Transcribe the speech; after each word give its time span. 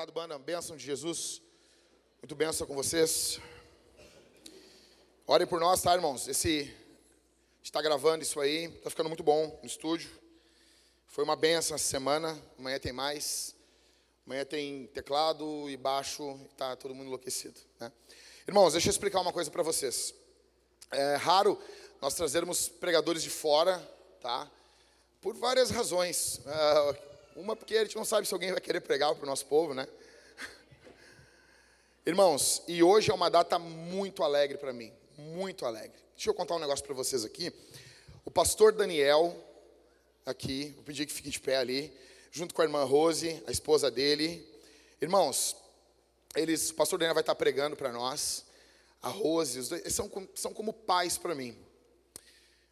Obrigado, 0.00 0.12
banda. 0.12 0.38
Bênção 0.38 0.76
de 0.76 0.84
Jesus. 0.84 1.42
Muito 2.22 2.34
bênção 2.34 2.66
com 2.66 2.74
vocês. 2.74 3.38
Orem 5.32 5.46
por 5.46 5.60
nós, 5.60 5.80
tá, 5.80 5.94
irmãos? 5.94 6.26
Esse 6.26 6.74
está 7.62 7.80
gravando 7.80 8.24
isso 8.24 8.40
aí, 8.40 8.68
tá 8.68 8.90
ficando 8.90 9.08
muito 9.08 9.22
bom 9.22 9.60
no 9.62 9.64
estúdio. 9.68 10.10
Foi 11.06 11.22
uma 11.22 11.36
benção 11.36 11.76
essa 11.76 11.86
semana. 11.86 12.36
Amanhã 12.58 12.80
tem 12.80 12.90
mais. 12.90 13.54
Amanhã 14.26 14.44
tem 14.44 14.88
teclado 14.88 15.70
e 15.70 15.76
baixo. 15.76 16.36
Tá 16.56 16.74
todo 16.74 16.96
mundo 16.96 17.06
enlouquecido, 17.06 17.60
né? 17.78 17.92
Irmãos, 18.44 18.72
deixa 18.72 18.88
eu 18.88 18.90
explicar 18.90 19.20
uma 19.20 19.32
coisa 19.32 19.48
para 19.52 19.62
vocês. 19.62 20.12
É 20.90 21.14
raro 21.14 21.56
nós 22.02 22.14
trazermos 22.14 22.68
pregadores 22.68 23.22
de 23.22 23.30
fora, 23.30 23.78
tá? 24.20 24.50
Por 25.20 25.36
várias 25.36 25.70
razões. 25.70 26.38
Uh, 26.38 26.96
uma 27.36 27.54
porque 27.54 27.76
a 27.76 27.84
gente 27.84 27.94
não 27.94 28.04
sabe 28.04 28.26
se 28.26 28.34
alguém 28.34 28.50
vai 28.50 28.60
querer 28.60 28.80
pregar 28.80 29.14
para 29.14 29.22
o 29.22 29.26
nosso 29.26 29.46
povo, 29.46 29.74
né? 29.74 29.86
Irmãos, 32.04 32.64
e 32.66 32.82
hoje 32.82 33.12
é 33.12 33.14
uma 33.14 33.30
data 33.30 33.60
muito 33.60 34.24
alegre 34.24 34.58
para 34.58 34.72
mim, 34.72 34.92
muito 35.20 35.66
alegre. 35.66 35.98
Deixa 36.14 36.30
eu 36.30 36.34
contar 36.34 36.56
um 36.56 36.58
negócio 36.58 36.84
para 36.84 36.94
vocês 36.94 37.24
aqui. 37.24 37.52
O 38.24 38.30
pastor 38.30 38.72
Daniel, 38.72 39.36
aqui, 40.24 40.72
vou 40.74 40.84
pedir 40.84 41.06
que 41.06 41.12
fique 41.12 41.30
de 41.30 41.40
pé 41.40 41.56
ali, 41.56 41.92
junto 42.30 42.54
com 42.54 42.62
a 42.62 42.64
irmã 42.64 42.84
Rose, 42.84 43.42
a 43.46 43.50
esposa 43.50 43.90
dele. 43.90 44.46
Irmãos, 45.00 45.56
eles, 46.34 46.70
o 46.70 46.74
pastor 46.74 46.98
Daniel 46.98 47.14
vai 47.14 47.22
estar 47.22 47.34
pregando 47.34 47.76
para 47.76 47.92
nós. 47.92 48.44
A 49.02 49.08
Rose, 49.08 49.58
os 49.58 49.68
dois, 49.68 49.94
são, 49.94 50.10
são 50.34 50.52
como 50.52 50.72
pais 50.72 51.16
para 51.16 51.34
mim. 51.34 51.56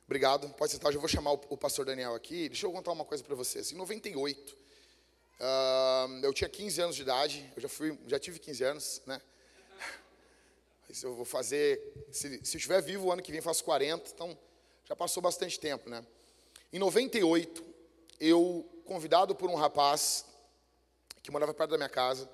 Obrigado. 0.07 0.49
Pode 0.51 0.73
sentar, 0.73 0.89
eu 0.89 0.95
já 0.95 0.99
vou 1.01 1.09
chamar 1.09 1.33
o, 1.33 1.41
o 1.51 1.57
pastor 1.57 1.85
Daniel 1.85 2.15
aqui. 2.15 2.49
Deixa 2.49 2.67
eu 2.67 2.73
contar 2.73 2.93
uma 2.93 3.05
coisa 3.05 3.23
para 3.25 3.35
vocês. 3.35 3.73
Em 3.73 3.77
98, 3.77 4.53
uh, 5.41 6.25
eu 6.25 6.33
tinha 6.33 6.49
15 6.49 6.81
anos 6.81 6.97
de 6.97 7.03
idade. 7.03 7.53
Eu 7.57 7.63
já, 7.63 7.69
fui, 7.69 7.99
já 8.07 8.19
tive 8.19 8.39
15 8.39 8.65
anos, 8.65 9.03
né? 9.07 9.21
Eu 11.03 11.15
vou 11.15 11.25
fazer. 11.25 11.81
Se, 12.11 12.45
se 12.45 12.57
eu 12.57 12.59
estiver 12.59 12.81
vivo 12.81 13.07
o 13.07 13.13
ano 13.13 13.23
que 13.23 13.31
vem, 13.31 13.41
faço 13.41 13.63
40. 13.65 14.11
Então, 14.11 14.37
já 14.85 14.97
passou 14.97 15.23
bastante 15.23 15.61
tempo, 15.61 15.91
né? 15.91 16.05
Em 16.73 16.79
98, 16.79 17.65
eu, 18.19 18.67
convidado 18.87 19.35
por 19.35 19.51
um 19.51 19.55
rapaz 19.55 20.25
que 21.23 21.31
morava 21.31 21.53
perto 21.53 21.73
da 21.73 21.77
minha 21.77 21.89
casa, 21.91 22.29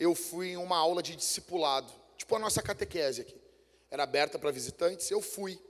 eu 0.00 0.16
fui 0.16 0.48
em 0.48 0.56
uma 0.56 0.76
aula 0.76 1.00
de 1.00 1.14
discipulado. 1.14 1.92
Tipo 2.16 2.34
a 2.34 2.38
nossa 2.40 2.60
catequese 2.60 3.20
aqui. 3.20 3.40
Era 3.88 4.02
aberta 4.02 4.36
para 4.36 4.50
visitantes. 4.50 5.08
Eu 5.10 5.20
fui. 5.20 5.60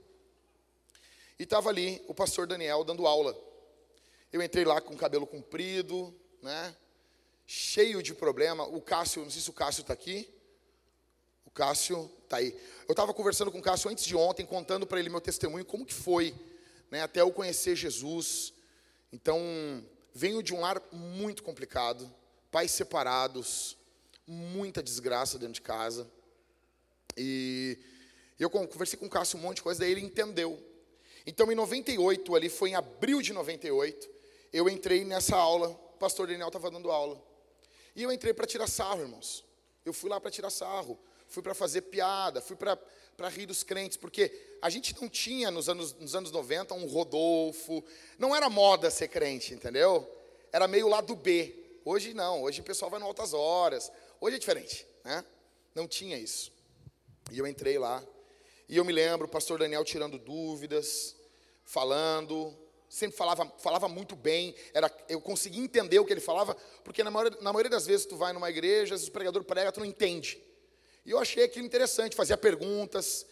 E 1.37 1.43
estava 1.43 1.69
ali 1.69 2.03
o 2.07 2.15
pastor 2.15 2.47
Daniel 2.47 2.83
dando 2.83 3.05
aula. 3.05 3.37
Eu 4.31 4.41
entrei 4.41 4.65
lá 4.65 4.81
com 4.81 4.97
cabelo 4.97 5.27
comprido, 5.27 6.11
né? 6.41 6.75
Cheio 7.45 8.01
de 8.01 8.15
problema. 8.15 8.63
O 8.63 8.81
Cássio, 8.81 9.21
não 9.21 9.29
sei 9.29 9.41
se 9.41 9.49
o 9.51 9.53
Cássio 9.53 9.81
está 9.81 9.93
aqui. 9.93 10.33
Cássio 11.53 12.09
está 12.23 12.37
aí. 12.37 12.55
Eu 12.87 12.93
estava 12.93 13.13
conversando 13.13 13.51
com 13.51 13.59
o 13.59 13.61
Cássio 13.61 13.89
antes 13.89 14.05
de 14.05 14.15
ontem, 14.15 14.45
contando 14.45 14.85
para 14.85 14.99
ele 14.99 15.09
meu 15.09 15.21
testemunho, 15.21 15.65
como 15.65 15.85
que 15.85 15.93
foi, 15.93 16.35
né? 16.89 17.01
Até 17.01 17.21
eu 17.21 17.31
conhecer 17.31 17.75
Jesus. 17.75 18.53
Então, 19.11 19.39
venho 20.13 20.41
de 20.41 20.53
um 20.53 20.59
lar 20.61 20.81
muito 20.91 21.43
complicado, 21.43 22.11
pais 22.51 22.71
separados, 22.71 23.77
muita 24.27 24.81
desgraça 24.81 25.37
dentro 25.37 25.55
de 25.55 25.61
casa. 25.61 26.09
E 27.15 27.77
eu 28.39 28.49
conversei 28.49 28.97
com 28.97 29.05
o 29.05 29.09
Cássio 29.09 29.37
um 29.37 29.41
monte 29.41 29.57
de 29.57 29.63
coisa, 29.63 29.81
daí 29.81 29.91
ele 29.91 30.01
entendeu 30.01 30.59
então, 31.25 31.51
em 31.51 31.55
98, 31.55 32.35
ali 32.35 32.49
foi 32.49 32.71
em 32.71 32.75
abril 32.75 33.21
de 33.21 33.31
98, 33.31 34.09
eu 34.51 34.69
entrei 34.69 35.05
nessa 35.05 35.37
aula, 35.37 35.69
o 35.69 35.97
pastor 35.97 36.27
Daniel 36.27 36.47
estava 36.47 36.69
dando 36.69 36.91
aula. 36.91 37.21
E 37.95 38.03
eu 38.03 38.11
entrei 38.11 38.33
para 38.33 38.45
tirar 38.45 38.67
sarro, 38.67 39.01
irmãos. 39.01 39.45
Eu 39.85 39.93
fui 39.93 40.09
lá 40.09 40.19
para 40.19 40.31
tirar 40.31 40.49
sarro, 40.49 40.99
fui 41.27 41.43
para 41.43 41.53
fazer 41.53 41.81
piada, 41.83 42.41
fui 42.41 42.55
para 42.55 43.29
rir 43.29 43.45
dos 43.45 43.63
crentes, 43.63 43.97
porque 43.97 44.57
a 44.61 44.69
gente 44.69 44.95
não 44.99 45.09
tinha 45.09 45.51
nos 45.51 45.67
anos, 45.67 45.93
nos 45.93 46.15
anos 46.15 46.31
90 46.31 46.73
um 46.73 46.85
Rodolfo, 46.85 47.83
não 48.17 48.35
era 48.35 48.49
moda 48.49 48.89
ser 48.89 49.09
crente, 49.09 49.53
entendeu? 49.53 50.09
Era 50.51 50.67
meio 50.67 50.87
lado 50.87 51.15
B. 51.15 51.79
Hoje 51.83 52.13
não, 52.13 52.43
hoje 52.43 52.61
o 52.61 52.63
pessoal 52.63 52.89
vai 52.89 52.99
no 52.99 53.05
altas 53.05 53.33
horas, 53.33 53.91
hoje 54.21 54.37
é 54.37 54.39
diferente, 54.39 54.87
né? 55.03 55.25
Não 55.75 55.87
tinha 55.87 56.17
isso. 56.17 56.51
E 57.31 57.37
eu 57.37 57.45
entrei 57.45 57.77
lá, 57.77 58.01
e 58.69 58.77
eu 58.77 58.85
me 58.85 58.93
lembro, 58.93 59.27
o 59.27 59.29
pastor 59.29 59.59
Daniel 59.59 59.83
tirando 59.83 60.17
dúvidas, 60.17 61.15
falando, 61.65 62.57
sempre 62.93 63.17
falava, 63.17 63.51
falava 63.57 63.87
muito 63.87 64.15
bem, 64.15 64.53
era, 64.71 64.91
eu 65.09 65.19
conseguia 65.19 65.63
entender 65.63 65.97
o 65.97 66.05
que 66.05 66.13
ele 66.13 66.21
falava, 66.21 66.55
porque 66.83 67.03
na 67.03 67.09
maioria, 67.09 67.39
na 67.41 67.51
maioria 67.51 67.71
das 67.71 67.87
vezes 67.87 68.05
tu 68.05 68.15
vai 68.15 68.31
numa 68.33 68.51
igreja, 68.51 68.95
o 68.95 69.11
pregador 69.11 69.43
prega, 69.43 69.71
tu 69.71 69.79
não 69.79 69.87
entende. 69.87 70.39
E 71.03 71.09
eu 71.09 71.17
achei 71.17 71.43
aquilo 71.43 71.65
interessante, 71.65 72.15
fazia 72.15 72.37
perguntas. 72.37 73.25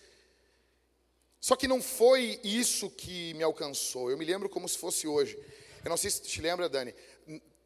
Só 1.40 1.56
que 1.56 1.68
não 1.68 1.80
foi 1.80 2.40
isso 2.44 2.90
que 2.90 3.36
me 3.36 3.44
alcançou. 3.44 4.10
Eu 4.10 4.18
me 4.18 4.26
lembro 4.26 4.50
como 4.50 4.68
se 4.68 4.80
fosse 4.80 5.08
hoje. 5.08 5.38
Eu 5.84 5.90
não 5.90 5.98
sei 5.98 6.10
se 6.10 6.24
tu 6.24 6.28
te 6.28 6.42
lembra, 6.42 6.68
Dani. 6.68 6.96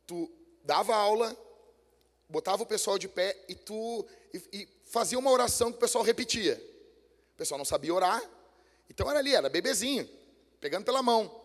Tu 0.05 0.29
dava 0.65 0.93
aula, 0.93 1.35
botava 2.27 2.63
o 2.63 2.65
pessoal 2.65 2.99
de 2.99 3.07
pé 3.07 3.37
e 3.47 3.55
tu 3.55 4.05
e, 4.33 4.41
e 4.51 4.69
fazia 4.83 5.17
uma 5.17 5.31
oração 5.31 5.71
que 5.71 5.77
o 5.77 5.81
pessoal 5.81 6.03
repetia. 6.03 6.61
O 7.33 7.37
pessoal 7.37 7.57
não 7.57 7.65
sabia 7.65 7.93
orar, 7.93 8.21
então 8.89 9.09
era 9.09 9.19
ali, 9.19 9.33
era 9.33 9.49
bebezinho, 9.49 10.09
pegando 10.59 10.83
pela 10.83 11.01
mão. 11.01 11.44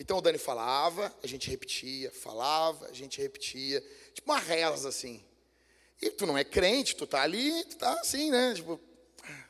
Então 0.00 0.16
o 0.16 0.22
Dani 0.22 0.38
falava, 0.38 1.14
a 1.22 1.26
gente 1.26 1.50
repetia, 1.50 2.10
falava, 2.10 2.86
a 2.86 2.92
gente 2.94 3.20
repetia, 3.20 3.82
tipo 4.14 4.32
uma 4.32 4.40
reza 4.40 4.88
assim. 4.88 5.22
E 6.00 6.08
tu 6.08 6.24
não 6.24 6.38
é 6.38 6.42
crente, 6.42 6.96
tu 6.96 7.06
tá 7.06 7.20
ali, 7.20 7.62
tu 7.66 7.76
tá 7.76 7.92
assim, 8.00 8.30
né? 8.30 8.54
Tipo, 8.54 8.80
ah, 9.22 9.44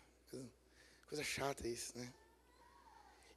coisa 1.09 1.23
chata 1.23 1.69
isso, 1.69 1.97
né? 1.97 2.13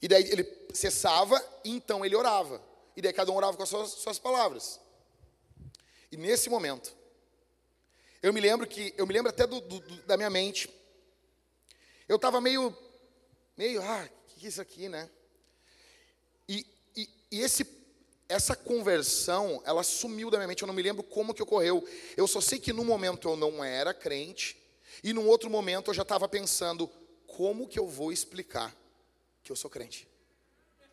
E 0.02 0.08
daí 0.08 0.24
ele 0.24 0.44
cessava, 0.74 1.40
e 1.64 1.70
então 1.70 2.04
ele 2.04 2.16
orava. 2.16 2.60
E 2.98 3.02
daí 3.02 3.14
cada 3.14 3.32
um 3.32 3.36
orava 3.36 3.56
com 3.56 3.62
as 3.62 3.70
suas, 3.70 3.92
suas 3.92 4.18
palavras. 4.18 4.80
E 6.12 6.18
nesse 6.18 6.50
momento, 6.50 6.98
eu 8.24 8.34
me 8.34 8.42
lembro 8.42 8.66
que, 8.66 8.92
eu 8.98 9.06
me 9.06 9.14
lembro 9.14 9.30
até 9.30 9.46
do, 9.46 9.62
do, 9.62 9.80
da 10.08 10.18
minha 10.18 10.32
mente, 10.32 10.68
eu 12.10 12.16
estava 12.16 12.42
meio, 12.42 12.76
meio, 13.56 13.84
ah, 13.84 14.10
o 14.24 14.26
que 14.34 14.48
é 14.48 14.50
isso 14.50 14.60
aqui, 14.60 14.90
né? 14.90 15.08
E, 16.50 16.73
e, 17.34 17.42
esse, 17.42 17.66
essa 18.30 18.56
conversão, 18.56 19.60
ela 19.66 19.82
sumiu 19.82 20.30
da 20.30 20.38
minha 20.38 20.48
mente, 20.48 20.62
eu 20.62 20.68
não 20.68 20.74
me 20.74 20.84
lembro 20.84 21.02
como 21.02 21.34
que 21.34 21.42
ocorreu. 21.42 21.84
Eu 22.16 22.28
só 22.28 22.40
sei 22.40 22.60
que 22.60 22.72
no 22.72 22.86
momento 22.86 23.28
eu 23.28 23.36
não 23.36 23.64
era 23.64 23.92
crente, 23.92 24.56
e 25.04 25.12
num 25.14 25.28
outro 25.28 25.50
momento 25.50 25.90
eu 25.90 25.96
já 25.96 26.04
estava 26.04 26.30
pensando, 26.30 26.88
como 27.26 27.68
que 27.68 27.80
eu 27.80 27.88
vou 27.88 28.12
explicar 28.12 28.76
que 29.44 29.52
eu 29.52 29.56
sou 29.56 29.68
crente? 29.68 30.08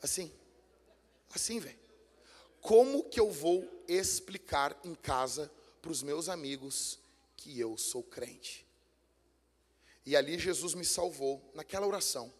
Assim, 0.02 0.32
assim, 1.34 1.60
velho. 1.60 1.78
Como 2.62 3.04
que 3.04 3.20
eu 3.20 3.30
vou 3.30 3.84
explicar 3.86 4.74
em 4.82 4.94
casa 4.94 5.52
para 5.82 5.90
os 5.90 6.02
meus 6.02 6.26
amigos 6.26 6.98
que 7.36 7.60
eu 7.60 7.76
sou 7.76 8.02
crente? 8.02 8.66
E 10.06 10.16
ali 10.16 10.38
Jesus 10.38 10.72
me 10.72 10.86
salvou, 10.86 11.52
naquela 11.54 11.86
oração. 11.86 12.32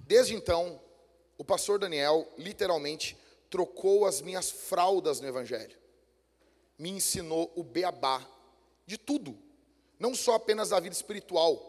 Desde 0.00 0.34
então, 0.34 0.83
o 1.44 1.46
pastor 1.46 1.78
Daniel 1.78 2.26
literalmente 2.38 3.18
trocou 3.50 4.06
as 4.06 4.22
minhas 4.22 4.50
fraldas 4.50 5.20
no 5.20 5.28
Evangelho. 5.28 5.76
Me 6.78 6.88
ensinou 6.88 7.52
o 7.54 7.62
beabá 7.62 8.26
de 8.86 8.96
tudo, 8.96 9.38
não 9.98 10.14
só 10.14 10.36
apenas 10.36 10.70
da 10.70 10.80
vida 10.80 10.94
espiritual. 10.94 11.62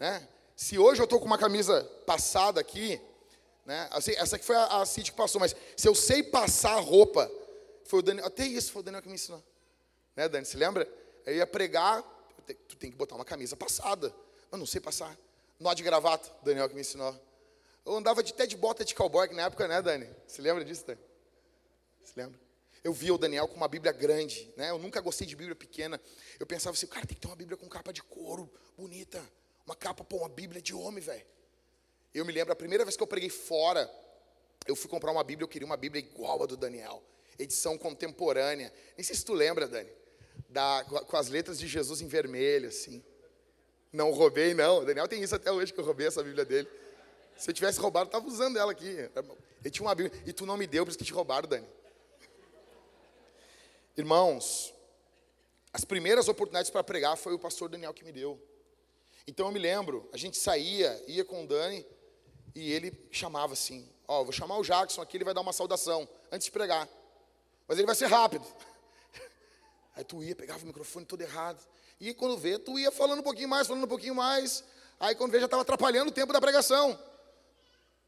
Né? 0.00 0.26
Se 0.56 0.78
hoje 0.78 1.02
eu 1.02 1.04
estou 1.04 1.20
com 1.20 1.26
uma 1.26 1.36
camisa 1.36 1.84
passada 2.06 2.62
aqui, 2.62 2.98
né? 3.66 3.88
Assim, 3.90 4.12
essa 4.12 4.36
aqui 4.36 4.44
foi 4.44 4.56
a, 4.56 4.80
a 4.80 4.86
Cid 4.86 5.10
que 5.10 5.16
passou, 5.16 5.38
mas 5.38 5.54
se 5.76 5.86
eu 5.86 5.94
sei 5.94 6.22
passar 6.22 6.76
a 6.78 6.80
roupa, 6.80 7.30
foi 7.84 7.98
o 7.98 8.02
Daniel, 8.02 8.26
até 8.26 8.46
isso 8.46 8.72
foi 8.72 8.80
o 8.80 8.82
Daniel 8.82 9.02
que 9.02 9.08
me 9.08 9.14
ensinou. 9.14 9.44
Né, 10.16 10.28
Dani? 10.30 10.46
Se 10.46 10.56
lembra? 10.56 10.88
Eu 11.26 11.36
ia 11.36 11.46
pregar, 11.46 12.02
tu 12.68 12.76
tem 12.76 12.90
que 12.90 12.96
botar 12.96 13.16
uma 13.16 13.24
camisa 13.24 13.54
passada. 13.54 14.14
Mas 14.50 14.58
não 14.58 14.66
sei 14.66 14.80
passar. 14.80 15.14
Nó 15.60 15.74
de 15.74 15.82
gravata, 15.82 16.30
Daniel 16.42 16.68
que 16.70 16.74
me 16.74 16.80
ensinou. 16.80 17.14
Eu 17.84 17.96
andava 17.96 18.22
de, 18.22 18.32
até 18.32 18.46
de 18.46 18.56
bota 18.56 18.84
de 18.84 18.94
cowboy 18.94 19.28
na 19.34 19.42
época, 19.42 19.68
né, 19.68 19.82
Dani? 19.82 20.08
Se 20.26 20.40
lembra 20.40 20.64
disso, 20.64 20.86
Dani? 20.86 21.00
Se 22.02 22.12
lembra? 22.16 22.40
Eu 22.82 22.92
via 22.92 23.14
o 23.14 23.18
Daniel 23.18 23.48
com 23.48 23.56
uma 23.56 23.68
Bíblia 23.68 23.92
grande, 23.92 24.52
né? 24.56 24.70
Eu 24.70 24.78
nunca 24.78 25.00
gostei 25.00 25.26
de 25.26 25.34
Bíblia 25.36 25.54
pequena. 25.54 26.00
Eu 26.38 26.46
pensava 26.46 26.74
assim, 26.74 26.86
cara, 26.86 27.06
tem 27.06 27.14
que 27.14 27.20
ter 27.20 27.26
uma 27.26 27.36
Bíblia 27.36 27.56
com 27.56 27.68
capa 27.68 27.92
de 27.92 28.02
couro, 28.02 28.50
bonita. 28.76 29.22
Uma 29.66 29.74
capa, 29.74 30.04
pô, 30.04 30.18
uma 30.18 30.28
Bíblia 30.28 30.60
de 30.60 30.74
homem, 30.74 31.02
velho. 31.02 31.24
Eu 32.12 32.24
me 32.24 32.32
lembro, 32.32 32.52
a 32.52 32.56
primeira 32.56 32.84
vez 32.84 32.96
que 32.96 33.02
eu 33.02 33.06
preguei 33.06 33.30
fora, 33.30 33.90
eu 34.66 34.76
fui 34.76 34.88
comprar 34.88 35.10
uma 35.10 35.24
Bíblia, 35.24 35.44
eu 35.44 35.48
queria 35.48 35.66
uma 35.66 35.76
Bíblia 35.76 36.02
igual 36.02 36.42
a 36.42 36.46
do 36.46 36.56
Daniel. 36.56 37.02
Edição 37.38 37.76
contemporânea. 37.76 38.72
Nem 38.96 39.04
sei 39.04 39.16
se 39.16 39.24
tu 39.24 39.32
lembra, 39.32 39.66
Dani. 39.66 39.90
Da, 40.48 40.84
com 40.84 41.16
as 41.16 41.28
letras 41.28 41.58
de 41.58 41.66
Jesus 41.66 42.00
em 42.00 42.06
vermelho, 42.06 42.68
assim. 42.68 43.02
Não 43.92 44.10
roubei, 44.10 44.54
não. 44.54 44.78
O 44.78 44.84
Daniel 44.84 45.08
tem 45.08 45.22
isso 45.22 45.34
até 45.34 45.50
hoje, 45.50 45.72
que 45.72 45.80
eu 45.80 45.84
roubei 45.84 46.06
essa 46.06 46.22
Bíblia 46.22 46.44
dele. 46.44 46.68
Se 47.36 47.50
eu 47.50 47.54
tivesse 47.54 47.80
roubado, 47.80 48.06
eu 48.06 48.18
estava 48.18 48.26
usando 48.26 48.56
ela 48.56 48.72
aqui. 48.72 48.86
Ele 48.86 49.70
tinha 49.70 49.86
uma 49.86 49.94
Bíblia. 49.94 50.22
E 50.26 50.32
tu 50.32 50.46
não 50.46 50.56
me 50.56 50.66
deu, 50.66 50.84
por 50.84 50.90
isso 50.90 50.98
que 50.98 51.04
te 51.04 51.12
roubaram, 51.12 51.48
Dani. 51.48 51.66
Irmãos, 53.96 54.74
as 55.72 55.84
primeiras 55.84 56.28
oportunidades 56.28 56.70
para 56.70 56.82
pregar 56.84 57.16
foi 57.16 57.34
o 57.34 57.38
pastor 57.38 57.68
Daniel 57.68 57.94
que 57.94 58.04
me 58.04 58.12
deu. 58.12 58.40
Então 59.26 59.46
eu 59.46 59.52
me 59.52 59.58
lembro, 59.58 60.08
a 60.12 60.16
gente 60.16 60.36
saía, 60.36 61.02
ia 61.06 61.24
com 61.24 61.44
o 61.44 61.46
Dani, 61.46 61.86
e 62.54 62.72
ele 62.72 63.08
chamava 63.10 63.54
assim: 63.54 63.88
Ó, 64.06 64.20
oh, 64.20 64.24
vou 64.24 64.32
chamar 64.32 64.58
o 64.58 64.62
Jackson 64.62 65.00
aqui, 65.00 65.16
ele 65.16 65.24
vai 65.24 65.32
dar 65.32 65.40
uma 65.40 65.52
saudação 65.52 66.08
antes 66.30 66.44
de 66.46 66.50
pregar. 66.50 66.88
Mas 67.66 67.78
ele 67.78 67.86
vai 67.86 67.94
ser 67.94 68.06
rápido. 68.06 68.44
Aí 69.96 70.04
tu 70.04 70.22
ia, 70.22 70.36
pegava 70.36 70.62
o 70.62 70.66
microfone 70.66 71.06
todo 71.06 71.22
errado. 71.22 71.60
E 72.00 72.12
quando 72.12 72.36
vê, 72.36 72.58
tu 72.58 72.78
ia 72.78 72.90
falando 72.90 73.20
um 73.20 73.22
pouquinho 73.22 73.48
mais, 73.48 73.66
falando 73.66 73.84
um 73.84 73.88
pouquinho 73.88 74.14
mais. 74.14 74.62
Aí 75.00 75.14
quando 75.14 75.32
vê, 75.32 75.38
já 75.38 75.46
estava 75.46 75.62
atrapalhando 75.62 76.10
o 76.10 76.14
tempo 76.14 76.32
da 76.32 76.40
pregação. 76.40 76.98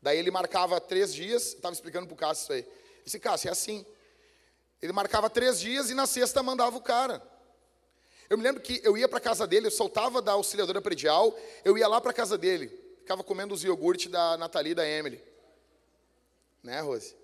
Daí 0.00 0.18
ele 0.18 0.30
marcava 0.30 0.80
três 0.80 1.12
dias, 1.12 1.54
estava 1.54 1.74
explicando 1.74 2.06
para 2.06 2.14
o 2.14 2.16
Cássio 2.16 2.42
isso 2.42 2.52
aí. 2.52 2.66
Disse, 3.04 3.18
Cássio, 3.18 3.48
é 3.48 3.52
assim. 3.52 3.84
Ele 4.80 4.92
marcava 4.92 5.30
três 5.30 5.58
dias 5.60 5.90
e 5.90 5.94
na 5.94 6.06
sexta 6.06 6.42
mandava 6.42 6.76
o 6.76 6.80
cara. 6.80 7.22
Eu 8.28 8.36
me 8.36 8.42
lembro 8.42 8.60
que 8.60 8.80
eu 8.84 8.96
ia 8.96 9.08
para 9.08 9.18
a 9.18 9.20
casa 9.20 9.46
dele, 9.46 9.68
eu 9.68 9.70
soltava 9.70 10.20
da 10.20 10.32
auxiliadora 10.32 10.82
predial, 10.82 11.36
eu 11.64 11.78
ia 11.78 11.86
lá 11.86 12.00
para 12.00 12.10
a 12.10 12.14
casa 12.14 12.36
dele, 12.36 12.68
ficava 12.98 13.22
comendo 13.22 13.54
os 13.54 13.62
iogurtes 13.62 14.10
da 14.10 14.36
Nathalie 14.36 14.72
e 14.72 14.74
da 14.74 14.86
Emily. 14.86 15.22
Né, 16.62 16.80
Rose? 16.80 17.14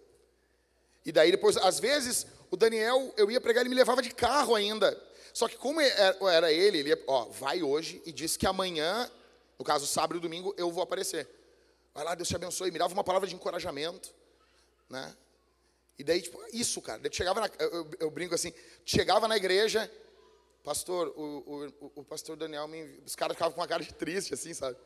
E 1.05 1.11
daí 1.11 1.33
depois, 1.33 1.57
às 1.57 1.81
vezes, 1.81 2.27
o 2.51 2.57
Daniel, 2.57 3.13
eu 3.17 3.31
ia 3.31 3.41
pregar, 3.41 3.63
ele 3.63 3.71
me 3.71 3.75
levava 3.75 4.01
de 4.01 4.11
carro 4.15 4.55
ainda. 4.55 4.97
Só 5.35 5.49
que 5.49 5.57
como 5.57 5.81
é, 5.81 6.17
era 6.31 6.53
ele, 6.53 6.79
ele 6.79 6.91
ia, 6.91 7.05
ó, 7.09 7.25
vai 7.25 7.63
hoje 7.63 8.01
e 8.07 8.13
disse 8.13 8.39
que 8.39 8.47
amanhã, 8.47 9.11
no 9.59 9.65
caso 9.65 9.87
sábado 9.87 10.19
e 10.19 10.21
domingo, 10.21 10.55
eu 10.57 10.71
vou 10.71 10.83
aparecer. 10.85 11.29
Vai 11.95 12.05
lá, 12.05 12.15
Deus 12.15 12.29
te 12.29 12.37
abençoe. 12.37 12.71
Me 12.71 12.79
dava 12.79 12.93
uma 12.93 13.05
palavra 13.05 13.29
de 13.29 13.35
encorajamento, 13.35 14.15
né? 14.89 15.15
E 15.99 16.05
daí, 16.05 16.23
tipo, 16.23 16.43
isso, 16.53 16.81
cara. 16.81 16.99
Daí 16.99 17.13
chegava 17.13 17.41
na, 17.41 17.51
eu, 17.59 17.91
eu, 18.01 18.11
brinco 18.11 18.35
assim, 18.35 18.53
chegava 18.85 19.29
na 19.29 19.37
igreja, 19.37 19.91
pastor, 20.65 21.09
o, 21.17 21.71
o, 21.81 21.93
o 21.97 22.05
pastor 22.05 22.37
Daniel, 22.37 22.67
me, 22.67 22.83
os 23.05 23.15
caras 23.15 23.37
ficavam 23.37 23.53
com 23.53 23.61
uma 23.61 23.69
cara 23.69 23.85
de 23.85 23.93
triste, 23.93 24.33
assim, 24.35 24.55
sabe? 24.55 24.77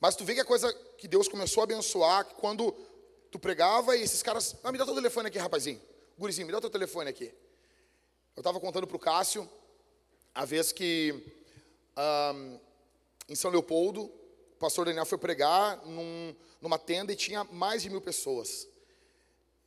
Mas 0.00 0.16
tu 0.16 0.24
vê 0.24 0.34
que 0.34 0.40
a 0.40 0.44
coisa 0.44 0.72
que 0.98 1.08
Deus 1.08 1.28
começou 1.28 1.62
a 1.62 1.64
abençoar, 1.64 2.24
quando 2.36 2.72
tu 3.30 3.38
pregava 3.38 3.96
e 3.96 4.02
esses 4.02 4.22
caras, 4.22 4.56
ah, 4.62 4.70
me 4.70 4.78
dá 4.78 4.84
teu 4.84 4.94
telefone 4.94 5.28
aqui, 5.28 5.38
rapazinho. 5.38 5.80
Gurizinho, 6.18 6.46
me 6.46 6.52
dá 6.52 6.60
teu 6.60 6.70
telefone 6.70 7.08
aqui. 7.08 7.32
Eu 8.36 8.40
estava 8.40 8.58
contando 8.60 8.86
para 8.86 8.96
o 8.96 9.00
Cássio, 9.00 9.48
a 10.34 10.44
vez 10.44 10.72
que 10.72 11.22
um, 11.96 12.58
em 13.28 13.34
São 13.34 13.50
Leopoldo, 13.50 14.10
pastor 14.62 14.86
Daniel 14.86 15.04
foi 15.04 15.18
pregar 15.18 15.84
num, 15.84 16.36
numa 16.60 16.78
tenda 16.78 17.12
e 17.12 17.16
tinha 17.16 17.42
mais 17.42 17.82
de 17.82 17.90
mil 17.90 18.00
pessoas. 18.00 18.68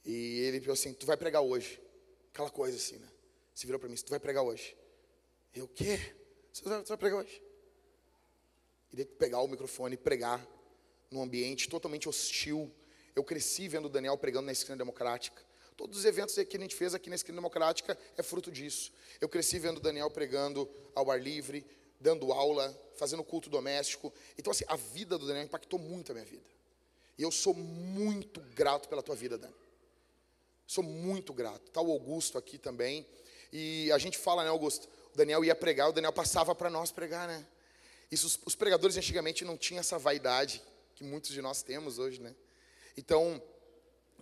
E 0.05 0.39
ele 0.39 0.61
falou 0.61 0.73
assim, 0.73 0.93
tu 0.93 1.05
vai 1.05 1.17
pregar 1.17 1.41
hoje. 1.41 1.81
Aquela 2.31 2.49
coisa 2.49 2.77
assim, 2.77 2.97
né? 2.97 3.07
Se 3.53 3.65
virou 3.65 3.77
para 3.77 3.89
mim, 3.89 3.95
tu 3.95 4.09
vai 4.09 4.21
pregar 4.21 4.41
hoje. 4.41 4.73
Eu, 5.53 5.65
o 5.65 5.67
quê? 5.67 5.99
Você 6.49 6.63
vai, 6.63 6.81
vai 6.81 6.97
pregar 6.97 7.19
hoje? 7.19 7.43
E 8.93 8.95
daí 8.95 9.05
pegar 9.05 9.41
o 9.41 9.47
microfone 9.49 9.95
e 9.95 9.97
pregar 9.97 10.47
num 11.11 11.21
ambiente 11.21 11.67
totalmente 11.67 12.07
hostil. 12.07 12.71
Eu 13.13 13.23
cresci 13.23 13.67
vendo 13.67 13.85
o 13.85 13.89
Daniel 13.89 14.17
pregando 14.17 14.45
na 14.45 14.53
esquina 14.53 14.77
democrática. 14.77 15.43
Todos 15.75 15.99
os 15.99 16.05
eventos 16.05 16.35
que 16.35 16.55
a 16.55 16.59
gente 16.59 16.73
fez 16.73 16.93
aqui 16.93 17.09
na 17.09 17.17
esquina 17.17 17.35
democrática 17.35 17.97
é 18.15 18.23
fruto 18.23 18.49
disso. 18.49 18.93
Eu 19.19 19.27
cresci 19.27 19.59
vendo 19.59 19.77
o 19.77 19.81
Daniel 19.81 20.09
pregando 20.09 20.69
ao 20.95 21.11
ar 21.11 21.21
livre, 21.21 21.65
dando 21.99 22.31
aula, 22.31 22.75
fazendo 22.95 23.23
culto 23.23 23.49
doméstico. 23.49 24.13
Então, 24.37 24.51
assim, 24.51 24.63
a 24.67 24.75
vida 24.75 25.17
do 25.17 25.27
Daniel 25.27 25.45
impactou 25.45 25.79
muito 25.79 26.11
a 26.11 26.15
minha 26.15 26.25
vida. 26.25 26.45
E 27.17 27.23
eu 27.23 27.31
sou 27.31 27.53
muito 27.53 28.41
grato 28.55 28.89
pela 28.89 29.01
tua 29.01 29.15
vida, 29.15 29.37
Dani. 29.37 29.53
Sou 30.67 30.83
muito 30.83 31.33
grato. 31.33 31.67
Está 31.67 31.81
o 31.81 31.91
Augusto 31.91 32.37
aqui 32.37 32.57
também. 32.57 33.05
E 33.51 33.91
a 33.91 33.97
gente 33.97 34.17
fala, 34.17 34.43
né, 34.43 34.49
Augusto? 34.49 34.89
O 35.13 35.17
Daniel 35.17 35.45
ia 35.45 35.55
pregar, 35.55 35.89
o 35.89 35.93
Daniel 35.93 36.11
passava 36.11 36.53
para 36.53 36.69
nós 36.69 36.91
pregar, 36.91 37.27
né? 37.27 37.45
Isso, 38.11 38.27
os, 38.27 38.39
os 38.45 38.55
pregadores 38.55 38.97
antigamente 38.97 39.45
não 39.45 39.57
tinham 39.57 39.79
essa 39.79 39.97
vaidade 39.97 40.61
que 40.95 41.03
muitos 41.03 41.31
de 41.31 41.41
nós 41.41 41.61
temos 41.61 41.99
hoje, 41.99 42.21
né? 42.21 42.35
Então, 42.97 43.41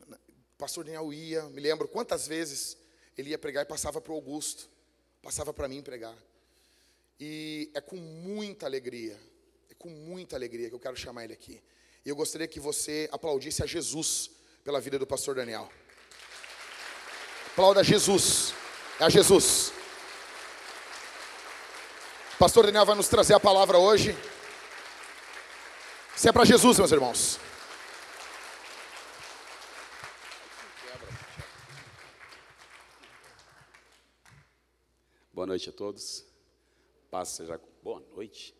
o 0.07 0.57
pastor 0.57 0.83
Daniel 0.83 1.11
ia, 1.13 1.43
me 1.43 1.61
lembro 1.61 1.87
quantas 1.87 2.27
vezes 2.27 2.77
ele 3.17 3.29
ia 3.29 3.37
pregar 3.37 3.63
e 3.63 3.67
passava 3.67 4.01
para 4.01 4.11
o 4.11 4.15
Augusto, 4.15 4.69
passava 5.21 5.53
para 5.53 5.67
mim 5.67 5.81
pregar. 5.81 6.17
E 7.19 7.71
é 7.73 7.81
com 7.81 7.95
muita 7.95 8.65
alegria, 8.65 9.19
é 9.69 9.73
com 9.75 9.89
muita 9.89 10.35
alegria 10.35 10.69
que 10.69 10.75
eu 10.75 10.79
quero 10.79 10.95
chamar 10.95 11.23
ele 11.23 11.33
aqui. 11.33 11.61
E 12.05 12.09
eu 12.09 12.15
gostaria 12.15 12.47
que 12.47 12.59
você 12.59 13.07
aplaudisse 13.11 13.63
a 13.63 13.65
Jesus 13.65 14.31
pela 14.63 14.81
vida 14.81 14.99
do 14.99 15.07
pastor 15.07 15.35
Daniel. 15.35 15.71
Aplauda 17.51 17.83
Jesus. 17.83 18.53
É 18.99 19.05
a 19.05 19.09
Jesus. 19.09 19.71
O 22.33 22.37
pastor 22.37 22.65
Daniel 22.65 22.85
vai 22.85 22.95
nos 22.95 23.07
trazer 23.07 23.33
a 23.33 23.39
palavra 23.39 23.77
hoje. 23.77 24.17
Se 26.15 26.29
é 26.29 26.31
para 26.31 26.45
Jesus, 26.45 26.77
meus 26.77 26.91
irmãos. 26.91 27.39
Boa 35.31 35.47
noite 35.47 35.69
a 35.69 35.73
todos. 35.73 36.32
Paz 37.13 37.29
seja. 37.29 37.61
Boa 37.83 37.99
noite. 38.15 38.55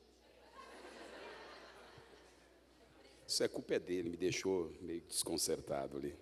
Isso 3.28 3.44
é 3.44 3.48
culpa 3.48 3.80
dele, 3.80 4.10
me 4.10 4.16
deixou 4.16 4.72
meio 4.80 5.02
desconcertado 5.02 5.98
ali. 5.98 6.16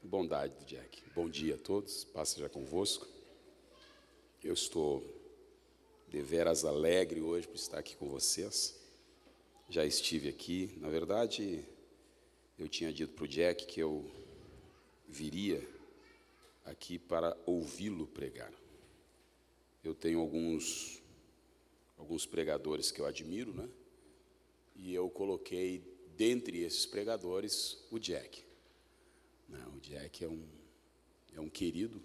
Bondade 0.00 0.54
do 0.54 0.64
Jack. 0.64 1.02
Bom 1.12 1.28
dia 1.28 1.56
a 1.56 1.58
todos, 1.58 2.04
paz 2.04 2.28
seja 2.28 2.48
convosco. 2.48 3.08
Eu 4.44 4.54
estou 4.54 5.04
deveras 6.06 6.64
alegre 6.64 7.20
hoje 7.20 7.48
por 7.48 7.56
estar 7.56 7.80
aqui 7.80 7.96
com 7.96 8.08
vocês. 8.08 8.80
Já 9.68 9.84
estive 9.84 10.28
aqui, 10.28 10.72
na 10.76 10.88
verdade, 10.88 11.66
eu 12.56 12.68
tinha 12.68 12.92
dito 12.92 13.12
para 13.12 13.24
o 13.24 13.28
Jack 13.28 13.66
que 13.66 13.80
eu 13.80 14.08
viria 15.08 15.68
aqui 16.64 16.96
para 16.96 17.36
ouvi-lo 17.44 18.06
pregar. 18.06 18.61
Eu 19.82 19.94
tenho 19.94 20.20
alguns 20.20 21.02
alguns 22.02 22.26
pregadores 22.26 22.90
que 22.90 23.00
eu 23.00 23.06
admiro, 23.06 23.54
né? 23.54 23.68
E 24.74 24.92
eu 24.92 25.08
coloquei 25.08 25.82
dentre 26.16 26.60
esses 26.62 26.84
pregadores 26.84 27.78
o 27.90 27.98
Jack. 27.98 28.44
Não, 29.48 29.76
o 29.76 29.80
Jack 29.80 30.24
é 30.24 30.28
um, 30.28 30.44
é 31.34 31.40
um 31.40 31.48
querido. 31.48 32.02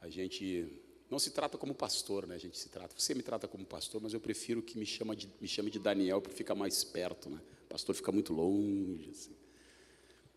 A 0.00 0.08
gente 0.08 0.82
não 1.10 1.18
se 1.18 1.30
trata 1.30 1.58
como 1.58 1.74
pastor, 1.74 2.26
né? 2.26 2.34
A 2.34 2.38
gente 2.38 2.56
se 2.56 2.68
trata. 2.68 2.94
Você 2.98 3.14
me 3.14 3.22
trata 3.22 3.46
como 3.46 3.64
pastor, 3.64 4.00
mas 4.00 4.14
eu 4.14 4.20
prefiro 4.20 4.62
que 4.62 4.78
me 4.78 4.86
chame 4.86 5.14
de, 5.14 5.28
me 5.40 5.46
chame 5.46 5.70
de 5.70 5.78
Daniel 5.78 6.20
para 6.20 6.32
ficar 6.32 6.54
mais 6.54 6.82
perto, 6.82 7.28
né? 7.28 7.40
O 7.64 7.68
pastor 7.68 7.94
fica 7.94 8.10
muito 8.10 8.32
longe. 8.32 9.10
Assim. 9.10 9.36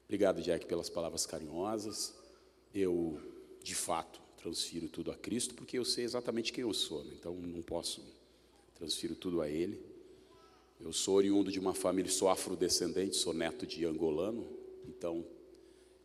Obrigado, 0.03 0.41
Jack, 0.41 0.65
pelas 0.65 0.89
palavras 0.89 1.25
carinhosas. 1.25 2.13
Eu, 2.73 3.19
de 3.63 3.73
fato, 3.73 4.21
transfiro 4.45 4.87
tudo 4.87 5.11
a 5.11 5.15
Cristo, 5.15 5.55
porque 5.55 5.79
eu 5.79 5.83
sei 5.83 6.03
exatamente 6.03 6.53
quem 6.53 6.61
eu 6.61 6.73
sou. 6.73 7.03
Né? 7.03 7.13
Então, 7.19 7.33
não 7.33 7.63
posso 7.63 7.99
transfiro 8.75 9.15
tudo 9.15 9.41
a 9.41 9.49
Ele. 9.49 9.81
Eu 10.79 10.93
sou 10.93 11.15
oriundo 11.15 11.51
de 11.51 11.59
uma 11.59 11.73
família, 11.73 12.11
sou 12.11 12.29
afrodescendente, 12.29 13.15
sou 13.15 13.33
neto 13.33 13.65
de 13.65 13.83
angolano. 13.85 14.47
Então, 14.87 15.25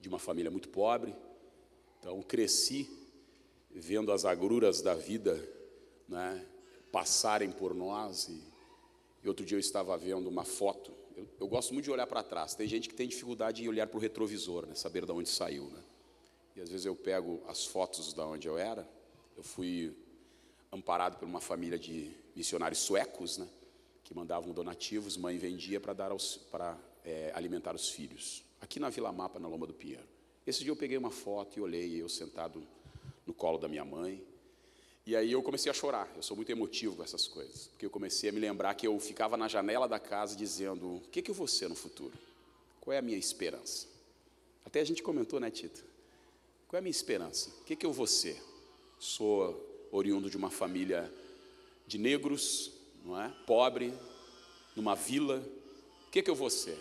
de 0.00 0.08
uma 0.08 0.18
família 0.18 0.50
muito 0.50 0.70
pobre. 0.70 1.14
Então, 1.98 2.22
cresci 2.22 2.88
vendo 3.70 4.10
as 4.10 4.24
agruras 4.24 4.80
da 4.80 4.94
vida 4.94 5.46
né, 6.08 6.42
passarem 6.90 7.50
por 7.50 7.74
nós. 7.74 8.28
E, 8.30 8.40
e, 9.22 9.28
outro 9.28 9.44
dia 9.44 9.56
eu 9.56 9.60
estava 9.60 9.94
vendo 9.98 10.30
uma 10.30 10.44
foto. 10.44 10.92
Eu, 11.14 11.28
eu 11.40 11.46
gosto 11.46 11.74
muito 11.74 11.84
de 11.84 11.90
olhar 11.90 12.06
para 12.06 12.22
trás. 12.22 12.54
Tem 12.54 12.66
gente 12.66 12.88
que 12.88 12.94
tem 12.94 13.06
dificuldade 13.06 13.62
em 13.62 13.68
olhar 13.68 13.86
para 13.86 13.98
o 13.98 14.00
retrovisor, 14.00 14.64
né, 14.66 14.74
saber 14.74 15.04
de 15.04 15.12
onde 15.12 15.28
saiu. 15.28 15.64
Né? 15.64 15.82
E 16.56 16.60
às 16.60 16.68
vezes 16.68 16.86
eu 16.86 16.96
pego 16.96 17.42
as 17.46 17.64
fotos 17.64 18.12
de 18.12 18.20
onde 18.20 18.48
eu 18.48 18.58
era. 18.58 18.88
Eu 19.36 19.42
fui 19.42 19.94
amparado 20.72 21.16
por 21.18 21.26
uma 21.26 21.40
família 21.40 21.78
de 21.78 22.10
missionários 22.34 22.80
suecos, 22.80 23.38
né, 23.38 23.48
que 24.04 24.14
mandavam 24.14 24.52
donativos. 24.52 25.16
Mãe 25.16 25.38
vendia 25.38 25.80
para 25.80 25.92
dar 25.92 26.10
para 26.50 26.78
é, 27.04 27.32
alimentar 27.34 27.74
os 27.74 27.88
filhos 27.88 28.44
aqui 28.60 28.78
na 28.78 28.90
Vila 28.90 29.10
Mapa, 29.10 29.38
na 29.38 29.48
Loma 29.48 29.66
do 29.66 29.72
Pinheiro. 29.72 30.04
Esse 30.46 30.60
dia 30.60 30.70
eu 30.70 30.76
peguei 30.76 30.96
uma 30.96 31.10
foto 31.10 31.58
e 31.58 31.62
olhei 31.62 32.00
eu 32.00 32.08
sentado 32.08 32.62
no 33.26 33.32
colo 33.32 33.58
da 33.58 33.68
minha 33.68 33.84
mãe. 33.84 34.22
E 35.06 35.16
aí 35.16 35.32
eu 35.32 35.42
comecei 35.42 35.70
a 35.70 35.74
chorar. 35.74 36.12
Eu 36.14 36.22
sou 36.22 36.36
muito 36.36 36.50
emotivo 36.50 36.96
com 36.96 37.02
essas 37.02 37.26
coisas. 37.26 37.68
Porque 37.68 37.86
eu 37.86 37.90
comecei 37.90 38.30
a 38.30 38.32
me 38.32 38.38
lembrar 38.38 38.74
que 38.74 38.86
eu 38.86 38.98
ficava 39.00 39.36
na 39.36 39.48
janela 39.48 39.88
da 39.88 39.98
casa 39.98 40.36
dizendo: 40.36 40.96
o 40.96 41.00
que, 41.10 41.22
que 41.22 41.30
eu 41.30 41.34
vou 41.34 41.46
ser 41.46 41.68
no 41.68 41.74
futuro? 41.74 42.16
Qual 42.80 42.94
é 42.94 42.98
a 42.98 43.02
minha 43.02 43.18
esperança? 43.18 43.88
Até 44.64 44.80
a 44.80 44.84
gente 44.84 45.02
comentou, 45.02 45.40
né, 45.40 45.50
Tita? 45.50 45.89
Qual 46.70 46.78
é 46.78 46.78
a 46.78 46.82
minha 46.82 46.92
esperança? 46.92 47.50
O 47.62 47.64
que, 47.64 47.74
que 47.74 47.84
eu 47.84 47.92
vou 47.92 48.06
ser? 48.06 48.40
Sou 48.96 49.88
oriundo 49.90 50.30
de 50.30 50.36
uma 50.36 50.50
família 50.50 51.12
de 51.84 51.98
negros, 51.98 52.70
não 53.04 53.20
é? 53.20 53.28
Pobre, 53.44 53.92
numa 54.76 54.94
vila. 54.94 55.42
O 56.06 56.10
que, 56.12 56.22
que 56.22 56.30
eu 56.30 56.34
vou 56.36 56.48
ser? 56.48 56.78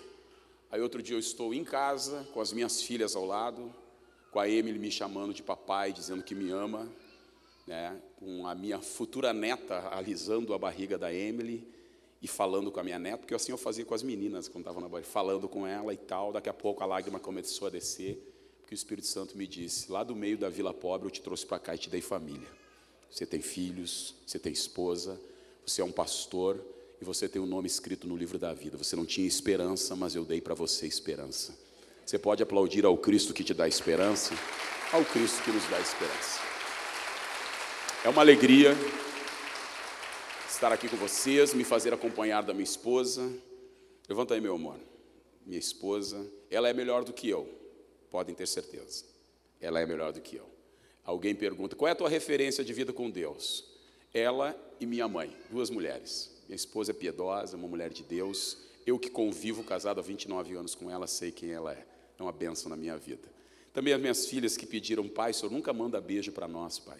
Aí 0.69 0.79
outro 0.79 1.01
dia 1.01 1.15
eu 1.15 1.19
estou 1.19 1.55
em 1.55 1.63
casa, 1.63 2.23
com 2.35 2.39
as 2.39 2.53
minhas 2.53 2.83
filhas 2.83 3.15
ao 3.15 3.25
lado, 3.25 3.73
com 4.29 4.39
a 4.39 4.47
Emily 4.47 4.77
me 4.77 4.91
chamando 4.91 5.33
de 5.33 5.41
papai, 5.41 5.91
dizendo 5.91 6.21
que 6.21 6.35
me 6.35 6.51
ama, 6.51 6.87
né? 7.65 7.99
com 8.17 8.45
a 8.45 8.53
minha 8.53 8.79
futura 8.79 9.33
neta 9.33 9.89
alisando 9.91 10.53
a 10.53 10.59
barriga 10.59 10.99
da 10.99 11.11
Emily 11.11 11.67
e 12.21 12.27
falando 12.27 12.71
com 12.71 12.79
a 12.79 12.83
minha 12.83 12.99
neta, 12.99 13.17
porque 13.17 13.33
assim 13.33 13.51
eu 13.51 13.57
fazia 13.57 13.85
com 13.85 13.95
as 13.95 14.03
meninas 14.03 14.47
quando 14.47 14.65
estavam 14.65 14.83
na 14.83 14.87
barriga, 14.87 15.09
falando 15.09 15.49
com 15.49 15.65
ela 15.65 15.91
e 15.91 15.97
tal. 15.97 16.31
Daqui 16.31 16.47
a 16.47 16.53
pouco 16.53 16.83
a 16.83 16.85
lágrima 16.85 17.19
começou 17.19 17.67
a 17.67 17.71
descer, 17.71 18.23
porque 18.69 18.75
o 18.75 18.77
Espírito 18.77 19.07
Santo 19.07 19.35
me 19.35 19.47
disse: 19.47 19.91
lá 19.91 20.03
do 20.03 20.15
meio 20.15 20.37
da 20.37 20.47
vila 20.47 20.71
pobre 20.71 21.07
eu 21.07 21.09
te 21.09 21.23
trouxe 21.23 21.43
para 21.43 21.57
cá 21.57 21.73
e 21.73 21.77
te 21.79 21.89
dei 21.89 22.01
família. 22.01 22.47
Você 23.09 23.25
tem 23.25 23.41
filhos, 23.41 24.13
você 24.27 24.37
tem 24.37 24.53
esposa, 24.53 25.19
você 25.65 25.81
é 25.81 25.83
um 25.83 25.91
pastor 25.91 26.63
e 27.01 27.03
você 27.03 27.27
tem 27.27 27.41
um 27.41 27.47
nome 27.47 27.65
escrito 27.65 28.07
no 28.07 28.15
livro 28.15 28.37
da 28.37 28.53
vida. 28.53 28.77
Você 28.77 28.95
não 28.95 29.07
tinha 29.07 29.27
esperança, 29.27 29.95
mas 29.95 30.13
eu 30.13 30.23
dei 30.23 30.39
para 30.39 30.53
você 30.53 30.85
esperança. 30.85 31.57
Você 32.05 32.19
pode 32.19 32.43
aplaudir 32.43 32.85
ao 32.85 32.95
Cristo 32.95 33.33
que 33.33 33.43
te 33.43 33.55
dá 33.55 33.67
esperança, 33.67 34.35
ao 34.93 35.03
Cristo 35.03 35.41
que 35.41 35.49
nos 35.49 35.67
dá 35.67 35.79
esperança. 35.79 36.39
É 38.05 38.09
uma 38.09 38.21
alegria 38.21 38.75
estar 40.47 40.71
aqui 40.71 40.87
com 40.87 40.97
vocês, 40.97 41.55
me 41.55 41.63
fazer 41.63 41.91
acompanhar 41.91 42.43
da 42.43 42.53
minha 42.53 42.65
esposa. 42.65 43.33
Levanta 44.07 44.35
aí, 44.35 44.41
meu 44.41 44.53
amor. 44.53 44.77
Minha 45.43 45.57
esposa, 45.57 46.23
ela 46.51 46.69
é 46.69 46.73
melhor 46.73 47.03
do 47.03 47.11
que 47.11 47.27
eu, 47.27 47.58
podem 48.09 48.33
ter 48.35 48.47
certeza. 48.47 49.05
Ela 49.61 49.79
é 49.79 49.85
melhor 49.85 50.11
do 50.13 50.21
que 50.21 50.35
eu. 50.35 50.49
Alguém 51.03 51.33
pergunta: 51.35 51.75
qual 51.75 51.89
é 51.89 51.91
a 51.91 51.95
tua 51.95 52.09
referência 52.09 52.63
de 52.63 52.73
vida 52.73 52.93
com 52.93 53.09
Deus? 53.09 53.65
Ela 54.13 54.55
e 54.79 54.85
minha 54.85 55.07
mãe, 55.07 55.35
duas 55.49 55.69
mulheres. 55.69 56.31
Minha 56.47 56.55
esposa 56.55 56.91
é 56.91 56.93
piedosa, 56.93 57.57
uma 57.57 57.67
mulher 57.67 57.91
de 57.91 58.03
Deus. 58.03 58.57
Eu 58.85 58.97
que 58.97 59.09
convivo 59.09 59.63
casado 59.63 59.99
há 59.99 60.01
29 60.01 60.55
anos 60.55 60.73
com 60.73 60.89
ela, 60.89 61.05
sei 61.05 61.31
quem 61.31 61.51
ela 61.51 61.73
é. 61.73 61.85
É 62.17 62.23
uma 62.23 62.31
bênção 62.31 62.69
na 62.69 62.75
minha 62.75 62.97
vida. 62.97 63.29
Também 63.71 63.93
as 63.93 64.01
minhas 64.01 64.25
filhas 64.25 64.57
que 64.57 64.65
pediram, 64.65 65.07
pai, 65.07 65.31
o 65.31 65.33
senhor 65.33 65.51
nunca 65.51 65.71
manda 65.71 66.01
beijo 66.01 66.31
para 66.31 66.47
nós, 66.47 66.79
pai. 66.79 66.99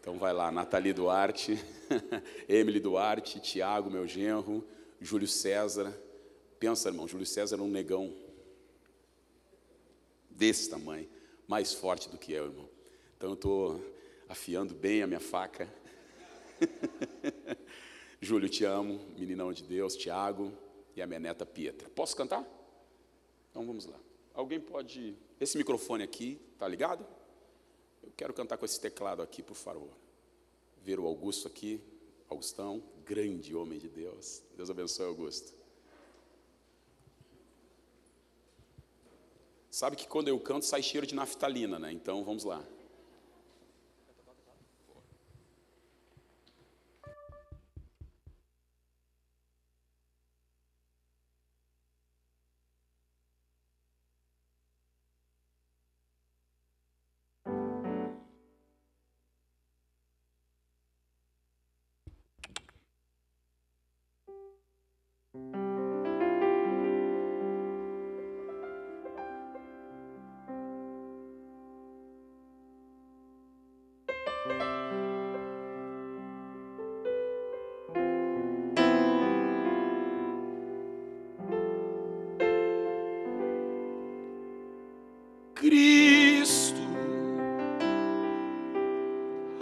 Então 0.00 0.18
vai 0.18 0.32
lá, 0.32 0.50
Nathalie 0.50 0.92
Duarte, 0.92 1.58
Emily 2.48 2.80
Duarte, 2.80 3.40
Tiago, 3.40 3.90
meu 3.90 4.06
genro, 4.06 4.62
Júlio 5.00 5.28
César. 5.28 5.96
Pensa, 6.58 6.88
irmão, 6.88 7.06
Júlio 7.08 7.24
César 7.24 7.54
era 7.56 7.62
um 7.62 7.70
negão 7.70 8.12
desse 10.34 10.68
tamanho, 10.68 11.08
mais 11.46 11.72
forte 11.72 12.08
do 12.08 12.18
que 12.18 12.32
eu, 12.32 12.46
irmão. 12.46 12.68
Então 13.16 13.30
eu 13.30 13.34
estou 13.34 13.94
afiando 14.28 14.74
bem 14.74 15.02
a 15.02 15.06
minha 15.06 15.20
faca. 15.20 15.72
Júlio, 18.20 18.48
te 18.48 18.64
amo, 18.64 19.00
meninão 19.18 19.52
de 19.52 19.62
Deus, 19.62 19.96
Tiago 19.96 20.52
e 20.96 21.02
a 21.02 21.06
minha 21.06 21.20
neta 21.20 21.44
Pietra. 21.44 21.88
Posso 21.88 22.16
cantar? 22.16 22.44
Então 23.50 23.64
vamos 23.66 23.86
lá. 23.86 23.98
Alguém 24.32 24.60
pode. 24.60 25.16
Esse 25.40 25.56
microfone 25.56 26.02
aqui, 26.02 26.40
tá 26.58 26.66
ligado? 26.66 27.06
Eu 28.02 28.12
quero 28.16 28.32
cantar 28.32 28.56
com 28.56 28.64
esse 28.64 28.80
teclado 28.80 29.22
aqui, 29.22 29.42
por 29.42 29.56
favor. 29.56 29.90
Ver 30.82 30.98
o 30.98 31.06
Augusto 31.06 31.48
aqui, 31.48 31.80
Augustão, 32.28 32.82
grande 33.04 33.54
homem 33.54 33.78
de 33.78 33.88
Deus. 33.88 34.42
Deus 34.56 34.70
abençoe, 34.70 35.06
Augusto. 35.06 35.54
Sabe 39.74 39.96
que 39.96 40.06
quando 40.06 40.28
eu 40.28 40.38
canto 40.38 40.64
sai 40.64 40.84
cheiro 40.84 41.04
de 41.04 41.16
naftalina, 41.16 41.80
né? 41.80 41.90
Então 41.90 42.22
vamos 42.22 42.44
lá. 42.44 42.62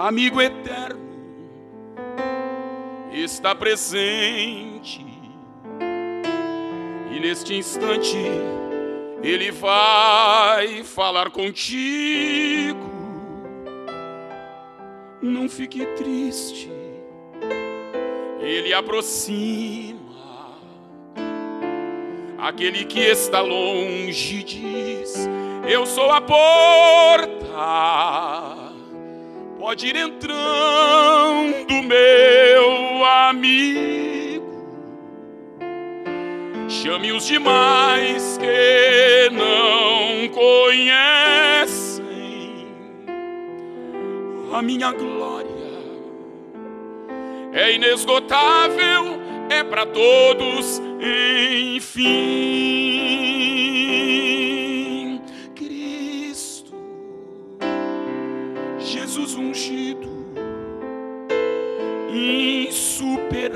Amigo 0.06 0.40
eterno, 0.42 1.00
está 3.12 3.54
presente 3.54 5.06
e 7.10 7.20
neste 7.20 7.54
instante 7.54 8.16
Ele 9.22 9.52
vai 9.52 10.82
falar 10.82 11.30
contigo. 11.30 12.90
Não 15.20 15.48
fique 15.48 15.86
triste, 15.94 16.72
Ele 18.40 18.74
aproxima 18.74 20.00
aquele 22.38 22.84
que 22.84 22.98
está 22.98 23.40
longe 23.40 24.42
diz 24.42 25.28
eu 25.64 25.86
sou 25.86 26.10
a 26.10 26.20
porta. 26.20 27.52
Pode 29.72 29.86
ir 29.86 29.96
entrando, 29.96 31.72
meu 31.82 33.04
amigo. 33.06 34.44
Chame 36.68 37.10
os 37.10 37.26
demais 37.26 38.36
que 38.36 39.30
não 39.34 40.28
conhecem 40.28 42.04
a 44.52 44.60
minha 44.60 44.92
glória. 44.92 45.48
É 47.54 47.72
inesgotável, 47.72 49.22
é 49.48 49.64
para 49.64 49.86
todos, 49.86 50.82
enfim. 51.74 52.81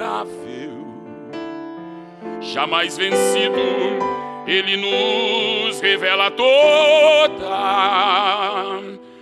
Insuperável, 0.07 0.87
jamais 2.41 2.97
vencido, 2.97 3.61
Ele 4.47 4.77
nos 4.77 5.81
revela 5.81 6.31
toda 6.31 6.47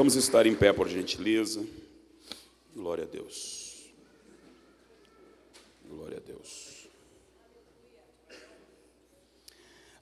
Vamos 0.00 0.16
estar 0.16 0.46
em 0.46 0.56
pé, 0.56 0.72
por 0.72 0.88
gentileza. 0.88 1.62
Glória 2.74 3.04
a 3.04 3.06
Deus. 3.06 3.92
Glória 5.84 6.16
a 6.16 6.20
Deus. 6.20 6.88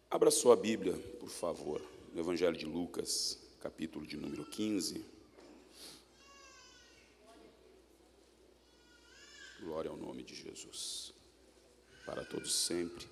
Abra 0.09 0.31
sua 0.31 0.55
Bíblia, 0.55 0.93
por 1.19 1.29
favor, 1.29 1.83
no 2.15 2.21
Evangelho 2.21 2.57
de 2.57 2.65
Lucas, 2.65 3.41
capítulo 3.61 4.07
de 4.07 4.17
número 4.17 4.45
15. 4.45 5.05
Glória 9.59 9.91
ao 9.91 9.97
nome 9.97 10.23
de 10.23 10.37
Jesus. 10.37 11.13
Para 12.07 12.25
todos 12.25 12.55
sempre. 12.55 13.05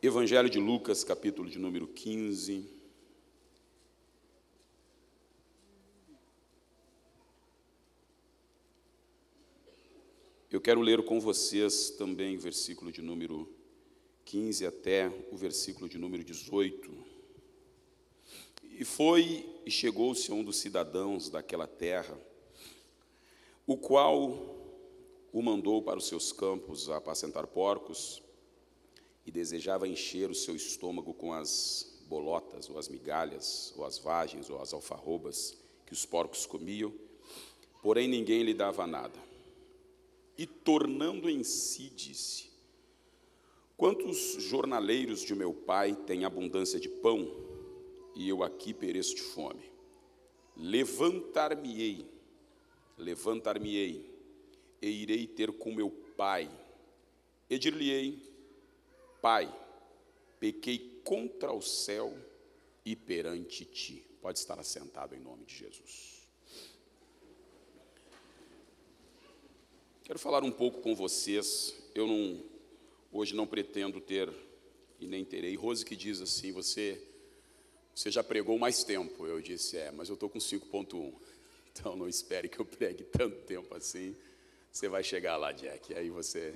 Evangelho 0.00 0.48
de 0.48 0.58
Lucas, 0.58 1.04
capítulo 1.04 1.50
de 1.50 1.58
número 1.58 1.86
15. 1.86 2.75
Eu 10.56 10.60
quero 10.62 10.80
ler 10.80 11.04
com 11.04 11.20
vocês 11.20 11.90
também 11.90 12.34
o 12.34 12.40
versículo 12.40 12.90
de 12.90 13.02
número 13.02 13.46
15 14.24 14.64
até 14.64 15.12
o 15.30 15.36
versículo 15.36 15.86
de 15.86 15.98
número 15.98 16.24
18. 16.24 16.90
E 18.62 18.82
foi 18.82 19.46
e 19.66 19.70
chegou-se 19.70 20.32
a 20.32 20.34
um 20.34 20.42
dos 20.42 20.56
cidadãos 20.56 21.28
daquela 21.28 21.66
terra, 21.66 22.18
o 23.66 23.76
qual 23.76 24.32
o 25.30 25.42
mandou 25.42 25.82
para 25.82 25.98
os 25.98 26.08
seus 26.08 26.32
campos 26.32 26.88
a 26.88 26.96
apacentar 26.96 27.46
porcos 27.46 28.22
e 29.26 29.30
desejava 29.30 29.86
encher 29.86 30.30
o 30.30 30.34
seu 30.34 30.56
estômago 30.56 31.12
com 31.12 31.34
as 31.34 32.02
bolotas, 32.08 32.70
ou 32.70 32.78
as 32.78 32.88
migalhas, 32.88 33.74
ou 33.76 33.84
as 33.84 33.98
vagens, 33.98 34.48
ou 34.48 34.58
as 34.58 34.72
alfarrobas 34.72 35.54
que 35.84 35.92
os 35.92 36.06
porcos 36.06 36.46
comiam, 36.46 36.94
porém 37.82 38.08
ninguém 38.08 38.42
lhe 38.42 38.54
dava 38.54 38.86
nada. 38.86 39.35
E 40.38 40.46
tornando 40.46 41.30
em 41.30 41.42
si, 41.42 41.90
disse: 41.90 42.50
Quantos 43.76 44.42
jornaleiros 44.42 45.20
de 45.20 45.34
meu 45.34 45.52
pai 45.52 45.94
têm 45.94 46.24
abundância 46.24 46.78
de 46.78 46.88
pão, 46.88 47.30
e 48.14 48.28
eu 48.28 48.42
aqui 48.42 48.74
pereço 48.74 49.14
de 49.14 49.22
fome? 49.22 49.70
Levantar-me-ei, 50.56 52.06
levantar-me-ei, 52.96 54.10
e 54.80 54.88
irei 54.88 55.26
ter 55.26 55.52
com 55.52 55.74
meu 55.74 55.90
pai. 55.90 56.50
E 57.48 57.58
dir-lhe-ei: 57.58 58.22
Pai, 59.22 59.54
pequei 60.38 61.00
contra 61.04 61.52
o 61.52 61.62
céu 61.62 62.16
e 62.84 62.94
perante 62.94 63.64
ti. 63.64 64.04
Pode 64.20 64.38
estar 64.38 64.58
assentado 64.58 65.14
em 65.14 65.20
nome 65.20 65.44
de 65.44 65.56
Jesus. 65.56 66.15
Quero 70.06 70.20
falar 70.20 70.44
um 70.44 70.52
pouco 70.52 70.80
com 70.82 70.94
vocês. 70.94 71.74
Eu 71.92 72.06
não, 72.06 72.40
hoje 73.10 73.34
não 73.34 73.44
pretendo 73.44 74.00
ter 74.00 74.32
e 75.00 75.06
nem 75.08 75.24
terei. 75.24 75.56
Rose 75.56 75.84
que 75.84 75.96
diz 75.96 76.20
assim: 76.20 76.52
você, 76.52 77.02
você 77.92 78.08
já 78.08 78.22
pregou 78.22 78.56
mais 78.56 78.84
tempo. 78.84 79.26
Eu 79.26 79.40
disse: 79.40 79.76
é, 79.76 79.90
mas 79.90 80.08
eu 80.08 80.14
estou 80.14 80.30
com 80.30 80.38
5,1. 80.38 81.12
Então 81.72 81.94
não 81.94 82.08
espere 82.08 82.48
que 82.48 82.58
eu 82.58 82.64
pregue 82.64 83.04
tanto 83.04 83.36
tempo 83.42 83.74
assim. 83.74 84.16
Você 84.72 84.88
vai 84.88 85.02
chegar 85.02 85.36
lá, 85.36 85.52
Jack. 85.52 85.92
Aí 85.92 86.08
você 86.08 86.54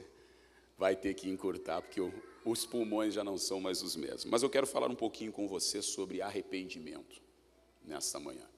vai 0.78 0.96
ter 0.96 1.12
que 1.12 1.28
encurtar, 1.28 1.82
porque 1.82 2.00
os 2.42 2.64
pulmões 2.64 3.12
já 3.12 3.22
não 3.22 3.36
são 3.36 3.60
mais 3.60 3.82
os 3.82 3.96
mesmos. 3.96 4.24
Mas 4.26 4.42
eu 4.42 4.48
quero 4.48 4.66
falar 4.66 4.88
um 4.88 4.94
pouquinho 4.94 5.30
com 5.30 5.46
você 5.46 5.82
sobre 5.82 6.22
arrependimento 6.22 7.20
nesta 7.84 8.18
manhã. 8.18 8.48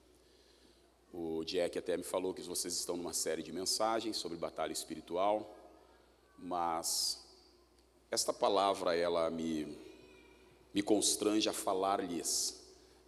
O 1.12 1.44
Jack 1.44 1.78
até 1.78 1.96
me 1.96 2.02
falou 2.02 2.32
que 2.32 2.40
vocês 2.42 2.74
estão 2.74 2.96
numa 2.96 3.12
série 3.12 3.42
de 3.42 3.52
mensagens 3.52 4.16
sobre 4.16 4.38
batalha 4.38 4.72
espiritual, 4.72 5.54
mas 6.38 7.22
esta 8.10 8.32
palavra 8.32 8.96
ela 8.96 9.30
me 9.30 9.92
me 10.72 10.82
constrange 10.82 11.48
a 11.48 11.52
falar-lhes 11.52 12.60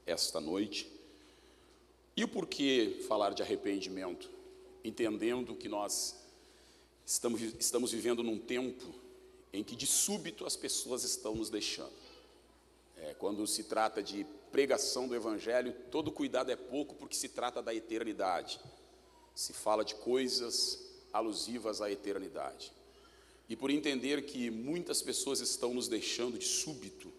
esta 0.07 0.41
noite. 0.41 0.91
E 2.17 2.23
o 2.23 2.29
porquê 2.29 3.03
falar 3.09 3.33
de 3.33 3.43
arrependimento? 3.43 4.31
Entendendo 4.85 5.57
que 5.57 5.69
nós 5.69 6.15
estamos, 7.07 7.41
estamos 7.59 7.91
vivendo 7.91 8.23
num 8.23 8.39
tempo 8.39 8.85
em 9.53 9.65
que 9.65 9.75
de 9.75 9.87
súbito 9.87 10.45
as 10.45 10.57
pessoas 10.57 11.05
estão 11.05 11.35
nos 11.35 11.49
deixando. 11.49 11.93
É, 12.99 13.15
quando 13.15 13.47
se 13.47 13.65
trata 13.65 14.03
de 14.03 14.27
pregação 14.55 15.09
do 15.09 15.17
Evangelho, 15.17 15.75
todo 15.91 16.13
cuidado 16.13 16.49
é 16.49 16.55
pouco 16.55 16.95
porque 16.95 17.17
se 17.17 17.29
trata 17.29 17.61
da 17.61 17.75
eternidade. 17.75 18.61
Se 19.35 19.53
fala 19.53 19.85
de 19.85 19.97
coisas 19.97 20.79
alusivas 21.13 21.83
à 21.83 21.91
eternidade. 21.91 22.73
E 23.49 23.57
por 23.57 23.69
entender 23.69 24.23
que 24.27 24.53
muitas 24.53 25.03
pessoas 25.03 25.41
estão 25.41 25.75
nos 25.75 25.89
deixando 25.89 26.39
de 26.39 26.45
súbito, 26.45 27.13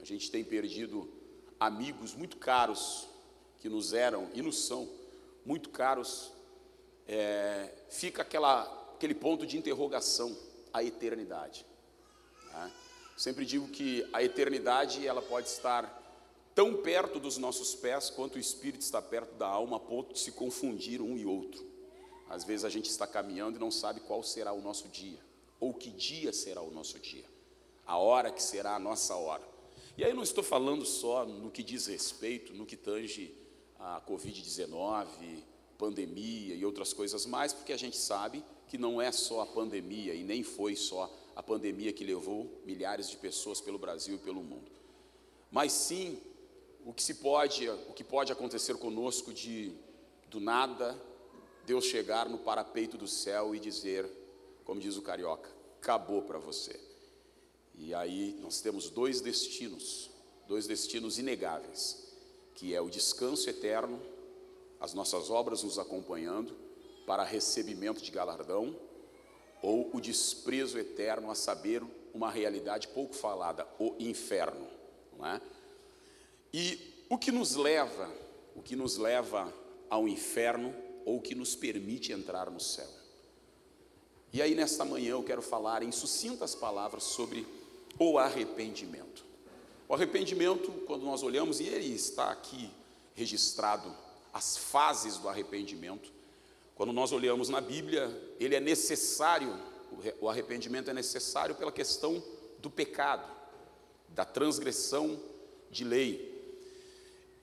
a 0.00 0.04
gente 0.04 0.28
tem 0.28 0.42
perdido 0.42 1.08
amigos 1.60 2.16
muito 2.16 2.36
caros 2.36 3.06
que 3.60 3.68
nos 3.68 3.92
eram 3.92 4.28
e 4.34 4.42
nos 4.42 4.64
são 4.66 4.90
muito 5.46 5.70
caros, 5.70 6.32
é, 7.06 7.72
fica 7.90 8.22
aquela, 8.22 8.64
aquele 8.96 9.14
ponto 9.14 9.46
de 9.46 9.56
interrogação, 9.56 10.36
a 10.72 10.82
eternidade. 10.82 11.64
Né? 12.52 12.72
Sempre 13.16 13.44
digo 13.44 13.68
que 13.68 14.04
a 14.12 14.20
eternidade 14.20 15.06
ela 15.06 15.22
pode 15.22 15.46
estar 15.46 16.01
tão 16.54 16.76
perto 16.76 17.18
dos 17.18 17.38
nossos 17.38 17.74
pés 17.74 18.10
quanto 18.10 18.36
o 18.36 18.38
Espírito 18.38 18.82
está 18.82 19.00
perto 19.00 19.34
da 19.36 19.46
alma, 19.46 19.76
a 19.76 19.80
ponto 19.80 20.12
de 20.12 20.18
se 20.18 20.32
confundir 20.32 21.00
um 21.00 21.16
e 21.16 21.24
outro. 21.24 21.64
Às 22.28 22.44
vezes 22.44 22.64
a 22.64 22.70
gente 22.70 22.88
está 22.88 23.06
caminhando 23.06 23.56
e 23.56 23.60
não 23.60 23.70
sabe 23.70 24.00
qual 24.00 24.22
será 24.22 24.52
o 24.52 24.60
nosso 24.60 24.88
dia, 24.88 25.18
ou 25.60 25.74
que 25.74 25.90
dia 25.90 26.32
será 26.32 26.62
o 26.62 26.70
nosso 26.70 26.98
dia, 26.98 27.24
a 27.86 27.98
hora 27.98 28.30
que 28.30 28.42
será 28.42 28.74
a 28.74 28.78
nossa 28.78 29.14
hora. 29.14 29.46
E 29.96 30.04
aí 30.04 30.14
não 30.14 30.22
estou 30.22 30.42
falando 30.42 30.84
só 30.86 31.26
no 31.26 31.50
que 31.50 31.62
diz 31.62 31.86
respeito, 31.86 32.54
no 32.54 32.64
que 32.64 32.76
tange 32.76 33.34
a 33.78 34.00
Covid-19, 34.00 35.42
pandemia 35.76 36.54
e 36.54 36.64
outras 36.64 36.92
coisas 36.92 37.26
mais, 37.26 37.52
porque 37.52 37.72
a 37.72 37.76
gente 37.76 37.96
sabe 37.96 38.42
que 38.68 38.78
não 38.78 39.02
é 39.02 39.12
só 39.12 39.40
a 39.40 39.46
pandemia 39.46 40.14
e 40.14 40.22
nem 40.22 40.42
foi 40.42 40.76
só 40.76 41.12
a 41.34 41.42
pandemia 41.42 41.92
que 41.92 42.04
levou 42.04 42.62
milhares 42.64 43.10
de 43.10 43.16
pessoas 43.16 43.60
pelo 43.60 43.78
Brasil 43.78 44.14
e 44.14 44.18
pelo 44.18 44.42
mundo, 44.42 44.70
mas 45.50 45.72
sim 45.72 46.18
o 46.84 46.92
que 46.92 47.02
se 47.02 47.14
pode, 47.14 47.68
o 47.68 47.92
que 47.92 48.04
pode 48.04 48.32
acontecer 48.32 48.76
conosco 48.76 49.32
de 49.32 49.72
do 50.28 50.40
nada 50.40 50.98
Deus 51.64 51.84
chegar 51.84 52.28
no 52.28 52.38
parapeito 52.38 52.96
do 52.96 53.06
céu 53.06 53.54
e 53.54 53.60
dizer, 53.60 54.08
como 54.64 54.80
diz 54.80 54.96
o 54.96 55.02
carioca, 55.02 55.50
acabou 55.80 56.22
para 56.22 56.38
você. 56.38 56.78
E 57.74 57.94
aí 57.94 58.36
nós 58.40 58.60
temos 58.60 58.90
dois 58.90 59.20
destinos, 59.20 60.10
dois 60.46 60.66
destinos 60.66 61.18
inegáveis. 61.18 62.00
que 62.54 62.74
é 62.74 62.80
o 62.80 62.90
descanso 62.90 63.48
eterno, 63.48 64.00
as 64.78 64.92
nossas 64.92 65.30
obras 65.30 65.62
nos 65.62 65.78
acompanhando 65.78 66.54
para 67.06 67.24
recebimento 67.24 68.02
de 68.02 68.10
galardão, 68.10 68.76
ou 69.62 69.90
o 69.94 70.00
desprezo 70.00 70.78
eterno 70.78 71.30
a 71.30 71.34
saber 71.34 71.82
uma 72.12 72.30
realidade 72.30 72.88
pouco 72.88 73.14
falada, 73.14 73.66
o 73.78 73.94
inferno, 73.98 74.68
não 75.16 75.26
é? 75.26 75.40
E 76.52 77.04
o 77.08 77.16
que 77.16 77.32
nos 77.32 77.54
leva, 77.54 78.10
o 78.54 78.62
que 78.62 78.76
nos 78.76 78.96
leva 78.96 79.52
ao 79.88 80.06
inferno 80.06 80.74
ou 81.04 81.20
que 81.20 81.34
nos 81.34 81.54
permite 81.54 82.12
entrar 82.12 82.50
no 82.50 82.60
céu? 82.60 82.88
E 84.32 84.40
aí, 84.40 84.54
nesta 84.54 84.84
manhã, 84.84 85.10
eu 85.10 85.22
quero 85.22 85.42
falar 85.42 85.82
em 85.82 85.92
sucintas 85.92 86.54
palavras 86.54 87.04
sobre 87.04 87.46
o 87.98 88.18
arrependimento. 88.18 89.24
O 89.88 89.94
arrependimento, 89.94 90.70
quando 90.86 91.04
nós 91.04 91.22
olhamos, 91.22 91.60
e 91.60 91.64
ele 91.64 91.94
está 91.94 92.30
aqui 92.30 92.70
registrado, 93.14 93.94
as 94.32 94.56
fases 94.56 95.18
do 95.18 95.28
arrependimento. 95.28 96.10
Quando 96.74 96.92
nós 96.92 97.12
olhamos 97.12 97.50
na 97.50 97.60
Bíblia, 97.60 98.10
ele 98.40 98.54
é 98.54 98.60
necessário, 98.60 99.54
o 100.20 100.28
arrependimento 100.28 100.88
é 100.88 100.94
necessário 100.94 101.54
pela 101.54 101.70
questão 101.70 102.22
do 102.58 102.70
pecado, 102.70 103.30
da 104.08 104.24
transgressão 104.24 105.20
de 105.70 105.84
lei. 105.84 106.31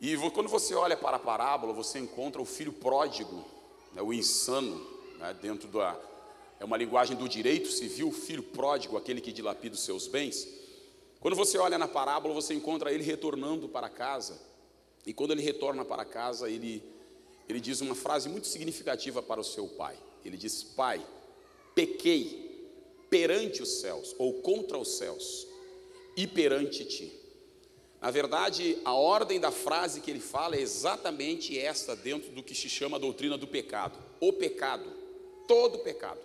E 0.01 0.15
quando 0.31 0.47
você 0.47 0.73
olha 0.73 0.95
para 0.95 1.17
a 1.17 1.19
parábola, 1.19 1.73
você 1.73 1.99
encontra 1.99 2.41
o 2.41 2.45
filho 2.45 2.71
pródigo, 2.71 3.45
né, 3.93 4.01
o 4.01 4.13
insano, 4.13 4.85
né, 5.17 5.35
dentro 5.41 5.67
da, 5.67 5.99
é 6.59 6.65
uma 6.65 6.77
linguagem 6.77 7.15
do 7.15 7.27
direito 7.27 7.69
civil, 7.69 8.11
filho 8.11 8.43
pródigo, 8.43 8.97
aquele 8.97 9.21
que 9.21 9.31
dilapida 9.31 9.75
os 9.75 9.81
seus 9.81 10.07
bens. 10.07 10.47
Quando 11.19 11.35
você 11.35 11.57
olha 11.57 11.77
na 11.77 11.87
parábola, 11.87 12.33
você 12.33 12.53
encontra 12.53 12.91
ele 12.91 13.03
retornando 13.03 13.67
para 13.67 13.89
casa. 13.89 14.39
E 15.05 15.13
quando 15.13 15.31
ele 15.31 15.41
retorna 15.41 15.85
para 15.85 16.05
casa, 16.05 16.49
ele, 16.49 16.83
ele 17.47 17.59
diz 17.59 17.81
uma 17.81 17.95
frase 17.95 18.27
muito 18.27 18.47
significativa 18.47 19.21
para 19.21 19.39
o 19.39 19.43
seu 19.43 19.67
pai. 19.67 19.97
Ele 20.23 20.37
diz: 20.37 20.63
Pai, 20.63 21.05
pequei 21.73 22.49
perante 23.09 23.61
os 23.61 23.79
céus, 23.79 24.15
ou 24.17 24.41
contra 24.41 24.77
os 24.77 24.97
céus, 24.97 25.47
e 26.15 26.27
perante 26.27 26.85
ti. 26.85 27.18
Na 28.01 28.11
verdade, 28.11 28.77
a 28.85 28.93
ordem 28.93 29.39
da 29.39 29.51
frase 29.51 29.99
que 29.99 30.09
ele 30.09 30.21
fala 30.21 30.55
é 30.55 30.61
exatamente 30.61 31.59
esta, 31.59 31.95
dentro 31.95 32.31
do 32.31 32.41
que 32.41 32.55
se 32.55 32.69
chama 32.69 32.97
a 32.97 32.99
doutrina 32.99 33.37
do 33.37 33.47
pecado: 33.47 33.97
o 34.19 34.31
pecado, 34.31 34.89
todo 35.47 35.79
pecado. 35.79 36.19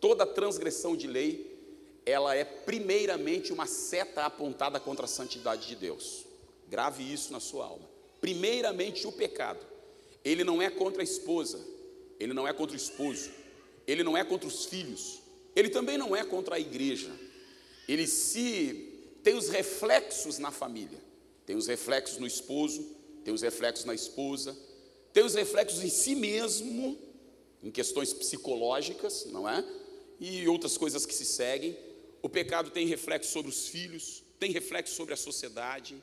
Toda 0.00 0.26
transgressão 0.26 0.94
de 0.96 1.06
lei, 1.06 1.56
ela 2.04 2.34
é 2.34 2.44
primeiramente 2.44 3.52
uma 3.52 3.66
seta 3.66 4.24
apontada 4.24 4.78
contra 4.78 5.06
a 5.06 5.08
santidade 5.08 5.66
de 5.66 5.74
Deus. 5.74 6.24
Grave 6.68 7.02
isso 7.02 7.32
na 7.32 7.40
sua 7.40 7.64
alma. 7.64 7.88
Primeiramente 8.20 9.06
o 9.06 9.12
pecado. 9.12 9.64
Ele 10.24 10.44
não 10.44 10.60
é 10.60 10.68
contra 10.68 11.02
a 11.02 11.04
esposa, 11.04 11.60
ele 12.20 12.32
não 12.32 12.46
é 12.46 12.52
contra 12.52 12.74
o 12.74 12.76
esposo, 12.76 13.30
ele 13.86 14.02
não 14.02 14.16
é 14.16 14.24
contra 14.24 14.48
os 14.48 14.64
filhos, 14.64 15.20
ele 15.54 15.70
também 15.70 15.96
não 15.96 16.14
é 16.14 16.24
contra 16.24 16.56
a 16.56 16.60
igreja. 16.60 17.10
Ele 17.88 18.06
se 18.06 18.92
tem 19.22 19.34
os 19.34 19.48
reflexos 19.48 20.38
na 20.38 20.50
família, 20.50 20.98
tem 21.46 21.56
os 21.56 21.66
reflexos 21.66 22.18
no 22.18 22.26
esposo, 22.26 22.82
tem 23.24 23.32
os 23.32 23.40
reflexos 23.40 23.86
na 23.86 23.94
esposa, 23.94 24.56
tem 25.12 25.24
os 25.24 25.34
reflexos 25.34 25.82
em 25.82 25.88
si 25.88 26.14
mesmo, 26.14 26.98
em 27.62 27.70
questões 27.70 28.12
psicológicas, 28.12 29.24
não 29.26 29.48
é? 29.48 29.64
e 30.20 30.46
outras 30.48 30.76
coisas 30.76 31.04
que 31.04 31.14
se 31.14 31.24
seguem. 31.24 31.76
O 32.22 32.28
pecado 32.28 32.70
tem 32.70 32.86
reflexo 32.86 33.30
sobre 33.30 33.50
os 33.50 33.68
filhos, 33.68 34.22
tem 34.38 34.50
reflexo 34.50 34.94
sobre 34.94 35.14
a 35.14 35.16
sociedade, 35.16 35.96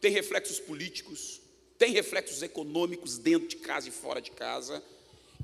tem 0.00 0.10
reflexos 0.10 0.58
políticos, 0.58 1.40
tem 1.78 1.92
reflexos 1.92 2.42
econômicos 2.42 3.18
dentro 3.18 3.48
de 3.48 3.56
casa 3.56 3.88
e 3.88 3.92
fora 3.92 4.20
de 4.20 4.30
casa. 4.30 4.82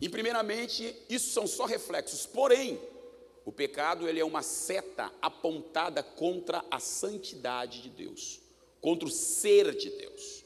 E 0.01 0.09
primeiramente, 0.09 0.95
isso 1.09 1.33
são 1.33 1.47
só 1.47 1.65
reflexos. 1.65 2.27
Porém, 2.27 2.81
o 3.45 3.53
pecado 3.53 4.09
ele 4.09 4.21
é 4.21 4.25
uma 4.25 4.43
seta 4.43 5.13
apontada 5.23 6.03
contra 6.03 6.65
a 6.71 6.81
santidade 6.81 7.83
de 7.83 7.91
Deus, 7.91 8.41
contra 8.87 9.09
o 9.09 9.11
ser 9.11 9.75
de 9.75 9.91
Deus. 9.91 10.45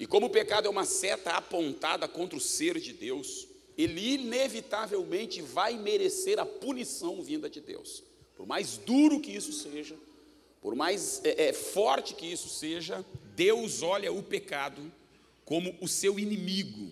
E 0.00 0.06
como 0.06 0.24
o 0.24 0.30
pecado 0.30 0.66
é 0.66 0.70
uma 0.70 0.86
seta 0.86 1.32
apontada 1.32 2.08
contra 2.08 2.34
o 2.34 2.40
ser 2.40 2.80
de 2.80 2.94
Deus, 2.94 3.46
ele 3.76 4.14
inevitavelmente 4.14 5.42
vai 5.42 5.76
merecer 5.76 6.38
a 6.38 6.46
punição 6.46 7.22
vinda 7.22 7.50
de 7.50 7.60
Deus. 7.60 8.02
Por 8.38 8.46
mais 8.46 8.78
duro 8.78 9.20
que 9.20 9.30
isso 9.30 9.52
seja, 9.52 9.98
por 10.62 10.74
mais 10.74 11.20
é, 11.24 11.48
é, 11.48 11.52
forte 11.52 12.14
que 12.14 12.24
isso 12.24 12.48
seja, 12.48 13.04
Deus 13.36 13.82
olha 13.82 14.10
o 14.10 14.22
pecado 14.22 14.90
como 15.44 15.76
o 15.78 15.86
seu 15.86 16.18
inimigo, 16.18 16.90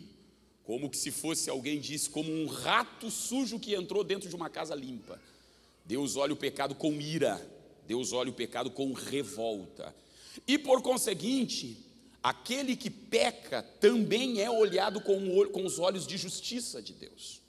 como 0.63 0.91
que 0.91 0.99
se 0.99 1.11
fosse 1.11 1.49
alguém 1.49 1.81
disse, 1.81 2.11
como 2.11 2.31
um 2.31 2.45
rato 2.45 3.11
sujo 3.11 3.59
que 3.59 3.75
entrou 3.75 4.05
dentro 4.05 4.29
de 4.29 4.37
uma 4.37 4.51
casa 4.51 4.75
limpa. 4.75 5.19
Deus 5.87 6.17
olha 6.17 6.35
o 6.35 6.37
pecado 6.37 6.75
com 6.75 6.93
ira, 7.01 7.41
Deus 7.87 8.13
olha 8.13 8.29
o 8.29 8.35
pecado 8.35 8.71
com 8.71 8.93
revolta. 8.93 10.02
E 10.47 10.59
por 10.59 10.83
conseguinte, 10.83 11.85
aquele 12.23 12.77
que 12.77 12.91
peca 12.91 13.63
também 13.81 14.41
é 14.41 14.51
olhado 14.51 15.01
com, 15.01 15.47
com, 15.51 15.65
os 15.65 15.79
olhos 15.79 16.07
de 16.07 16.17
justiça 16.17 16.81
de 16.81 16.93
Deus. 16.93 17.41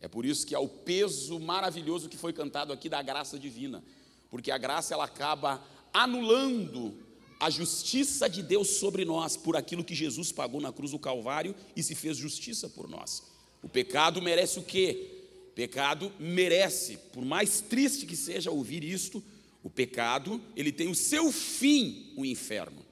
É 0.00 0.08
por 0.08 0.24
isso 0.24 0.46
que 0.46 0.54
há 0.54 0.60
o 0.60 0.68
peso 0.68 1.38
maravilhoso 1.38 2.08
que 2.08 2.16
foi 2.16 2.32
cantado 2.32 2.72
aqui 2.72 2.88
da 2.88 3.00
graça 3.02 3.38
divina, 3.38 3.82
porque 4.30 4.50
a 4.50 4.58
graça 4.58 4.94
ela 4.94 5.04
acaba 5.04 5.62
anulando 5.92 6.94
a 7.38 7.50
justiça 7.50 8.28
de 8.28 8.42
Deus 8.42 8.78
sobre 8.78 9.04
nós 9.04 9.36
por 9.36 9.56
aquilo 9.56 9.84
que 9.84 9.94
Jesus 9.94 10.32
pagou 10.32 10.60
na 10.60 10.72
cruz 10.72 10.90
do 10.90 10.98
Calvário 10.98 11.54
e 11.74 11.82
se 11.82 11.94
fez 11.94 12.16
justiça 12.16 12.68
por 12.68 12.88
nós. 12.88 13.22
O 13.62 13.68
pecado 13.68 14.20
merece 14.22 14.58
o 14.58 14.62
quê? 14.62 15.12
Pecado 15.54 16.12
merece, 16.18 16.98
por 17.12 17.24
mais 17.24 17.60
triste 17.60 18.06
que 18.06 18.16
seja 18.16 18.50
ouvir 18.50 18.84
isto, 18.84 19.22
o 19.66 19.70
pecado, 19.70 20.40
ele 20.54 20.70
tem 20.70 20.86
o 20.86 20.94
seu 20.94 21.32
fim, 21.32 22.12
o 22.16 22.24
inferno. 22.24 22.86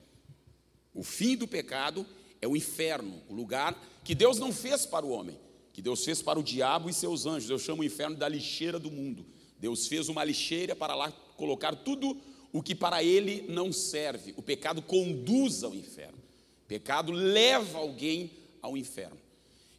O 0.93 1.05
fim 1.05 1.37
do 1.37 1.47
pecado 1.47 2.05
é 2.43 2.49
o 2.49 2.57
inferno, 2.57 3.23
o 3.29 3.33
lugar 3.33 3.81
que 4.03 4.13
Deus 4.13 4.39
não 4.39 4.53
fez 4.53 4.85
para 4.85 5.07
o 5.07 5.11
homem, 5.11 5.39
que 5.73 5.81
Deus 5.81 6.05
fez 6.05 6.21
para 6.21 6.37
o 6.37 6.43
diabo 6.43 6.91
e 6.91 6.93
seus 6.93 7.27
anjos. 7.27 7.49
Eu 7.49 7.61
chamo 7.61 7.83
o 7.83 7.85
inferno 7.85 8.17
da 8.17 8.29
lixeira 8.29 8.77
do 8.77 8.91
mundo. 8.91 9.25
Deus 9.57 9.87
fez 9.87 10.09
uma 10.09 10.25
lixeira 10.25 10.75
para 10.75 10.97
lá 10.97 11.13
colocar 11.37 11.77
tudo 11.77 12.21
o 12.53 12.61
que 12.61 12.75
para 12.75 13.05
ele 13.05 13.45
não 13.49 13.73
serve. 13.73 14.35
O 14.37 14.43
pecado 14.43 14.83
conduz 14.83 15.63
ao 15.63 15.77
inferno. 15.77 16.19
O 16.65 16.67
pecado 16.67 17.13
leva 17.13 17.79
alguém 17.79 18.33
ao 18.61 18.77
inferno. 18.77 19.21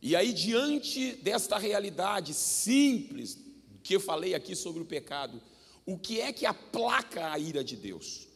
E 0.02 0.16
aí, 0.16 0.32
diante 0.32 1.12
desta 1.18 1.58
realidade 1.58 2.34
simples 2.34 3.38
que 3.84 3.98
eu 3.98 4.00
falei 4.00 4.34
aqui 4.34 4.56
sobre 4.56 4.82
o 4.82 4.86
pecado, 4.86 5.42
o 5.86 5.98
que 5.98 6.20
é 6.20 6.34
que 6.34 6.46
aplaca 6.46 7.32
a 7.32 7.38
ira 7.38 7.64
de 7.64 7.76
Deus? 7.76 8.28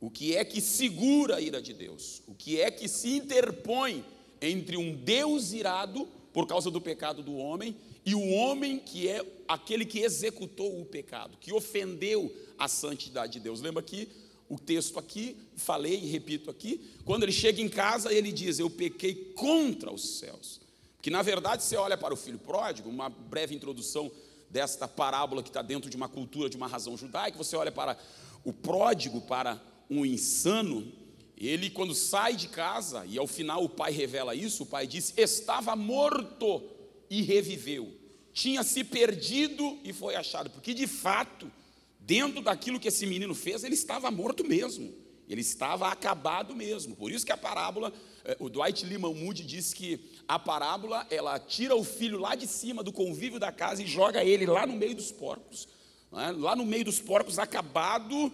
O 0.00 0.10
que 0.10 0.36
é 0.36 0.44
que 0.44 0.60
segura 0.60 1.36
a 1.36 1.40
ira 1.40 1.62
de 1.62 1.72
Deus? 1.72 2.22
O 2.26 2.34
que 2.34 2.60
é 2.60 2.70
que 2.70 2.88
se 2.88 3.16
interpõe 3.16 4.04
entre 4.40 4.76
um 4.76 4.94
Deus 4.94 5.52
irado 5.52 6.06
por 6.32 6.46
causa 6.46 6.70
do 6.70 6.80
pecado 6.80 7.22
do 7.22 7.36
homem 7.36 7.76
e 8.04 8.14
o 8.14 8.28
homem 8.30 8.78
que 8.78 9.08
é 9.08 9.24
aquele 9.48 9.84
que 9.84 10.00
executou 10.00 10.80
o 10.80 10.84
pecado, 10.84 11.38
que 11.40 11.52
ofendeu 11.52 12.34
a 12.58 12.68
santidade 12.68 13.34
de 13.34 13.40
Deus? 13.40 13.60
Lembra 13.60 13.82
que 13.82 14.08
o 14.48 14.58
texto 14.58 14.98
aqui, 14.98 15.36
falei 15.56 15.94
e 15.94 16.06
repito 16.06 16.50
aqui, 16.50 16.80
quando 17.04 17.22
ele 17.22 17.32
chega 17.32 17.60
em 17.60 17.68
casa, 17.68 18.12
ele 18.12 18.30
diz: 18.30 18.58
Eu 18.58 18.70
pequei 18.70 19.32
contra 19.34 19.92
os 19.92 20.18
céus. 20.18 20.60
Que 21.02 21.10
na 21.10 21.22
verdade, 21.22 21.62
você 21.62 21.76
olha 21.76 21.96
para 21.96 22.12
o 22.12 22.16
filho 22.16 22.38
pródigo, 22.38 22.88
uma 22.88 23.08
breve 23.08 23.54
introdução 23.54 24.10
desta 24.56 24.88
parábola 24.88 25.42
que 25.42 25.50
está 25.50 25.60
dentro 25.60 25.90
de 25.90 25.98
uma 25.98 26.08
cultura, 26.08 26.48
de 26.48 26.56
uma 26.56 26.66
razão 26.66 26.96
judaica, 26.96 27.36
você 27.36 27.54
olha 27.54 27.70
para 27.70 27.98
o 28.42 28.54
pródigo, 28.54 29.20
para 29.20 29.60
um 29.90 30.02
insano, 30.06 30.90
ele 31.36 31.68
quando 31.68 31.94
sai 31.94 32.34
de 32.34 32.48
casa, 32.48 33.04
e 33.04 33.18
ao 33.18 33.26
final 33.26 33.62
o 33.62 33.68
pai 33.68 33.92
revela 33.92 34.34
isso, 34.34 34.62
o 34.62 34.66
pai 34.66 34.86
diz: 34.86 35.12
estava 35.14 35.76
morto 35.76 36.62
e 37.10 37.20
reviveu, 37.20 37.92
tinha 38.32 38.62
se 38.62 38.82
perdido 38.82 39.78
e 39.84 39.92
foi 39.92 40.14
achado, 40.14 40.48
porque 40.48 40.72
de 40.72 40.86
fato, 40.86 41.52
dentro 42.00 42.40
daquilo 42.40 42.80
que 42.80 42.88
esse 42.88 43.04
menino 43.04 43.34
fez, 43.34 43.62
ele 43.62 43.74
estava 43.74 44.10
morto 44.10 44.42
mesmo, 44.42 44.90
ele 45.28 45.42
estava 45.42 45.88
acabado 45.88 46.56
mesmo. 46.56 46.96
Por 46.96 47.12
isso 47.12 47.26
que 47.26 47.32
a 47.32 47.36
parábola, 47.36 47.92
o 48.38 48.48
Dwight 48.48 48.84
Lyman 48.84 49.14
Moody 49.14 49.44
diz 49.44 49.72
que 49.72 50.00
a 50.26 50.38
parábola 50.38 51.06
ela 51.10 51.38
tira 51.38 51.76
o 51.76 51.84
filho 51.84 52.18
lá 52.18 52.34
de 52.34 52.46
cima 52.46 52.82
do 52.82 52.92
convívio 52.92 53.38
da 53.38 53.52
casa 53.52 53.82
e 53.82 53.86
joga 53.86 54.24
ele 54.24 54.46
lá 54.46 54.66
no 54.66 54.74
meio 54.74 54.94
dos 54.94 55.12
porcos, 55.12 55.68
é? 56.12 56.32
lá 56.32 56.56
no 56.56 56.64
meio 56.64 56.84
dos 56.84 57.00
porcos, 57.00 57.38
acabado, 57.38 58.32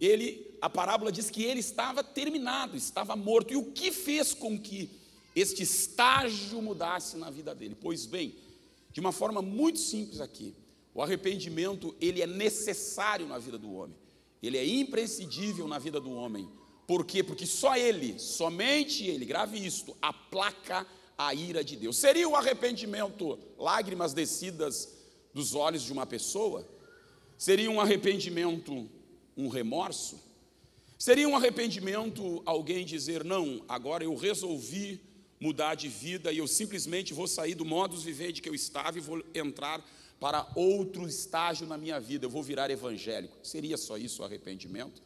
ele 0.00 0.54
a 0.64 0.70
parábola 0.70 1.12
diz 1.12 1.28
que 1.28 1.44
ele 1.44 1.60
estava 1.60 2.02
terminado, 2.02 2.74
estava 2.74 3.14
morto. 3.14 3.52
E 3.52 3.56
o 3.56 3.70
que 3.72 3.92
fez 3.92 4.32
com 4.32 4.58
que 4.58 4.88
este 5.36 5.62
estágio 5.62 6.62
mudasse 6.62 7.18
na 7.18 7.28
vida 7.28 7.54
dele? 7.54 7.76
Pois 7.78 8.06
bem, 8.06 8.34
de 8.90 8.98
uma 8.98 9.12
forma 9.12 9.42
muito 9.42 9.78
simples 9.78 10.22
aqui, 10.22 10.54
o 10.94 11.02
arrependimento 11.02 11.94
ele 12.00 12.22
é 12.22 12.26
necessário 12.26 13.26
na 13.26 13.36
vida 13.38 13.58
do 13.58 13.74
homem. 13.74 13.94
Ele 14.42 14.56
é 14.56 14.66
imprescindível 14.66 15.68
na 15.68 15.78
vida 15.78 16.00
do 16.00 16.10
homem. 16.10 16.48
Por 16.86 17.04
quê? 17.04 17.22
Porque 17.22 17.46
só 17.46 17.76
ele, 17.76 18.18
somente 18.18 19.04
ele, 19.04 19.24
grave 19.24 19.58
isto, 19.64 19.96
aplaca 20.02 20.86
a 21.16 21.34
ira 21.34 21.64
de 21.64 21.76
Deus. 21.76 21.96
Seria 21.96 22.28
o 22.28 22.36
arrependimento 22.36 23.38
lágrimas 23.58 24.12
descidas 24.12 24.88
dos 25.32 25.54
olhos 25.54 25.82
de 25.82 25.92
uma 25.92 26.06
pessoa? 26.06 26.68
Seria 27.38 27.70
um 27.70 27.80
arrependimento 27.80 28.88
um 29.36 29.48
remorso? 29.48 30.20
Seria 30.98 31.28
um 31.28 31.36
arrependimento 31.36 32.42
alguém 32.44 32.84
dizer: 32.84 33.24
não, 33.24 33.64
agora 33.68 34.04
eu 34.04 34.14
resolvi 34.14 35.00
mudar 35.40 35.74
de 35.74 35.88
vida 35.88 36.32
e 36.32 36.38
eu 36.38 36.46
simplesmente 36.46 37.12
vou 37.12 37.26
sair 37.26 37.54
do 37.54 37.64
modus 37.64 38.02
vivendi 38.02 38.40
que 38.40 38.48
eu 38.48 38.54
estava 38.54 38.98
e 38.98 39.00
vou 39.00 39.22
entrar 39.34 39.84
para 40.20 40.50
outro 40.54 41.06
estágio 41.06 41.66
na 41.66 41.76
minha 41.76 42.00
vida, 42.00 42.24
eu 42.24 42.30
vou 42.30 42.42
virar 42.42 42.70
evangélico. 42.70 43.36
Seria 43.42 43.76
só 43.76 43.98
isso 43.98 44.22
o 44.22 44.24
arrependimento? 44.24 45.02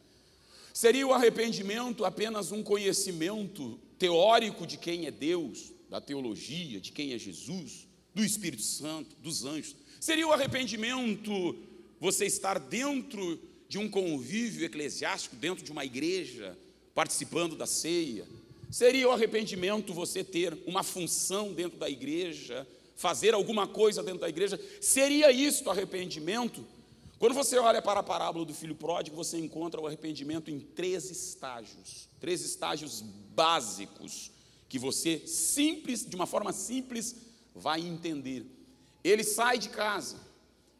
Seria 0.79 1.05
o 1.05 1.11
arrependimento 1.11 2.05
apenas 2.05 2.53
um 2.53 2.63
conhecimento 2.63 3.77
teórico 3.97 4.65
de 4.65 4.77
quem 4.77 5.07
é 5.07 5.11
Deus, 5.11 5.73
da 5.89 5.99
teologia, 5.99 6.79
de 6.79 6.93
quem 6.93 7.11
é 7.11 7.17
Jesus, 7.17 7.85
do 8.15 8.23
Espírito 8.23 8.61
Santo, 8.61 9.13
dos 9.21 9.43
anjos? 9.43 9.75
Seria 9.99 10.25
o 10.25 10.31
arrependimento 10.31 11.53
você 11.99 12.25
estar 12.25 12.57
dentro 12.57 13.37
de 13.67 13.77
um 13.77 13.89
convívio 13.89 14.65
eclesiástico, 14.65 15.35
dentro 15.35 15.65
de 15.65 15.71
uma 15.73 15.83
igreja, 15.83 16.57
participando 16.95 17.57
da 17.57 17.65
ceia? 17.65 18.25
Seria 18.71 19.09
o 19.09 19.11
arrependimento 19.11 19.93
você 19.93 20.23
ter 20.23 20.57
uma 20.65 20.81
função 20.81 21.51
dentro 21.51 21.77
da 21.77 21.89
igreja, 21.89 22.65
fazer 22.95 23.33
alguma 23.33 23.67
coisa 23.67 24.01
dentro 24.01 24.21
da 24.21 24.29
igreja? 24.29 24.57
Seria 24.79 25.29
isto 25.29 25.69
arrependimento? 25.69 26.65
Quando 27.19 27.33
você 27.33 27.57
olha 27.57 27.81
para 27.81 27.99
a 27.99 28.03
parábola 28.03 28.45
do 28.45 28.53
filho 28.53 28.73
pródigo, 28.73 29.17
você 29.17 29.37
encontra 29.37 29.81
o 29.81 29.85
arrependimento 29.85 30.49
em 30.49 30.57
três 30.57 31.11
estágios, 31.11 32.07
três 32.17 32.39
estágios 32.41 33.01
básicos 33.01 34.31
que 34.69 34.79
você 34.79 35.27
simples, 35.27 36.05
de 36.05 36.15
uma 36.15 36.25
forma 36.25 36.53
simples, 36.53 37.17
vai 37.53 37.81
entender. 37.81 38.45
Ele 39.03 39.25
sai 39.25 39.57
de 39.57 39.67
casa, 39.67 40.15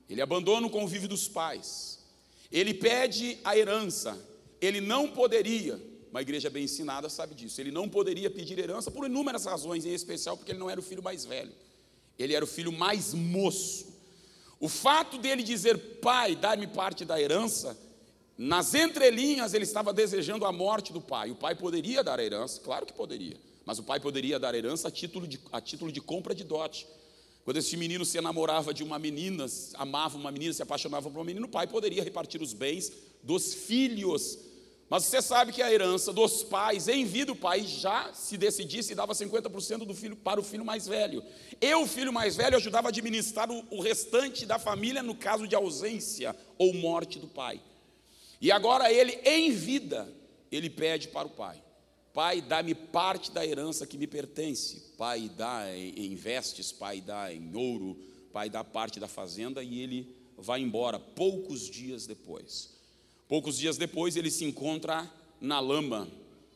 ele 0.08 0.21
abandona 0.21 0.65
o 0.65 0.69
convívio 0.69 1.10
dos 1.10 1.28
pais, 1.28 1.99
ele 2.49 2.73
pede 2.73 3.38
a 3.43 3.58
herança, 3.58 4.17
ele 4.62 4.80
não 4.80 5.10
poderia, 5.10 5.78
uma 6.10 6.21
igreja 6.21 6.49
bem 6.49 6.63
ensinada 6.63 7.10
sabe 7.10 7.36
disso, 7.36 7.60
ele 7.60 7.71
não 7.71 7.89
poderia 7.89 8.30
pedir 8.30 8.58
herança 8.58 8.89
por 8.89 9.06
inúmeras 9.06 9.43
razões, 9.43 9.86
em 9.86 9.93
especial 9.93 10.38
porque 10.38 10.54
ele 10.54 10.60
não 10.60 10.69
era 10.69 10.80
o 10.80 10.84
filho 10.84 11.04
mais 11.04 11.25
velho, 11.25 11.52
ele 12.17 12.34
era 12.34 12.45
o 12.45 12.47
filho 12.47 12.71
mais 12.71 13.13
moço. 13.13 13.88
O 14.59 14.67
fato 14.67 15.17
dele 15.17 15.41
dizer, 15.41 15.77
pai, 16.01 16.35
dá-me 16.35 16.67
parte 16.67 17.05
da 17.05 17.19
herança, 17.19 17.77
nas 18.37 18.73
entrelinhas 18.73 19.53
ele 19.53 19.63
estava 19.63 19.91
desejando 19.93 20.45
a 20.45 20.51
morte 20.51 20.93
do 20.93 21.01
pai. 21.01 21.31
O 21.31 21.35
pai 21.35 21.55
poderia 21.55 22.03
dar 22.03 22.19
a 22.19 22.23
herança, 22.23 22.61
claro 22.61 22.85
que 22.85 22.93
poderia. 22.93 23.37
Mas 23.65 23.79
o 23.79 23.83
pai 23.83 23.99
poderia 23.99 24.39
dar 24.39 24.55
herança 24.55 24.87
a 24.87 24.91
título 24.91 25.27
de, 25.27 25.39
a 25.51 25.61
título 25.61 25.91
de 25.91 26.01
compra 26.01 26.33
de 26.33 26.43
dote. 26.43 26.87
Quando 27.43 27.57
esse 27.57 27.75
menino 27.77 28.05
se 28.05 28.17
enamorava 28.17 28.73
de 28.73 28.83
uma 28.83 28.97
menina, 28.97 29.45
amava 29.75 30.17
uma 30.17 30.31
menina, 30.31 30.53
se 30.53 30.61
apaixonava 30.61 31.09
por 31.09 31.17
uma 31.17 31.25
menina, 31.25 31.45
o 31.45 31.49
pai 31.49 31.67
poderia 31.67 32.03
repartir 32.03 32.41
os 32.41 32.53
bens 32.53 32.91
dos 33.23 33.53
filhos. 33.53 34.37
Mas 34.89 35.06
você 35.06 35.21
sabe 35.21 35.54
que 35.54 35.62
a 35.62 35.71
herança 35.71 36.12
dos 36.12 36.41
pais, 36.41 36.88
em 36.88 37.06
vida, 37.06 37.32
o 37.32 37.36
pai 37.36 37.63
já 37.63 38.12
se 38.12 38.36
decidisse 38.38 38.93
e 38.93 38.95
dava 38.95 39.13
50% 39.13 39.86
do 39.86 39.93
filho 39.93 40.15
para 40.15 40.39
o 40.39 40.43
filho 40.43 40.65
mais 40.65 40.88
velho. 40.88 41.23
Eu, 41.62 41.86
filho 41.86 42.12
mais 42.12 42.36
velho, 42.36 42.58
ajudava 42.58 42.88
a 42.88 42.89
administrar 42.89 43.52
o, 43.52 43.63
o 43.69 43.82
restante 43.82 44.47
da 44.47 44.58
família 44.58 45.04
no 45.04 45.13
caso 45.13 45.47
de 45.47 45.56
ausência 45.56 46.36
ou 46.58 46.73
morte 46.73 47.19
do 47.19 47.28
pai. 47.28 47.62
E 48.41 48.52
agora 48.52 48.91
ele, 48.91 49.12
em 49.23 49.52
vida, 49.52 50.12
ele 50.52 50.71
pede 50.71 51.10
para 51.10 51.28
o 51.28 51.32
pai. 51.32 51.62
Pai, 52.12 52.41
dá-me 52.41 52.73
parte 52.73 53.32
da 53.32 53.45
herança 53.45 53.86
que 53.86 53.97
me 53.97 54.08
pertence. 54.08 54.95
Pai, 54.97 55.30
dá 55.30 55.65
em 55.78 56.15
vestes, 56.15 56.71
pai, 56.71 56.99
dá 56.99 57.32
em 57.32 57.56
ouro, 57.56 57.95
pai, 58.32 58.49
dá 58.49 58.63
parte 58.63 58.99
da 58.99 59.08
fazenda 59.08 59.62
e 59.62 59.80
ele 59.80 60.15
vai 60.36 60.62
embora 60.62 60.97
poucos 60.97 61.69
dias 61.69 62.08
depois. 62.08 62.78
Poucos 63.29 63.59
dias 63.59 63.77
depois 63.77 64.15
ele 64.15 64.31
se 64.31 64.43
encontra 64.43 65.07
na 65.39 65.59
lama, 65.59 66.07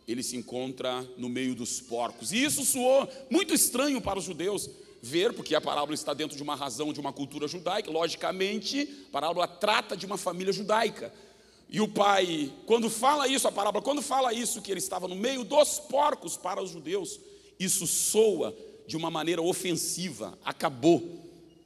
ele 0.07 0.23
se 0.23 0.36
encontra 0.36 1.07
no 1.19 1.29
meio 1.29 1.53
dos 1.53 1.79
porcos. 1.79 2.31
E 2.31 2.43
isso 2.43 2.65
soou 2.65 3.07
muito 3.29 3.53
estranho 3.53 4.01
para 4.01 4.17
os 4.17 4.25
judeus 4.25 4.67
ver, 4.99 5.33
porque 5.33 5.53
a 5.53 5.62
parábola 5.62 5.93
está 5.93 6.15
dentro 6.15 6.36
de 6.36 6.41
uma 6.41 6.55
razão 6.55 6.91
de 6.91 6.99
uma 6.99 7.13
cultura 7.13 7.47
judaica, 7.47 7.91
logicamente, 7.91 9.05
a 9.09 9.12
parábola 9.12 9.47
trata 9.47 9.95
de 9.95 10.07
uma 10.07 10.17
família 10.17 10.51
judaica. 10.51 11.13
E 11.69 11.79
o 11.79 11.88
pai, 11.88 12.51
quando 12.65 12.89
fala 12.89 13.27
isso, 13.27 13.47
a 13.47 13.51
parábola, 13.51 13.83
quando 13.83 14.01
fala 14.01 14.33
isso, 14.33 14.59
que 14.59 14.71
ele 14.71 14.79
estava 14.79 15.07
no 15.07 15.15
meio 15.15 15.43
dos 15.43 15.77
porcos 15.77 16.36
para 16.36 16.59
os 16.59 16.71
judeus, 16.71 17.19
isso 17.59 17.86
soa 17.86 18.55
de 18.88 18.97
uma 18.97 19.12
maneira 19.12 19.43
ofensiva, 19.43 20.39
acabou, 20.43 21.03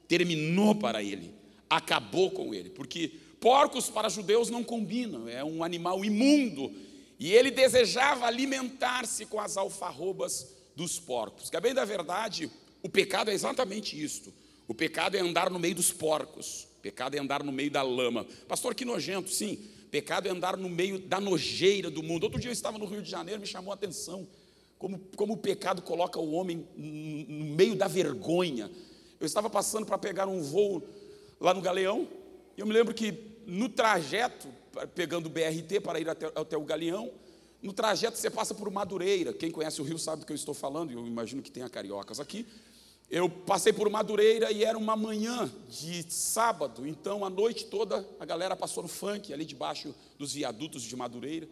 terminou 0.06 0.74
para 0.74 1.02
ele, 1.02 1.32
acabou 1.70 2.30
com 2.30 2.52
ele, 2.52 2.68
porque 2.68 3.12
porcos 3.40 3.88
para 3.88 4.08
judeus 4.08 4.50
não 4.50 4.64
combinam, 4.64 5.28
é 5.28 5.44
um 5.44 5.62
animal 5.62 6.04
imundo, 6.04 6.72
e 7.18 7.32
ele 7.32 7.50
desejava 7.50 8.26
alimentar-se 8.26 9.26
com 9.26 9.40
as 9.40 9.56
alfarrobas 9.56 10.54
dos 10.76 10.98
porcos. 10.98 11.50
Que 11.50 11.56
a 11.56 11.60
bem 11.60 11.74
da 11.74 11.84
verdade, 11.84 12.50
o 12.82 12.88
pecado 12.88 13.30
é 13.30 13.34
exatamente 13.34 14.00
isto. 14.00 14.32
O 14.68 14.74
pecado 14.74 15.16
é 15.16 15.20
andar 15.20 15.50
no 15.50 15.58
meio 15.58 15.74
dos 15.74 15.90
porcos, 15.90 16.68
o 16.78 16.80
pecado 16.80 17.16
é 17.16 17.18
andar 17.18 17.42
no 17.42 17.50
meio 17.50 17.70
da 17.70 17.82
lama. 17.82 18.26
Pastor, 18.46 18.74
que 18.74 18.84
nojento, 18.84 19.30
sim. 19.30 19.58
Pecado 19.90 20.28
é 20.28 20.30
andar 20.30 20.56
no 20.56 20.68
meio 20.68 20.98
da 20.98 21.18
nojeira 21.18 21.90
do 21.90 22.02
mundo. 22.02 22.24
Outro 22.24 22.38
dia 22.38 22.50
eu 22.50 22.52
estava 22.52 22.78
no 22.78 22.84
Rio 22.84 23.02
de 23.02 23.10
Janeiro, 23.10 23.40
me 23.40 23.46
chamou 23.46 23.72
a 23.72 23.74
atenção 23.74 24.28
como, 24.78 24.98
como 25.16 25.34
o 25.34 25.36
pecado 25.36 25.82
coloca 25.82 26.20
o 26.20 26.32
homem 26.32 26.64
no 26.76 27.44
meio 27.56 27.74
da 27.74 27.88
vergonha. 27.88 28.70
Eu 29.18 29.26
estava 29.26 29.50
passando 29.50 29.84
para 29.84 29.98
pegar 29.98 30.26
um 30.28 30.40
voo 30.40 30.82
lá 31.40 31.52
no 31.52 31.60
Galeão, 31.60 32.06
e 32.56 32.60
eu 32.60 32.66
me 32.66 32.72
lembro 32.72 32.94
que 32.94 33.12
no 33.48 33.66
trajeto, 33.66 34.46
pegando 34.94 35.24
o 35.24 35.30
BRT 35.30 35.80
para 35.82 35.98
ir 35.98 36.06
até, 36.06 36.26
até 36.26 36.54
o 36.54 36.64
Galeão, 36.64 37.10
no 37.62 37.72
trajeto 37.72 38.18
você 38.18 38.28
passa 38.28 38.54
por 38.54 38.70
Madureira. 38.70 39.32
Quem 39.32 39.50
conhece 39.50 39.80
o 39.80 39.84
Rio 39.84 39.98
sabe 39.98 40.20
do 40.20 40.26
que 40.26 40.32
eu 40.32 40.36
estou 40.36 40.52
falando, 40.52 40.92
eu 40.92 41.06
imagino 41.06 41.40
que 41.40 41.50
tenha 41.50 41.66
cariocas 41.66 42.20
aqui. 42.20 42.46
Eu 43.10 43.26
passei 43.30 43.72
por 43.72 43.88
Madureira 43.88 44.52
e 44.52 44.62
era 44.62 44.76
uma 44.76 44.94
manhã 44.94 45.50
de 45.66 46.04
sábado, 46.12 46.86
então 46.86 47.24
a 47.24 47.30
noite 47.30 47.64
toda 47.64 48.06
a 48.20 48.24
galera 48.26 48.54
passou 48.54 48.82
no 48.82 48.88
funk, 48.88 49.32
ali 49.32 49.46
debaixo 49.46 49.94
dos 50.18 50.34
viadutos 50.34 50.82
de 50.82 50.94
Madureira. 50.94 51.48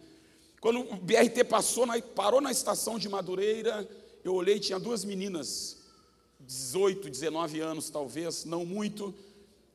Quando 0.61 0.81
o 0.81 0.97
BRT 0.97 1.45
passou, 1.49 1.87
parou 2.13 2.39
na 2.39 2.51
estação 2.51 2.99
de 2.99 3.09
Madureira, 3.09 3.89
eu 4.23 4.35
olhei, 4.35 4.59
tinha 4.59 4.79
duas 4.79 5.03
meninas, 5.03 5.77
18, 6.41 7.09
19 7.09 7.59
anos 7.59 7.89
talvez, 7.89 8.45
não 8.45 8.63
muito, 8.63 9.15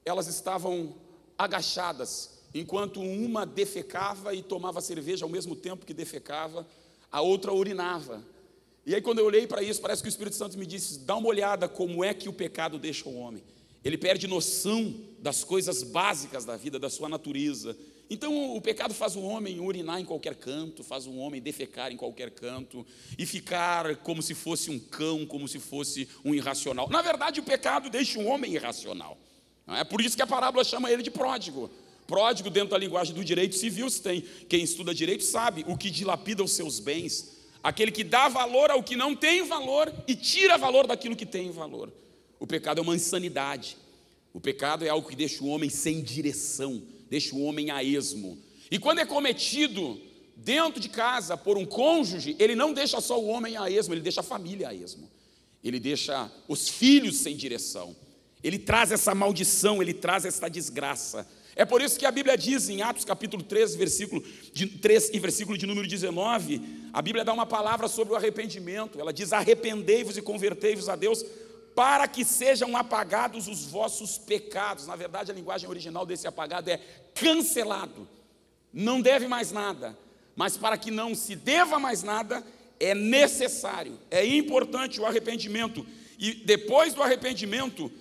elas 0.04 0.28
estavam 0.28 0.94
agachadas, 1.42 2.30
enquanto 2.54 3.00
uma 3.00 3.44
defecava 3.44 4.34
e 4.34 4.42
tomava 4.42 4.80
cerveja 4.80 5.24
ao 5.24 5.28
mesmo 5.28 5.56
tempo 5.56 5.86
que 5.86 5.94
defecava, 5.94 6.66
a 7.10 7.20
outra 7.20 7.52
urinava. 7.52 8.22
E 8.84 8.94
aí, 8.94 9.00
quando 9.00 9.20
eu 9.20 9.26
olhei 9.26 9.46
para 9.46 9.62
isso, 9.62 9.80
parece 9.80 10.02
que 10.02 10.08
o 10.08 10.10
Espírito 10.10 10.36
Santo 10.36 10.58
me 10.58 10.66
disse: 10.66 11.00
dá 11.00 11.16
uma 11.16 11.28
olhada 11.28 11.68
como 11.68 12.02
é 12.02 12.12
que 12.12 12.28
o 12.28 12.32
pecado 12.32 12.78
deixa 12.78 13.08
o 13.08 13.14
homem. 13.14 13.42
Ele 13.84 13.98
perde 13.98 14.26
noção 14.26 14.94
das 15.18 15.42
coisas 15.42 15.82
básicas 15.82 16.44
da 16.44 16.56
vida, 16.56 16.78
da 16.78 16.88
sua 16.88 17.08
natureza. 17.08 17.76
Então, 18.08 18.54
o 18.54 18.60
pecado 18.60 18.92
faz 18.92 19.16
o 19.16 19.22
homem 19.22 19.58
urinar 19.58 19.98
em 19.98 20.04
qualquer 20.04 20.34
canto, 20.34 20.84
faz 20.84 21.06
o 21.06 21.14
homem 21.16 21.40
defecar 21.40 21.90
em 21.90 21.96
qualquer 21.96 22.30
canto 22.30 22.86
e 23.16 23.24
ficar 23.24 23.96
como 23.96 24.22
se 24.22 24.34
fosse 24.34 24.70
um 24.70 24.78
cão, 24.78 25.24
como 25.24 25.48
se 25.48 25.58
fosse 25.58 26.08
um 26.24 26.34
irracional. 26.34 26.88
Na 26.90 27.00
verdade, 27.00 27.40
o 27.40 27.42
pecado 27.42 27.88
deixa 27.88 28.18
o 28.18 28.26
homem 28.26 28.52
irracional. 28.52 29.16
É 29.76 29.84
por 29.84 30.00
isso 30.00 30.16
que 30.16 30.22
a 30.22 30.26
parábola 30.26 30.64
chama 30.64 30.90
ele 30.90 31.02
de 31.02 31.10
pródigo. 31.10 31.70
Pródigo, 32.06 32.50
dentro 32.50 32.70
da 32.70 32.78
linguagem 32.78 33.14
do 33.14 33.24
direito 33.24 33.54
civil, 33.56 33.88
se 33.88 34.02
tem 34.02 34.20
quem 34.48 34.62
estuda 34.62 34.94
direito 34.94 35.24
sabe 35.24 35.64
o 35.68 35.76
que 35.76 35.90
dilapida 35.90 36.42
os 36.42 36.52
seus 36.52 36.78
bens 36.78 37.42
aquele 37.62 37.92
que 37.92 38.02
dá 38.02 38.28
valor 38.28 38.70
ao 38.70 38.82
que 38.82 38.96
não 38.96 39.14
tem 39.14 39.46
valor 39.46 39.92
e 40.08 40.16
tira 40.16 40.58
valor 40.58 40.86
daquilo 40.86 41.14
que 41.14 41.24
tem 41.24 41.50
valor. 41.50 41.92
O 42.40 42.46
pecado 42.46 42.78
é 42.78 42.82
uma 42.82 42.96
insanidade. 42.96 43.76
O 44.34 44.40
pecado 44.40 44.84
é 44.84 44.88
algo 44.88 45.08
que 45.08 45.14
deixa 45.14 45.44
o 45.44 45.46
homem 45.46 45.70
sem 45.70 46.02
direção, 46.02 46.82
deixa 47.08 47.34
o 47.36 47.42
homem 47.42 47.70
a 47.70 47.84
esmo. 47.84 48.38
E 48.70 48.78
quando 48.78 48.98
é 48.98 49.06
cometido 49.06 50.00
dentro 50.34 50.80
de 50.80 50.88
casa 50.88 51.36
por 51.36 51.56
um 51.56 51.64
cônjuge, 51.64 52.34
ele 52.38 52.56
não 52.56 52.72
deixa 52.72 53.00
só 53.00 53.20
o 53.20 53.26
homem 53.26 53.56
a 53.56 53.70
esmo, 53.70 53.94
ele 53.94 54.00
deixa 54.00 54.20
a 54.20 54.24
família 54.24 54.70
a 54.70 54.74
esmo. 54.74 55.08
Ele 55.62 55.78
deixa 55.78 56.32
os 56.48 56.68
filhos 56.68 57.18
sem 57.18 57.36
direção. 57.36 57.94
Ele 58.42 58.58
traz 58.58 58.90
essa 58.90 59.14
maldição, 59.14 59.80
ele 59.80 59.94
traz 59.94 60.24
essa 60.24 60.48
desgraça. 60.48 61.26
É 61.54 61.64
por 61.64 61.82
isso 61.82 61.98
que 61.98 62.06
a 62.06 62.10
Bíblia 62.10 62.36
diz 62.36 62.68
em 62.68 62.80
Atos 62.82 63.04
capítulo 63.04 63.42
3, 63.42 63.74
versículo 63.74 64.24
de 64.52 64.66
3 64.66 65.10
e 65.12 65.18
versículo 65.18 65.58
de 65.58 65.66
número 65.66 65.86
19, 65.86 66.88
a 66.92 67.02
Bíblia 67.02 67.24
dá 67.24 67.32
uma 67.32 67.44
palavra 67.44 67.88
sobre 67.88 68.14
o 68.14 68.16
arrependimento. 68.16 68.98
Ela 68.98 69.12
diz: 69.12 69.32
"Arrependei-vos 69.32 70.16
e 70.16 70.22
convertei-vos 70.22 70.88
a 70.88 70.96
Deus, 70.96 71.24
para 71.74 72.08
que 72.08 72.24
sejam 72.24 72.74
apagados 72.76 73.48
os 73.48 73.66
vossos 73.66 74.16
pecados". 74.16 74.86
Na 74.86 74.96
verdade, 74.96 75.30
a 75.30 75.34
linguagem 75.34 75.68
original 75.68 76.06
desse 76.06 76.26
apagado 76.26 76.70
é 76.70 76.80
cancelado. 77.14 78.08
Não 78.72 79.00
deve 79.00 79.28
mais 79.28 79.52
nada. 79.52 79.96
mas 80.34 80.56
para 80.56 80.78
que 80.78 80.90
não 80.90 81.14
se 81.14 81.36
deva 81.36 81.78
mais 81.78 82.02
nada, 82.02 82.42
é 82.80 82.94
necessário, 82.94 83.98
é 84.10 84.24
importante 84.24 84.98
o 85.00 85.06
arrependimento. 85.06 85.86
E 86.18 86.32
depois 86.32 86.94
do 86.94 87.02
arrependimento, 87.02 87.92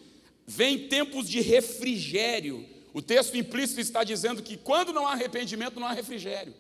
vem 0.51 0.87
tempos 0.89 1.29
de 1.29 1.39
refrigério. 1.39 2.65
O 2.93 3.01
texto 3.01 3.37
implícito 3.37 3.79
está 3.79 4.03
dizendo 4.03 4.43
que 4.43 4.57
quando 4.57 4.91
não 4.91 5.07
há 5.07 5.13
arrependimento, 5.13 5.79
não 5.79 5.87
há 5.87 5.93
refrigério. 5.93 6.53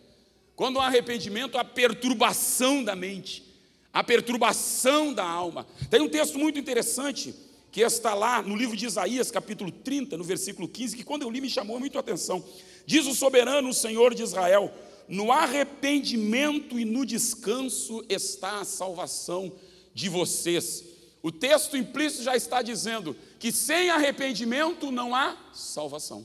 Quando 0.55 0.79
há 0.79 0.85
arrependimento, 0.85 1.57
há 1.57 1.63
perturbação 1.63 2.83
da 2.83 2.95
mente, 2.95 3.43
há 3.91 4.01
perturbação 4.01 5.13
da 5.13 5.25
alma. 5.25 5.67
Tem 5.89 5.99
um 5.99 6.07
texto 6.07 6.39
muito 6.39 6.57
interessante 6.57 7.35
que 7.69 7.81
está 7.81 8.13
lá 8.13 8.41
no 8.41 8.55
livro 8.55 8.77
de 8.77 8.85
Isaías, 8.85 9.29
capítulo 9.29 9.71
30, 9.71 10.17
no 10.17 10.23
versículo 10.23 10.67
15, 10.69 10.95
que 10.95 11.03
quando 11.03 11.23
eu 11.23 11.29
li 11.29 11.41
me 11.41 11.49
chamou 11.49 11.79
muito 11.79 11.97
a 11.97 12.01
atenção. 12.01 12.43
Diz 12.85 13.05
o 13.05 13.13
soberano, 13.13 13.69
o 13.69 13.73
Senhor 13.73 14.13
de 14.13 14.23
Israel: 14.23 14.73
No 15.07 15.33
arrependimento 15.33 16.79
e 16.79 16.85
no 16.85 17.05
descanso 17.05 18.05
está 18.07 18.61
a 18.61 18.65
salvação 18.65 19.51
de 19.93 20.07
vocês. 20.07 20.91
O 21.23 21.31
texto 21.31 21.77
implícito 21.77 22.23
já 22.23 22.35
está 22.35 22.61
dizendo 22.61 23.15
que 23.41 23.51
sem 23.51 23.89
arrependimento 23.89 24.91
não 24.91 25.15
há 25.15 25.35
salvação. 25.51 26.23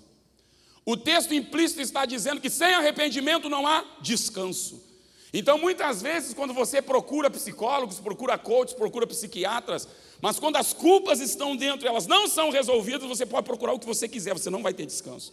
O 0.85 0.99
texto 0.99 1.33
implícito 1.33 1.81
está 1.81 2.05
dizendo 2.05 2.43
que 2.43 2.51
sem 2.51 2.75
arrependimento 2.75 3.49
não 3.49 3.67
há 3.67 3.83
descanso. 4.03 4.85
Então, 5.33 5.57
muitas 5.57 6.03
vezes, 6.03 6.35
quando 6.35 6.53
você 6.53 6.83
procura 6.83 7.31
psicólogos, 7.31 7.99
procura 8.01 8.37
coaches, 8.37 8.75
procura 8.75 9.07
psiquiatras, 9.07 9.89
mas 10.21 10.39
quando 10.39 10.57
as 10.57 10.75
culpas 10.75 11.19
estão 11.21 11.57
dentro 11.57 11.89
elas 11.89 12.07
não 12.07 12.29
são 12.29 12.51
resolvidas, 12.51 13.09
você 13.09 13.25
pode 13.25 13.47
procurar 13.47 13.73
o 13.73 13.79
que 13.79 13.87
você 13.87 14.07
quiser, 14.07 14.35
você 14.35 14.51
não 14.51 14.63
vai 14.63 14.75
ter 14.75 14.85
descanso. 14.85 15.33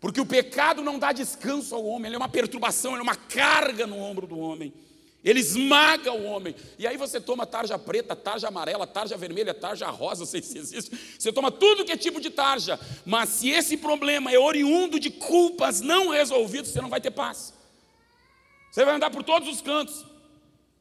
Porque 0.00 0.20
o 0.20 0.26
pecado 0.26 0.82
não 0.82 0.98
dá 0.98 1.12
descanso 1.12 1.76
ao 1.76 1.84
homem, 1.84 2.08
ele 2.08 2.16
é 2.16 2.18
uma 2.18 2.28
perturbação, 2.28 2.90
ele 2.90 3.00
é 3.00 3.04
uma 3.04 3.14
carga 3.14 3.86
no 3.86 4.00
ombro 4.00 4.26
do 4.26 4.36
homem. 4.36 4.74
Ele 5.24 5.40
esmaga 5.40 6.12
o 6.12 6.24
homem. 6.24 6.54
E 6.78 6.86
aí 6.86 6.98
você 6.98 7.18
toma 7.18 7.46
tarja 7.46 7.78
preta, 7.78 8.14
tarja 8.14 8.48
amarela, 8.48 8.86
tarja 8.86 9.16
vermelha, 9.16 9.54
tarja 9.54 9.88
rosa, 9.88 10.26
sei 10.26 10.42
se 10.42 10.58
existe. 10.58 10.94
Você 11.18 11.32
toma 11.32 11.50
tudo 11.50 11.84
que 11.84 11.92
é 11.92 11.96
tipo 11.96 12.20
de 12.20 12.28
tarja. 12.28 12.78
Mas 13.06 13.30
se 13.30 13.48
esse 13.48 13.78
problema 13.78 14.30
é 14.30 14.38
oriundo 14.38 15.00
de 15.00 15.10
culpas 15.10 15.80
não 15.80 16.10
resolvidas, 16.10 16.68
você 16.68 16.80
não 16.82 16.90
vai 16.90 17.00
ter 17.00 17.10
paz. 17.10 17.54
Você 18.70 18.84
vai 18.84 18.96
andar 18.96 19.10
por 19.10 19.22
todos 19.22 19.48
os 19.48 19.62
cantos. 19.62 20.04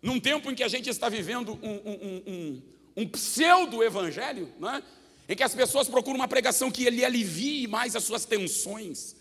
Num 0.02 0.20
tempo 0.20 0.52
em 0.52 0.56
que 0.56 0.64
a 0.64 0.68
gente 0.68 0.90
está 0.90 1.08
vivendo 1.08 1.58
um, 1.64 1.72
um, 1.72 2.24
um, 2.28 2.62
um 2.98 3.08
pseudo-evangelho, 3.08 4.52
é? 4.62 4.84
em 5.30 5.36
que 5.38 5.44
as 5.44 5.56
pessoas 5.56 5.88
procuram 5.88 6.18
uma 6.18 6.28
pregação 6.28 6.70
que 6.70 6.90
lhe 6.90 7.06
alivie 7.06 7.66
mais 7.68 7.96
as 7.96 8.04
suas 8.04 8.26
tensões, 8.26 9.16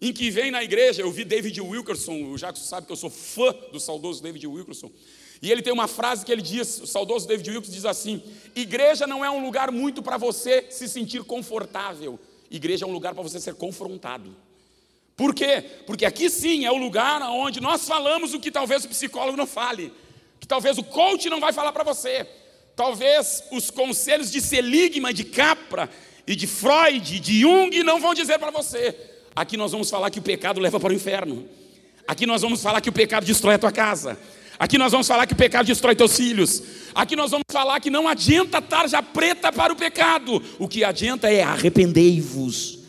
em 0.00 0.12
que 0.12 0.30
vem 0.30 0.50
na 0.50 0.62
igreja, 0.62 1.02
eu 1.02 1.10
vi 1.10 1.24
David 1.24 1.60
Wilkerson, 1.60 2.24
o 2.24 2.38
Jacques 2.38 2.62
sabe 2.62 2.86
que 2.86 2.92
eu 2.92 2.96
sou 2.96 3.10
fã 3.10 3.54
do 3.70 3.78
saudoso 3.78 4.22
David 4.22 4.46
Wilkerson, 4.46 4.90
e 5.42 5.50
ele 5.50 5.62
tem 5.62 5.72
uma 5.72 5.88
frase 5.88 6.24
que 6.24 6.32
ele 6.32 6.42
diz, 6.42 6.80
o 6.80 6.86
saudoso 6.86 7.26
David 7.26 7.50
Wilkerson 7.50 7.72
diz 7.72 7.84
assim: 7.84 8.22
igreja 8.54 9.06
não 9.06 9.24
é 9.24 9.30
um 9.30 9.44
lugar 9.44 9.70
muito 9.70 10.02
para 10.02 10.16
você 10.16 10.66
se 10.70 10.88
sentir 10.88 11.22
confortável, 11.24 12.18
igreja 12.50 12.84
é 12.84 12.88
um 12.88 12.92
lugar 12.92 13.14
para 13.14 13.22
você 13.22 13.40
ser 13.40 13.54
confrontado. 13.54 14.34
Por 15.16 15.34
quê? 15.34 15.62
Porque 15.86 16.06
aqui 16.06 16.30
sim 16.30 16.64
é 16.64 16.72
o 16.72 16.76
lugar 16.76 17.20
onde 17.22 17.60
nós 17.60 17.86
falamos 17.86 18.32
o 18.32 18.40
que 18.40 18.50
talvez 18.50 18.84
o 18.84 18.88
psicólogo 18.88 19.36
não 19.36 19.46
fale, 19.46 19.92
que 20.38 20.46
talvez 20.46 20.78
o 20.78 20.84
coach 20.84 21.28
não 21.28 21.40
vai 21.40 21.52
falar 21.52 21.72
para 21.72 21.84
você, 21.84 22.26
Talvez 22.80 23.44
os 23.52 23.70
conselhos 23.70 24.30
de 24.30 24.40
Seligman, 24.40 25.12
de 25.12 25.22
Capra 25.22 25.90
e 26.26 26.34
de 26.34 26.46
Freud, 26.46 27.20
de 27.20 27.40
Jung 27.40 27.82
não 27.82 28.00
vão 28.00 28.14
dizer 28.14 28.38
para 28.38 28.50
você. 28.50 28.96
Aqui 29.34 29.56
nós 29.56 29.72
vamos 29.72 29.88
falar 29.90 30.10
que 30.10 30.18
o 30.18 30.22
pecado 30.22 30.60
leva 30.60 30.78
para 30.78 30.92
o 30.92 30.96
inferno. 30.96 31.48
Aqui 32.06 32.26
nós 32.26 32.42
vamos 32.42 32.62
falar 32.62 32.80
que 32.80 32.88
o 32.88 32.92
pecado 32.92 33.24
destrói 33.24 33.54
a 33.54 33.58
tua 33.58 33.72
casa. 33.72 34.18
Aqui 34.58 34.76
nós 34.76 34.92
vamos 34.92 35.06
falar 35.06 35.26
que 35.26 35.32
o 35.32 35.36
pecado 35.36 35.66
destrói 35.66 35.96
teus 35.96 36.16
filhos. 36.16 36.62
Aqui 36.94 37.16
nós 37.16 37.30
vamos 37.30 37.44
falar 37.50 37.80
que 37.80 37.88
não 37.88 38.06
adianta 38.06 38.60
tarja 38.60 39.02
preta 39.02 39.50
para 39.50 39.72
o 39.72 39.76
pecado. 39.76 40.42
O 40.58 40.68
que 40.68 40.84
adianta 40.84 41.30
é 41.30 41.42
arrependei-vos. 41.42 42.80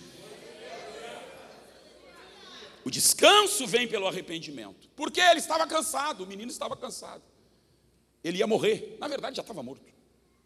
O 2.84 2.90
descanso 2.90 3.66
vem 3.68 3.88
pelo 3.88 4.08
arrependimento. 4.08 4.90
Porque 4.96 5.22
ele 5.22 5.40
estava 5.40 5.66
cansado, 5.68 6.24
o 6.24 6.28
menino 6.28 6.52
estava 6.52 6.76
cansado. 6.76 7.24
Ele 8.24 8.40
ia 8.40 8.48
morrer. 8.48 8.98
Na 9.00 9.08
verdade, 9.08 9.38
já 9.38 9.42
estava 9.42 9.64
morto. 9.64 9.84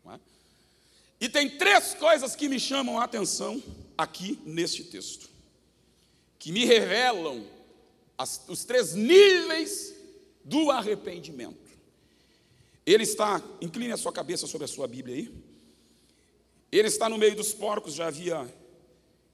É? 0.07 0.19
E 1.19 1.29
tem 1.29 1.49
três 1.49 1.93
coisas 1.95 2.35
que 2.35 2.47
me 2.47 2.59
chamam 2.59 2.99
a 2.99 3.05
atenção 3.05 3.61
aqui 3.97 4.39
neste 4.45 4.83
texto, 4.83 5.29
que 6.37 6.51
me 6.51 6.65
revelam 6.65 7.45
as, 8.17 8.41
os 8.47 8.63
três 8.63 8.93
níveis 8.93 9.93
do 10.43 10.71
arrependimento. 10.71 11.65
Ele 12.85 13.03
está, 13.03 13.41
incline 13.61 13.93
a 13.93 13.97
sua 13.97 14.11
cabeça 14.11 14.45
sobre 14.45 14.65
a 14.65 14.67
sua 14.67 14.87
Bíblia 14.87 15.15
aí. 15.15 15.33
Ele 16.71 16.87
está 16.87 17.09
no 17.09 17.17
meio 17.17 17.35
dos 17.35 17.53
porcos, 17.53 17.95
já 17.95 18.07
havia 18.07 18.47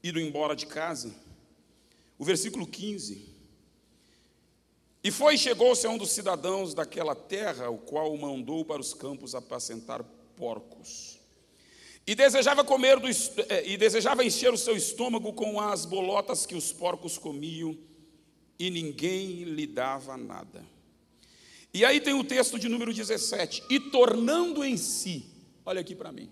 ido 0.01 0.19
embora 0.19 0.55
de 0.55 0.65
casa. 0.65 1.13
O 2.17 2.23
versículo 2.23 2.65
15 2.65 3.31
e 5.03 5.09
foi 5.09 5.33
e 5.33 5.37
chegou-se 5.37 5.85
a 5.87 5.89
um 5.89 5.97
dos 5.97 6.11
cidadãos 6.11 6.73
daquela 6.75 7.15
terra, 7.15 7.69
o 7.69 7.77
qual 7.77 8.13
o 8.13 8.21
mandou 8.21 8.63
para 8.63 8.79
os 8.79 8.93
campos 8.93 9.33
apacentar 9.33 10.03
porcos. 10.35 11.19
E 12.05 12.15
desejava 12.15 12.63
comer 12.63 12.99
do, 12.99 13.07
eh, 13.07 13.63
e 13.65 13.77
desejava 13.77 14.23
encher 14.23 14.53
o 14.53 14.57
seu 14.57 14.75
estômago 14.75 15.33
com 15.33 15.59
as 15.59 15.85
bolotas 15.85 16.45
que 16.45 16.55
os 16.55 16.71
porcos 16.71 17.17
comiam, 17.17 17.77
e 18.57 18.69
ninguém 18.69 19.43
lhe 19.43 19.65
dava 19.65 20.17
nada. 20.17 20.65
E 21.73 21.85
aí 21.85 22.01
tem 22.01 22.13
o 22.13 22.23
texto 22.23 22.59
de 22.59 22.67
número 22.67 22.93
17, 22.93 23.63
e 23.69 23.79
tornando 23.79 24.63
em 24.63 24.77
si, 24.77 25.25
olha 25.65 25.81
aqui 25.81 25.95
para 25.95 26.11
mim. 26.11 26.29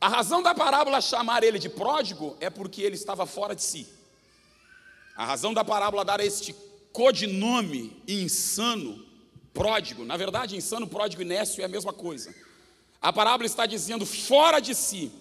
A 0.00 0.08
razão 0.08 0.42
da 0.42 0.54
parábola 0.54 1.00
chamar 1.00 1.42
ele 1.42 1.58
de 1.58 1.68
pródigo 1.68 2.36
é 2.38 2.50
porque 2.50 2.82
ele 2.82 2.94
estava 2.94 3.26
fora 3.26 3.54
de 3.54 3.62
si. 3.62 3.86
A 5.16 5.24
razão 5.24 5.54
da 5.54 5.64
parábola 5.64 6.04
dar 6.04 6.20
este 6.20 6.54
codinome 6.92 8.02
insano, 8.06 9.04
pródigo. 9.52 10.04
Na 10.04 10.16
verdade, 10.16 10.56
insano, 10.56 10.86
pródigo 10.86 11.22
e 11.22 11.24
nécio 11.24 11.62
é 11.62 11.64
a 11.64 11.68
mesma 11.68 11.92
coisa. 11.92 12.34
A 13.04 13.12
parábola 13.12 13.44
está 13.44 13.66
dizendo 13.66 14.06
fora 14.06 14.60
de 14.60 14.74
si. 14.74 15.12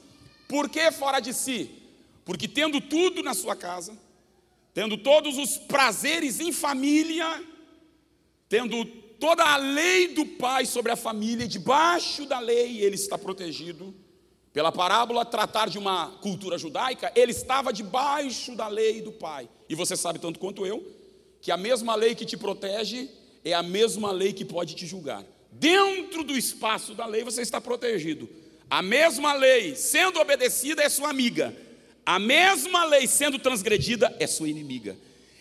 Por 0.47 0.69
que 0.69 0.89
fora 0.89 1.19
de 1.19 1.33
si? 1.33 1.69
Porque 2.23 2.47
tendo 2.47 2.79
tudo 2.79 3.21
na 3.21 3.33
sua 3.33 3.57
casa, 3.57 3.97
tendo 4.73 4.97
todos 4.97 5.37
os 5.37 5.57
prazeres 5.57 6.39
em 6.39 6.53
família, 6.53 7.43
tendo 8.47 8.85
toda 9.19 9.43
a 9.43 9.57
lei 9.57 10.13
do 10.13 10.25
pai 10.25 10.65
sobre 10.65 10.93
a 10.93 10.95
família, 10.95 11.45
debaixo 11.45 12.25
da 12.25 12.39
lei 12.39 12.79
ele 12.79 12.95
está 12.95 13.17
protegido. 13.17 13.93
Pela 14.53 14.71
parábola 14.71 15.25
tratar 15.25 15.67
de 15.67 15.77
uma 15.77 16.07
cultura 16.21 16.57
judaica, 16.57 17.11
ele 17.13 17.33
estava 17.33 17.73
debaixo 17.73 18.55
da 18.55 18.69
lei 18.69 19.01
do 19.01 19.11
pai. 19.11 19.49
E 19.67 19.75
você 19.75 19.97
sabe 19.97 20.19
tanto 20.19 20.39
quanto 20.39 20.65
eu 20.65 20.89
que 21.41 21.51
a 21.51 21.57
mesma 21.57 21.95
lei 21.95 22.15
que 22.15 22.25
te 22.25 22.37
protege 22.37 23.09
é 23.43 23.51
a 23.51 23.61
mesma 23.61 24.09
lei 24.13 24.31
que 24.31 24.45
pode 24.45 24.73
te 24.73 24.87
julgar. 24.87 25.25
Dentro 25.59 26.23
do 26.23 26.37
espaço 26.37 26.93
da 26.93 27.05
lei 27.05 27.23
você 27.23 27.41
está 27.41 27.61
protegido. 27.61 28.29
A 28.69 28.81
mesma 28.81 29.33
lei 29.33 29.75
sendo 29.75 30.19
obedecida 30.19 30.81
é 30.81 30.89
sua 30.89 31.09
amiga. 31.09 31.55
A 32.05 32.19
mesma 32.19 32.83
lei 32.85 33.07
sendo 33.07 33.39
transgredida 33.39 34.15
é 34.19 34.27
sua 34.27 34.49
inimiga. 34.49 34.97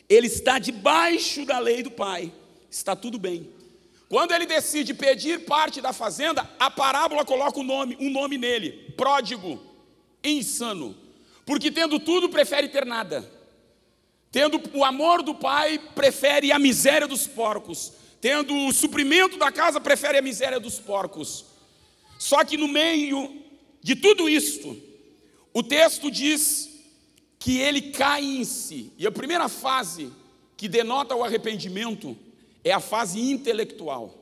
Ele 0.09 0.27
está 0.27 0.59
debaixo 0.59 1.45
da 1.45 1.59
lei 1.59 1.83
do 1.83 1.91
Pai. 1.91 2.33
Está 2.71 2.95
tudo 2.95 3.19
bem. 3.19 3.49
Quando 4.09 4.33
ele 4.33 4.45
decide 4.45 4.93
pedir 4.93 5.47
parte 5.47 5.81
da 5.81 5.93
fazenda, 5.93 6.49
a 6.59 6.71
parábola 6.71 7.25
coloca 7.25 7.59
um 7.59 7.65
nome, 7.65 7.97
um 7.99 8.11
nome 8.11 8.37
nele: 8.37 8.93
pródigo, 8.97 9.59
insano. 10.23 10.95
Porque 11.47 11.71
tendo 11.71 11.99
tudo, 11.99 12.29
prefere 12.29 12.69
ter 12.69 12.85
nada. 12.85 13.29
Tendo 14.31 14.61
o 14.75 14.85
amor 14.85 15.23
do 15.23 15.35
pai, 15.35 15.79
prefere 15.95 16.53
a 16.53 16.59
miséria 16.59 17.09
dos 17.09 17.27
porcos. 17.27 17.93
Tendo 18.23 18.55
o 18.69 18.73
suprimento 18.73 19.37
da 19.37 19.51
casa, 19.51 19.81
prefere 19.81 20.17
a 20.17 20.23
miséria 20.23 20.61
dos 20.61 20.79
porcos. 20.79 21.45
Só 22.21 22.45
que 22.45 22.57
no 22.57 22.69
meio 22.69 23.43
de 23.83 23.97
tudo 23.97 24.29
isto, 24.29 24.81
o 25.53 25.61
texto 25.61 26.09
diz 26.09 26.71
que 27.37 27.59
ele 27.59 27.91
cai 27.91 28.25
em 28.25 28.45
si. 28.45 28.93
E 28.97 29.09
a 29.09 29.11
primeira 29.11 29.49
fase 29.49 30.13
que 30.57 30.69
denota 30.69 31.17
o 31.17 31.25
arrependimento 31.25 32.17
é 32.63 32.71
a 32.71 32.79
fase 32.79 33.21
intelectual. 33.21 34.15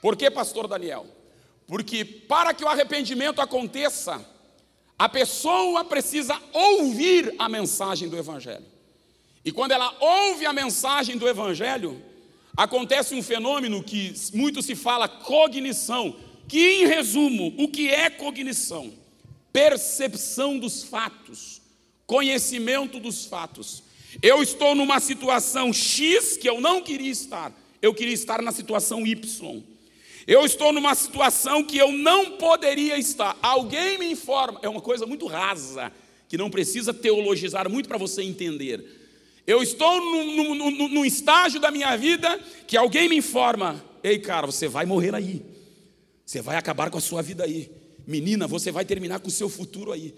Por 0.00 0.16
que, 0.16 0.30
pastor 0.30 0.66
Daniel? 0.66 1.06
Porque 1.66 2.02
para 2.06 2.54
que 2.54 2.64
o 2.64 2.68
arrependimento 2.68 3.42
aconteça, 3.42 4.26
a 4.98 5.10
pessoa 5.10 5.84
precisa 5.84 6.40
ouvir 6.54 7.34
a 7.38 7.50
mensagem 7.50 8.08
do 8.08 8.16
Evangelho. 8.16 8.64
E 9.44 9.52
quando 9.52 9.72
ela 9.72 9.94
ouve 10.00 10.46
a 10.46 10.54
mensagem 10.54 11.18
do 11.18 11.28
Evangelho, 11.28 12.02
acontece 12.58 13.14
um 13.14 13.22
fenômeno 13.22 13.84
que 13.84 14.12
muito 14.34 14.60
se 14.62 14.74
fala 14.74 15.06
cognição, 15.06 16.16
que 16.48 16.58
em 16.58 16.86
resumo, 16.86 17.54
o 17.56 17.68
que 17.68 17.88
é 17.88 18.10
cognição? 18.10 18.92
Percepção 19.52 20.58
dos 20.58 20.82
fatos, 20.82 21.62
conhecimento 22.04 22.98
dos 22.98 23.26
fatos. 23.26 23.84
Eu 24.20 24.42
estou 24.42 24.74
numa 24.74 24.98
situação 24.98 25.72
X 25.72 26.36
que 26.36 26.48
eu 26.48 26.60
não 26.60 26.82
queria 26.82 27.12
estar. 27.12 27.52
Eu 27.80 27.94
queria 27.94 28.14
estar 28.14 28.42
na 28.42 28.50
situação 28.50 29.06
Y. 29.06 29.62
Eu 30.26 30.44
estou 30.44 30.72
numa 30.72 30.96
situação 30.96 31.62
que 31.62 31.78
eu 31.78 31.92
não 31.92 32.32
poderia 32.38 32.98
estar. 32.98 33.38
Alguém 33.40 33.98
me 33.98 34.10
informa. 34.10 34.58
É 34.62 34.68
uma 34.68 34.80
coisa 34.80 35.06
muito 35.06 35.26
rasa, 35.26 35.92
que 36.28 36.36
não 36.36 36.50
precisa 36.50 36.92
teologizar 36.92 37.70
muito 37.70 37.88
para 37.88 37.98
você 37.98 38.22
entender. 38.22 38.97
Eu 39.48 39.62
estou 39.62 39.98
num, 40.00 41.04
estágio 41.04 41.58
da 41.58 41.70
minha 41.70 41.96
vida 41.96 42.38
que 42.66 42.76
alguém 42.76 43.08
me 43.08 43.16
informa: 43.16 43.82
ei, 44.02 44.18
cara, 44.18 44.46
você 44.46 44.68
vai 44.68 44.84
morrer 44.84 45.14
aí. 45.14 45.42
Você 46.24 46.42
vai 46.42 46.56
acabar 46.56 46.90
com 46.90 46.98
a 46.98 47.00
sua 47.00 47.22
vida 47.22 47.44
aí. 47.44 47.70
Menina, 48.06 48.46
você 48.46 48.70
vai 48.70 48.84
terminar 48.84 49.20
com 49.20 49.28
o 49.28 49.30
seu 49.30 49.48
futuro 49.48 49.92
aí. 49.92 50.14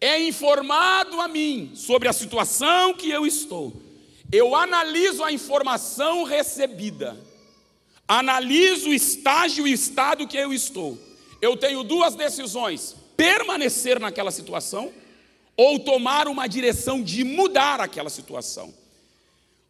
É 0.00 0.22
informado 0.22 1.20
a 1.20 1.26
mim 1.26 1.72
sobre 1.74 2.08
a 2.08 2.12
situação 2.12 2.94
que 2.94 3.10
eu 3.10 3.26
estou. 3.26 3.74
Eu 4.30 4.54
analiso 4.54 5.24
a 5.24 5.32
informação 5.32 6.22
recebida 6.22 7.18
analiso 8.10 8.90
o 8.90 8.94
estágio 8.94 9.68
e 9.68 9.70
o 9.70 9.72
estado 9.72 10.26
que 10.26 10.36
eu 10.36 10.52
estou. 10.52 10.98
Eu 11.40 11.56
tenho 11.56 11.84
duas 11.84 12.16
decisões: 12.16 12.96
permanecer 13.16 14.00
naquela 14.00 14.32
situação 14.32 14.92
ou 15.62 15.78
tomar 15.78 16.26
uma 16.26 16.46
direção 16.46 17.02
de 17.02 17.22
mudar 17.22 17.82
aquela 17.82 18.08
situação. 18.08 18.72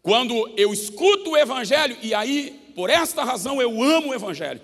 Quando 0.00 0.48
eu 0.56 0.72
escuto 0.72 1.30
o 1.30 1.36
Evangelho, 1.36 1.96
e 2.00 2.14
aí, 2.14 2.70
por 2.76 2.88
esta 2.88 3.24
razão, 3.24 3.60
eu 3.60 3.82
amo 3.82 4.10
o 4.10 4.14
Evangelho. 4.14 4.60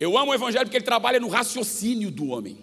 Eu 0.00 0.18
amo 0.18 0.32
o 0.32 0.34
Evangelho 0.34 0.64
porque 0.64 0.78
ele 0.78 0.84
trabalha 0.84 1.20
no 1.20 1.28
raciocínio 1.28 2.10
do 2.10 2.30
homem. 2.30 2.58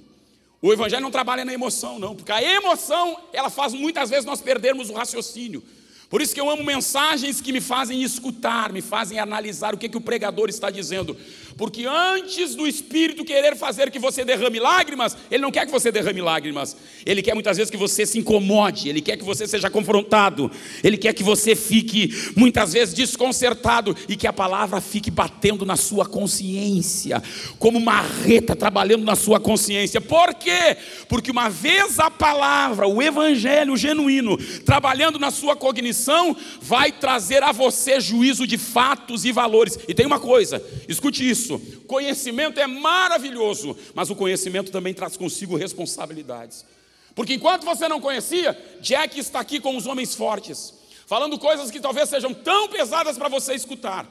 O 0.61 0.73
Evangelho 0.73 1.03
não 1.03 1.09
trabalha 1.09 1.45
na 1.45 1.53
emoção, 1.53 1.97
não, 1.97 2.13
porque 2.13 2.33
a 2.33 2.43
emoção, 2.43 3.17
ela 3.31 3.49
faz 3.49 3.73
muitas 3.73 4.09
vezes 4.09 4.25
nós 4.25 4.41
perdermos 4.41 4.89
o 4.89 4.93
raciocínio. 4.93 5.63
Por 6.09 6.21
isso 6.21 6.33
que 6.33 6.41
eu 6.41 6.49
amo 6.49 6.65
mensagens 6.65 7.39
que 7.39 7.53
me 7.53 7.61
fazem 7.61 8.03
escutar, 8.03 8.73
me 8.73 8.81
fazem 8.81 9.19
analisar 9.19 9.73
o 9.73 9.77
que, 9.77 9.87
que 9.87 9.97
o 9.97 10.01
pregador 10.01 10.49
está 10.49 10.69
dizendo. 10.69 11.17
Porque 11.57 11.85
antes 11.85 12.53
do 12.53 12.67
Espírito 12.67 13.23
querer 13.23 13.55
fazer 13.55 13.89
que 13.89 13.97
você 13.97 14.25
derrame 14.25 14.59
lágrimas, 14.59 15.15
ele 15.31 15.41
não 15.41 15.51
quer 15.51 15.65
que 15.65 15.71
você 15.71 15.89
derrame 15.89 16.19
lágrimas. 16.19 16.75
Ele 17.05 17.21
quer 17.21 17.33
muitas 17.33 17.55
vezes 17.55 17.71
que 17.71 17.77
você 17.77 18.05
se 18.05 18.19
incomode, 18.19 18.89
ele 18.89 19.01
quer 19.01 19.15
que 19.15 19.23
você 19.23 19.47
seja 19.47 19.69
confrontado, 19.69 20.51
ele 20.83 20.97
quer 20.97 21.13
que 21.13 21.23
você 21.23 21.55
fique 21.55 22.09
muitas 22.35 22.73
vezes 22.73 22.93
desconcertado 22.93 23.95
e 24.09 24.17
que 24.17 24.27
a 24.27 24.33
palavra 24.33 24.81
fique 24.81 25.09
batendo 25.09 25.65
na 25.65 25.77
sua 25.77 26.05
consciência, 26.05 27.23
como 27.57 27.77
uma 27.77 28.01
reta 28.01 28.53
trabalhando 28.53 29.05
na 29.05 29.15
sua 29.15 29.39
consciência. 29.39 30.01
Por 30.01 30.33
quê? 30.33 30.75
Porque 31.07 31.31
uma 31.31 31.47
vez 31.47 31.99
a 31.99 32.11
palavra, 32.11 32.85
o 32.85 33.01
evangelho 33.01 33.77
genuíno, 33.77 34.37
trabalhando 34.65 35.17
na 35.17 35.31
sua 35.31 35.55
cognição, 35.55 36.35
vai 36.61 36.91
trazer 36.91 37.43
a 37.43 37.53
você 37.53 38.01
juízo 38.01 38.45
de 38.45 38.57
fatos 38.57 39.23
e 39.23 39.31
valores. 39.31 39.79
E 39.87 39.93
tem 39.93 40.05
uma 40.05 40.19
coisa, 40.19 40.61
escute 40.89 41.27
isso 41.27 41.44
isso. 41.45 41.59
Conhecimento 41.87 42.59
é 42.59 42.67
maravilhoso, 42.67 43.77
mas 43.93 44.09
o 44.09 44.15
conhecimento 44.15 44.71
também 44.71 44.93
traz 44.93 45.15
consigo 45.15 45.55
responsabilidades. 45.55 46.65
Porque 47.13 47.35
enquanto 47.35 47.63
você 47.63 47.87
não 47.87 48.01
conhecia, 48.01 48.57
Jack 48.81 49.17
está 49.17 49.39
aqui 49.39 49.59
com 49.59 49.77
os 49.77 49.85
homens 49.85 50.15
fortes, 50.15 50.73
falando 51.05 51.39
coisas 51.39 51.71
que 51.71 51.79
talvez 51.79 52.09
sejam 52.09 52.33
tão 52.33 52.67
pesadas 52.67 53.17
para 53.17 53.29
você 53.29 53.53
escutar. 53.53 54.05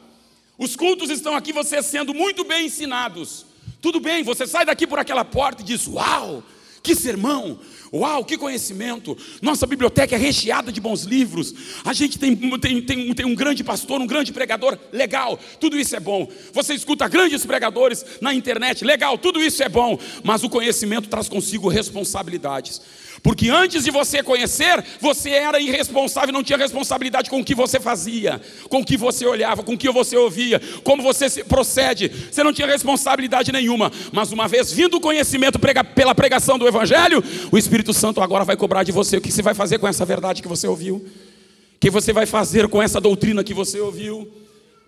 Os 0.56 0.76
cultos 0.76 1.10
estão 1.10 1.34
aqui, 1.34 1.52
você 1.52 1.82
sendo 1.82 2.14
muito 2.14 2.44
bem 2.44 2.66
ensinados. 2.66 3.44
Tudo 3.82 4.00
bem, 4.00 4.22
você 4.22 4.46
sai 4.46 4.64
daqui 4.64 4.86
por 4.86 4.98
aquela 4.98 5.24
porta 5.24 5.62
e 5.62 5.64
diz: 5.64 5.86
Uau, 5.86 6.42
que 6.84 6.94
sermão! 6.94 7.58
Uau, 7.92 8.24
que 8.24 8.36
conhecimento! 8.36 9.16
Nossa 9.40 9.66
biblioteca 9.66 10.14
é 10.14 10.18
recheada 10.18 10.70
de 10.70 10.80
bons 10.80 11.04
livros. 11.04 11.54
A 11.82 11.94
gente 11.94 12.18
tem, 12.18 12.36
tem, 12.36 12.82
tem, 12.82 13.14
tem 13.14 13.26
um 13.26 13.34
grande 13.34 13.64
pastor, 13.64 14.00
um 14.00 14.06
grande 14.06 14.32
pregador. 14.32 14.78
Legal, 14.92 15.38
tudo 15.58 15.78
isso 15.78 15.96
é 15.96 16.00
bom. 16.00 16.28
Você 16.52 16.74
escuta 16.74 17.08
grandes 17.08 17.46
pregadores 17.46 18.04
na 18.20 18.34
internet. 18.34 18.84
Legal, 18.84 19.16
tudo 19.16 19.42
isso 19.42 19.62
é 19.62 19.68
bom. 19.68 19.98
Mas 20.22 20.44
o 20.44 20.50
conhecimento 20.50 21.08
traz 21.08 21.26
consigo 21.26 21.68
responsabilidades. 21.68 22.82
Porque 23.24 23.48
antes 23.48 23.84
de 23.84 23.90
você 23.90 24.22
conhecer, 24.22 24.84
você 25.00 25.30
era 25.30 25.58
irresponsável, 25.58 26.30
não 26.30 26.44
tinha 26.44 26.58
responsabilidade 26.58 27.30
com 27.30 27.40
o 27.40 27.44
que 27.44 27.54
você 27.54 27.80
fazia, 27.80 28.38
com 28.68 28.80
o 28.80 28.84
que 28.84 28.98
você 28.98 29.24
olhava, 29.24 29.62
com 29.62 29.72
o 29.72 29.78
que 29.78 29.90
você 29.90 30.14
ouvia, 30.14 30.60
como 30.84 31.02
você 31.02 31.42
procede. 31.42 32.12
Você 32.30 32.44
não 32.44 32.52
tinha 32.52 32.68
responsabilidade 32.68 33.50
nenhuma. 33.50 33.90
Mas 34.12 34.30
uma 34.30 34.46
vez 34.46 34.70
vindo 34.70 34.98
o 34.98 35.00
conhecimento 35.00 35.58
pela 35.58 36.14
pregação 36.14 36.58
do 36.58 36.68
Evangelho, 36.68 37.24
o 37.50 37.56
Espírito 37.56 37.94
Santo 37.94 38.20
agora 38.20 38.44
vai 38.44 38.56
cobrar 38.56 38.82
de 38.82 38.92
você 38.92 39.16
o 39.16 39.22
que 39.22 39.32
você 39.32 39.40
vai 39.40 39.54
fazer 39.54 39.78
com 39.78 39.88
essa 39.88 40.04
verdade 40.04 40.42
que 40.42 40.48
você 40.48 40.68
ouviu. 40.68 40.96
O 40.96 41.80
que 41.80 41.88
você 41.88 42.12
vai 42.12 42.26
fazer 42.26 42.68
com 42.68 42.82
essa 42.82 43.00
doutrina 43.00 43.42
que 43.42 43.54
você 43.54 43.80
ouviu. 43.80 44.30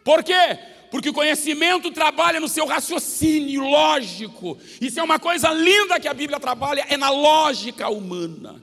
Por 0.05 0.23
quê? 0.23 0.59
Porque 0.91 1.09
o 1.09 1.13
conhecimento 1.13 1.91
trabalha 1.91 2.41
no 2.41 2.49
seu 2.49 2.67
raciocínio 2.67 3.63
lógico. 3.63 4.59
Isso 4.81 4.99
é 5.01 5.03
uma 5.03 5.19
coisa 5.19 5.53
linda 5.53 6.01
que 6.01 6.09
a 6.09 6.15
Bíblia 6.15 6.39
trabalha, 6.41 6.87
é 6.89 6.97
na 6.97 7.11
lógica 7.11 7.89
humana. 7.89 8.63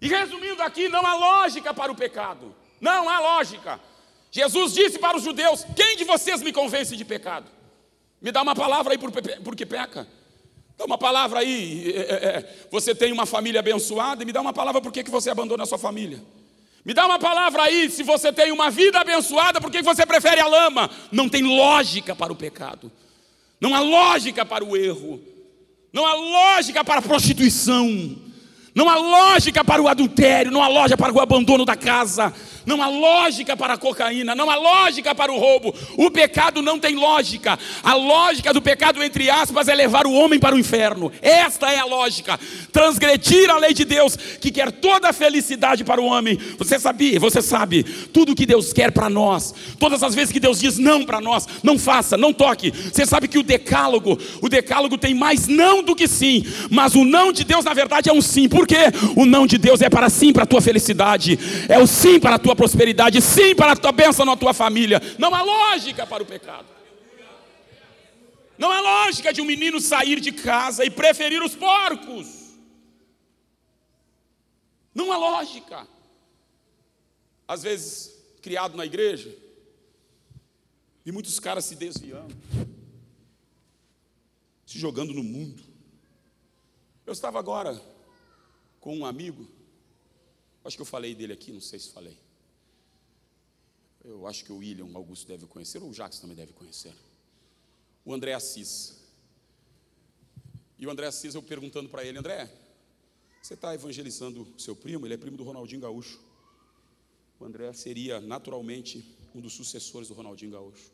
E 0.00 0.08
resumindo 0.08 0.62
aqui, 0.62 0.88
não 0.88 1.04
há 1.04 1.14
lógica 1.14 1.74
para 1.74 1.90
o 1.90 1.94
pecado. 1.94 2.54
Não 2.80 3.08
há 3.08 3.20
lógica. 3.20 3.80
Jesus 4.30 4.72
disse 4.72 4.98
para 4.98 5.16
os 5.16 5.22
judeus: 5.22 5.64
Quem 5.74 5.96
de 5.96 6.04
vocês 6.04 6.42
me 6.42 6.52
convence 6.52 6.96
de 6.96 7.04
pecado? 7.04 7.46
Me 8.20 8.30
dá 8.30 8.42
uma 8.42 8.54
palavra 8.54 8.94
aí 8.94 8.98
por 8.98 9.56
que 9.56 9.66
peca. 9.66 10.06
Dá 10.76 10.84
uma 10.84 10.96
palavra 10.96 11.40
aí. 11.40 11.92
É, 11.92 12.00
é, 12.00 12.28
é, 12.38 12.56
você 12.70 12.94
tem 12.94 13.12
uma 13.12 13.26
família 13.26 13.58
abençoada, 13.58 14.22
e 14.22 14.26
me 14.26 14.32
dá 14.32 14.40
uma 14.40 14.52
palavra 14.52 14.80
por 14.80 14.92
que 14.92 15.02
você 15.10 15.28
abandona 15.28 15.64
a 15.64 15.66
sua 15.66 15.78
família. 15.78 16.22
Me 16.88 16.94
dá 16.94 17.04
uma 17.04 17.18
palavra 17.18 17.64
aí, 17.64 17.90
se 17.90 18.02
você 18.02 18.32
tem 18.32 18.50
uma 18.50 18.70
vida 18.70 18.98
abençoada, 18.98 19.60
por 19.60 19.70
que 19.70 19.82
você 19.82 20.06
prefere 20.06 20.40
a 20.40 20.46
lama? 20.46 20.88
Não 21.12 21.28
tem 21.28 21.42
lógica 21.42 22.16
para 22.16 22.32
o 22.32 22.34
pecado, 22.34 22.90
não 23.60 23.74
há 23.74 23.80
lógica 23.80 24.42
para 24.42 24.64
o 24.64 24.74
erro, 24.74 25.20
não 25.92 26.06
há 26.06 26.14
lógica 26.14 26.82
para 26.82 27.00
a 27.00 27.02
prostituição, 27.02 28.16
não 28.74 28.88
há 28.88 28.96
lógica 28.96 29.62
para 29.62 29.82
o 29.82 29.86
adultério, 29.86 30.50
não 30.50 30.62
há 30.62 30.68
lógica 30.68 30.96
para 30.96 31.12
o 31.12 31.20
abandono 31.20 31.66
da 31.66 31.76
casa, 31.76 32.32
não 32.68 32.82
há 32.82 32.88
lógica 32.88 33.56
para 33.56 33.72
a 33.74 33.78
cocaína, 33.78 34.34
não 34.34 34.50
há 34.50 34.54
lógica 34.54 35.14
para 35.14 35.32
o 35.32 35.38
roubo. 35.38 35.74
O 35.96 36.10
pecado 36.10 36.60
não 36.60 36.78
tem 36.78 36.94
lógica. 36.94 37.58
A 37.82 37.94
lógica 37.94 38.52
do 38.52 38.60
pecado, 38.60 39.02
entre 39.02 39.30
aspas, 39.30 39.68
é 39.68 39.74
levar 39.74 40.06
o 40.06 40.12
homem 40.12 40.38
para 40.38 40.54
o 40.54 40.58
inferno. 40.58 41.10
Esta 41.22 41.72
é 41.72 41.78
a 41.78 41.86
lógica. 41.86 42.38
Transgredir 42.70 43.48
a 43.50 43.56
lei 43.56 43.72
de 43.72 43.86
Deus, 43.86 44.16
que 44.16 44.50
quer 44.50 44.70
toda 44.70 45.08
a 45.08 45.12
felicidade 45.14 45.82
para 45.82 45.98
o 45.98 46.04
homem. 46.04 46.38
Você 46.58 46.78
sabia, 46.78 47.18
você 47.18 47.40
sabe, 47.40 47.82
tudo 48.12 48.34
que 48.34 48.44
Deus 48.44 48.70
quer 48.70 48.92
para 48.92 49.08
nós, 49.08 49.54
todas 49.78 50.02
as 50.02 50.14
vezes 50.14 50.30
que 50.30 50.38
Deus 50.38 50.60
diz 50.60 50.76
não 50.76 51.06
para 51.06 51.22
nós, 51.22 51.48
não 51.62 51.78
faça, 51.78 52.18
não 52.18 52.34
toque. 52.34 52.70
Você 52.70 53.06
sabe 53.06 53.28
que 53.28 53.38
o 53.38 53.42
decálogo, 53.42 54.18
o 54.42 54.48
decálogo 54.48 54.98
tem 54.98 55.14
mais 55.14 55.48
não 55.48 55.82
do 55.82 55.96
que 55.96 56.06
sim, 56.06 56.44
mas 56.70 56.94
o 56.94 57.02
não 57.02 57.32
de 57.32 57.44
Deus 57.44 57.64
na 57.64 57.72
verdade 57.72 58.10
é 58.10 58.12
um 58.12 58.20
sim. 58.20 58.46
Por 58.46 58.66
quê? 58.66 58.92
O 59.16 59.24
não 59.24 59.46
de 59.46 59.56
Deus 59.56 59.80
é 59.80 59.88
para 59.88 60.10
sim 60.10 60.34
para 60.34 60.42
a 60.42 60.46
tua 60.46 60.60
felicidade, 60.60 61.38
é 61.66 61.78
o 61.78 61.86
sim 61.86 62.20
para 62.20 62.34
a 62.34 62.38
tua 62.38 62.57
prosperidade, 62.58 63.22
sim 63.22 63.54
para 63.54 63.72
a 63.72 63.76
tua 63.76 63.92
bênção 63.92 64.26
na 64.26 64.36
tua 64.36 64.52
família. 64.52 65.00
Não 65.16 65.32
há 65.32 65.42
lógica 65.42 66.04
para 66.04 66.22
o 66.22 66.26
pecado. 66.26 66.66
Não 68.58 68.72
há 68.72 68.80
lógica 68.80 69.32
de 69.32 69.40
um 69.40 69.44
menino 69.44 69.80
sair 69.80 70.18
de 70.18 70.32
casa 70.32 70.84
e 70.84 70.90
preferir 70.90 71.40
os 71.40 71.54
porcos. 71.54 72.26
Não 74.92 75.12
há 75.12 75.16
lógica. 75.16 75.86
Às 77.46 77.62
vezes, 77.62 78.12
criado 78.42 78.76
na 78.76 78.84
igreja, 78.84 79.32
e 81.06 81.12
muitos 81.12 81.38
caras 81.38 81.64
se 81.64 81.76
desviando, 81.76 82.36
se 84.66 84.78
jogando 84.78 85.14
no 85.14 85.22
mundo. 85.22 85.62
Eu 87.06 87.12
estava 87.12 87.38
agora 87.38 87.80
com 88.80 88.98
um 88.98 89.06
amigo, 89.06 89.48
acho 90.64 90.76
que 90.76 90.82
eu 90.82 90.86
falei 90.86 91.14
dele 91.14 91.32
aqui, 91.32 91.52
não 91.52 91.60
sei 91.60 91.78
se 91.78 91.92
falei. 91.92 92.27
Eu 94.08 94.26
acho 94.26 94.42
que 94.42 94.50
o 94.50 94.56
William 94.56 94.88
Augusto 94.94 95.28
deve 95.28 95.46
conhecer, 95.46 95.82
ou 95.82 95.90
o 95.90 95.92
Jacques 95.92 96.18
também 96.18 96.34
deve 96.34 96.54
conhecer. 96.54 96.94
O 98.06 98.14
André 98.14 98.32
Assis. 98.32 98.96
E 100.78 100.86
o 100.86 100.90
André 100.90 101.06
Assis, 101.06 101.34
eu 101.34 101.42
perguntando 101.42 101.90
para 101.90 102.02
ele, 102.02 102.18
André, 102.18 102.50
você 103.42 103.52
está 103.52 103.74
evangelizando 103.74 104.48
seu 104.56 104.74
primo? 104.74 105.06
Ele 105.06 105.12
é 105.12 105.18
primo 105.18 105.36
do 105.36 105.44
Ronaldinho 105.44 105.82
Gaúcho. 105.82 106.18
O 107.38 107.44
André 107.44 107.70
seria 107.74 108.18
naturalmente 108.18 109.04
um 109.34 109.42
dos 109.42 109.52
sucessores 109.52 110.08
do 110.08 110.14
Ronaldinho 110.14 110.52
Gaúcho. 110.52 110.90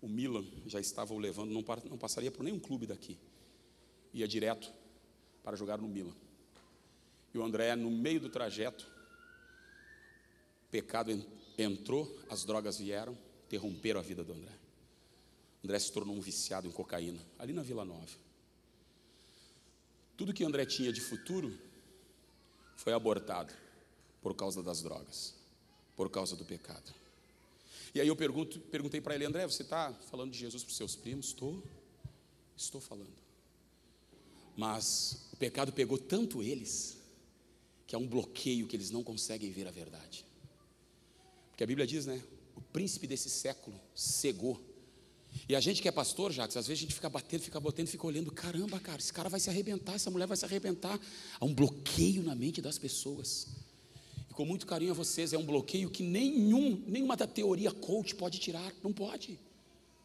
O 0.00 0.08
Milan 0.08 0.46
já 0.64 0.78
estava 0.78 1.12
o 1.12 1.18
levando, 1.18 1.50
não, 1.50 1.64
não 1.90 1.98
passaria 1.98 2.30
por 2.30 2.44
nenhum 2.44 2.60
clube 2.60 2.86
daqui. 2.86 3.18
Ia 4.14 4.28
direto 4.28 4.72
para 5.42 5.56
jogar 5.56 5.78
no 5.78 5.88
Milan. 5.88 6.14
E 7.34 7.38
o 7.38 7.42
André, 7.42 7.74
no 7.74 7.90
meio 7.90 8.20
do 8.20 8.28
trajeto, 8.28 8.88
pecado 10.70 11.10
entrou, 11.58 12.18
as 12.30 12.44
drogas 12.44 12.78
vieram, 12.78 13.18
interromperam 13.46 14.00
a 14.00 14.02
vida 14.02 14.22
do 14.22 14.32
André. 14.32 14.52
André 15.64 15.78
se 15.78 15.92
tornou 15.92 16.14
um 16.14 16.20
viciado 16.20 16.68
em 16.68 16.70
cocaína, 16.70 17.20
ali 17.38 17.52
na 17.52 17.62
Vila 17.62 17.84
Nova. 17.84 18.06
Tudo 20.16 20.32
que 20.32 20.44
André 20.44 20.64
tinha 20.64 20.92
de 20.92 21.00
futuro 21.00 21.58
foi 22.76 22.92
abortado. 22.92 23.52
por 24.20 24.34
causa 24.34 24.62
das 24.62 24.82
drogas, 24.82 25.32
por 25.96 26.10
causa 26.10 26.34
do 26.34 26.44
pecado. 26.44 26.92
E 27.94 28.00
aí 28.00 28.08
eu 28.08 28.16
pergunto, 28.16 28.60
perguntei 28.60 29.00
para 29.00 29.14
ele, 29.14 29.24
André, 29.24 29.46
você 29.46 29.62
está 29.62 29.92
falando 30.10 30.32
de 30.32 30.38
Jesus 30.38 30.62
para 30.62 30.70
os 30.70 30.76
seus 30.76 30.96
primos? 30.96 31.26
Estou, 31.26 31.62
estou 32.56 32.80
falando. 32.80 33.16
Mas 34.56 35.28
o 35.32 35.36
pecado 35.36 35.72
pegou 35.72 35.96
tanto 35.96 36.42
eles, 36.42 36.98
que 37.86 37.94
é 37.94 37.98
um 37.98 38.06
bloqueio 38.06 38.66
que 38.66 38.76
eles 38.76 38.90
não 38.90 39.04
conseguem 39.04 39.50
ver 39.52 39.68
a 39.68 39.70
verdade. 39.70 40.24
Porque 41.58 41.64
a 41.64 41.66
Bíblia 41.66 41.88
diz, 41.88 42.06
né? 42.06 42.22
O 42.54 42.60
príncipe 42.60 43.04
desse 43.04 43.28
século 43.28 43.76
cegou. 43.92 44.64
E 45.48 45.56
a 45.56 45.60
gente 45.60 45.82
que 45.82 45.88
é 45.88 45.90
pastor, 45.90 46.30
Jacques, 46.30 46.56
às 46.56 46.68
vezes 46.68 46.78
a 46.78 46.82
gente 46.82 46.94
fica 46.94 47.10
batendo, 47.10 47.40
fica 47.42 47.58
batendo, 47.58 47.88
fica 47.88 48.06
olhando, 48.06 48.30
caramba, 48.30 48.78
cara, 48.78 49.00
esse 49.00 49.12
cara 49.12 49.28
vai 49.28 49.40
se 49.40 49.50
arrebentar, 49.50 49.94
essa 49.94 50.08
mulher 50.08 50.28
vai 50.28 50.36
se 50.36 50.44
arrebentar. 50.44 51.00
Há 51.40 51.44
um 51.44 51.52
bloqueio 51.52 52.22
na 52.22 52.36
mente 52.36 52.62
das 52.62 52.78
pessoas. 52.78 53.48
E 54.30 54.34
com 54.34 54.44
muito 54.44 54.68
carinho 54.68 54.92
a 54.92 54.94
vocês, 54.94 55.32
é 55.32 55.36
um 55.36 55.44
bloqueio 55.44 55.90
que 55.90 56.04
nenhum, 56.04 56.80
nenhuma 56.86 57.16
da 57.16 57.26
teoria 57.26 57.72
coach 57.72 58.14
pode 58.14 58.38
tirar. 58.38 58.72
Não 58.80 58.92
pode. 58.92 59.36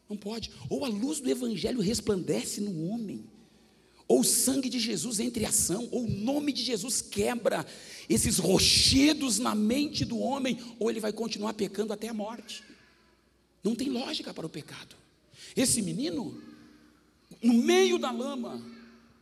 Não 0.09 0.17
pode. 0.17 0.49
Ou 0.71 0.83
a 0.83 0.87
luz 0.87 1.19
do 1.19 1.29
evangelho 1.29 1.81
resplandece 1.81 2.61
no 2.61 2.87
homem 2.87 3.23
ou 4.07 4.19
o 4.19 4.23
sangue 4.23 4.69
de 4.69 4.79
Jesus 4.79 5.19
entra 5.19 5.43
em 5.43 5.45
ação, 5.45 5.87
ou 5.91 6.03
o 6.03 6.09
nome 6.09 6.51
de 6.51 6.63
Jesus 6.63 7.01
quebra 7.01 7.65
esses 8.09 8.37
rochedos 8.37 9.39
na 9.39 9.55
mente 9.55 10.03
do 10.03 10.19
homem, 10.19 10.59
ou 10.79 10.89
ele 10.89 10.99
vai 10.99 11.13
continuar 11.13 11.53
pecando 11.53 11.93
até 11.93 12.09
a 12.09 12.13
morte. 12.13 12.63
Não 13.63 13.75
tem 13.75 13.89
lógica 13.89 14.33
para 14.33 14.45
o 14.45 14.49
pecado. 14.49 14.95
Esse 15.55 15.81
menino, 15.81 16.41
no 17.41 17.53
meio 17.53 17.97
da 17.97 18.11
lama, 18.11 18.61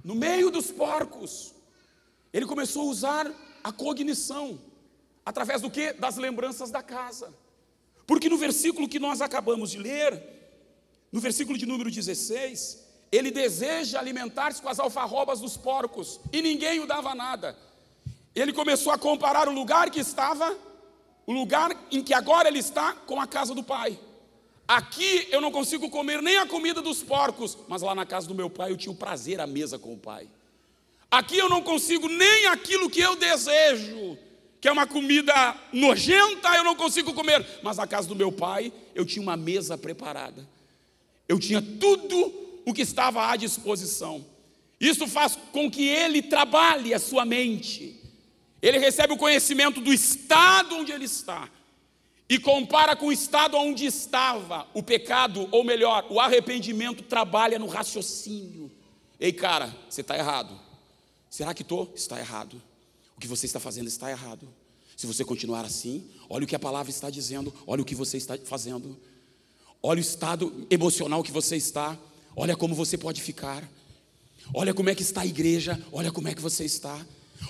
no 0.03 0.15
meio 0.15 0.49
dos 0.49 0.71
porcos, 0.71 1.53
ele 2.33 2.45
começou 2.45 2.83
a 2.83 2.91
usar 2.91 3.59
a 3.63 3.71
cognição, 3.71 4.59
através 5.23 5.61
do 5.61 5.69
que? 5.69 5.93
Das 5.93 6.17
lembranças 6.17 6.71
da 6.71 6.81
casa. 6.81 7.33
Porque 8.07 8.29
no 8.29 8.37
versículo 8.37 8.89
que 8.89 8.99
nós 8.99 9.21
acabamos 9.21 9.71
de 9.71 9.77
ler, 9.77 10.21
no 11.11 11.19
versículo 11.19 11.57
de 11.57 11.65
número 11.65 11.91
16, 11.91 12.90
ele 13.11 13.29
deseja 13.29 13.99
alimentar-se 13.99 14.61
com 14.61 14.69
as 14.69 14.79
alfarrobas 14.79 15.41
dos 15.41 15.57
porcos 15.57 16.19
e 16.31 16.41
ninguém 16.41 16.79
o 16.79 16.87
dava 16.87 17.13
nada. 17.13 17.57
Ele 18.33 18.53
começou 18.53 18.93
a 18.93 18.97
comparar 18.97 19.49
o 19.49 19.53
lugar 19.53 19.89
que 19.89 19.99
estava, 19.99 20.55
o 21.27 21.33
lugar 21.33 21.75
em 21.91 22.01
que 22.01 22.13
agora 22.13 22.47
ele 22.47 22.59
está, 22.59 22.93
com 22.93 23.19
a 23.19 23.27
casa 23.27 23.53
do 23.53 23.63
pai. 23.63 23.99
Aqui 24.65 25.27
eu 25.29 25.41
não 25.41 25.51
consigo 25.51 25.89
comer 25.89 26.21
nem 26.21 26.37
a 26.37 26.45
comida 26.45 26.81
dos 26.81 27.03
porcos, 27.03 27.57
mas 27.67 27.81
lá 27.81 27.93
na 27.93 28.05
casa 28.05 28.27
do 28.27 28.33
meu 28.33 28.49
pai 28.49 28.71
eu 28.71 28.77
tinha 28.77 28.93
o 28.93 28.95
prazer 28.95 29.41
à 29.41 29.45
mesa 29.45 29.77
com 29.77 29.93
o 29.93 29.97
pai. 29.97 30.29
Aqui 31.09 31.37
eu 31.37 31.49
não 31.49 31.61
consigo 31.61 32.07
nem 32.07 32.45
aquilo 32.45 32.89
que 32.89 33.01
eu 33.01 33.17
desejo, 33.17 34.17
que 34.61 34.69
é 34.69 34.71
uma 34.71 34.87
comida 34.87 35.33
nojenta, 35.73 36.55
eu 36.55 36.63
não 36.63 36.75
consigo 36.75 37.13
comer, 37.13 37.45
mas 37.61 37.75
na 37.75 37.85
casa 37.85 38.07
do 38.07 38.15
meu 38.15 38.31
pai 38.31 38.71
eu 38.95 39.05
tinha 39.05 39.21
uma 39.21 39.35
mesa 39.35 39.77
preparada. 39.77 40.47
Eu 41.27 41.37
tinha 41.37 41.61
tudo 41.61 42.40
o 42.65 42.73
que 42.73 42.81
estava 42.81 43.29
à 43.29 43.35
disposição. 43.35 44.25
Isso 44.79 45.07
faz 45.07 45.37
com 45.51 45.69
que 45.69 45.87
ele 45.87 46.21
trabalhe 46.21 46.93
a 46.93 46.99
sua 46.99 47.25
mente. 47.25 47.99
Ele 48.61 48.77
recebe 48.77 49.13
o 49.13 49.17
conhecimento 49.17 49.81
do 49.81 49.93
estado 49.93 50.75
onde 50.75 50.91
ele 50.91 51.05
está 51.05 51.49
e 52.31 52.39
compara 52.39 52.95
com 52.95 53.07
o 53.07 53.11
estado 53.11 53.57
onde 53.57 53.85
estava 53.85 54.65
o 54.73 54.81
pecado, 54.81 55.49
ou 55.51 55.65
melhor, 55.65 56.07
o 56.09 56.17
arrependimento 56.17 57.03
trabalha 57.03 57.59
no 57.59 57.67
raciocínio. 57.67 58.71
Ei, 59.19 59.33
cara, 59.33 59.75
você 59.89 59.99
está 59.99 60.17
errado. 60.17 60.57
Será 61.29 61.53
que 61.53 61.61
estou? 61.61 61.91
Está 61.93 62.17
errado. 62.17 62.61
O 63.17 63.19
que 63.19 63.27
você 63.27 63.45
está 63.45 63.59
fazendo 63.59 63.87
está 63.87 64.09
errado. 64.09 64.47
Se 64.95 65.05
você 65.05 65.25
continuar 65.25 65.65
assim, 65.65 66.09
olha 66.29 66.45
o 66.45 66.47
que 66.47 66.55
a 66.55 66.59
palavra 66.59 66.89
está 66.89 67.09
dizendo, 67.09 67.53
olha 67.67 67.81
o 67.81 67.85
que 67.85 67.95
você 67.95 68.15
está 68.15 68.37
fazendo, 68.45 68.97
olha 69.83 69.97
o 69.97 70.01
estado 70.01 70.65
emocional 70.69 71.23
que 71.23 71.31
você 71.33 71.57
está. 71.57 71.97
Olha 72.35 72.55
como 72.55 72.75
você 72.75 72.97
pode 72.97 73.21
ficar. 73.21 73.67
Olha 74.53 74.73
como 74.73 74.89
é 74.89 74.95
que 74.95 75.01
está 75.01 75.21
a 75.21 75.25
igreja, 75.25 75.79
olha 75.91 76.11
como 76.11 76.27
é 76.27 76.33
que 76.33 76.41
você 76.41 76.65
está. 76.65 76.99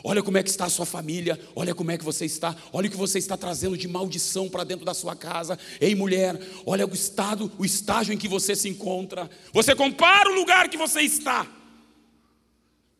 Olha 0.04 0.24
como 0.24 0.38
é 0.38 0.44
que 0.44 0.50
está 0.50 0.66
a 0.66 0.70
sua 0.70 0.86
família, 0.86 1.40
olha 1.56 1.76
como 1.76 1.92
é 1.92 1.98
que 1.98 2.04
você 2.04 2.26
está, 2.26 2.56
olha 2.72 2.88
o 2.88 2.92
que 2.92 2.98
você 2.98 3.20
está 3.20 3.36
trazendo 3.36 3.78
de 3.78 3.88
maldição 3.88 4.50
para 4.50 4.64
dentro 4.64 4.86
da 4.86 4.94
sua 4.94 5.16
casa. 5.16 5.60
Ei, 5.80 5.94
mulher, 5.96 6.40
olha 6.66 6.88
o 6.88 6.94
estado, 6.94 7.52
o 7.58 7.66
estágio 7.66 8.14
em 8.14 8.18
que 8.18 8.28
você 8.28 8.56
se 8.56 8.70
encontra. 8.70 9.30
Você 9.52 9.76
compara 9.76 10.30
o 10.30 10.36
lugar 10.36 10.70
que 10.70 10.78
você 10.78 11.02
está 11.02 11.46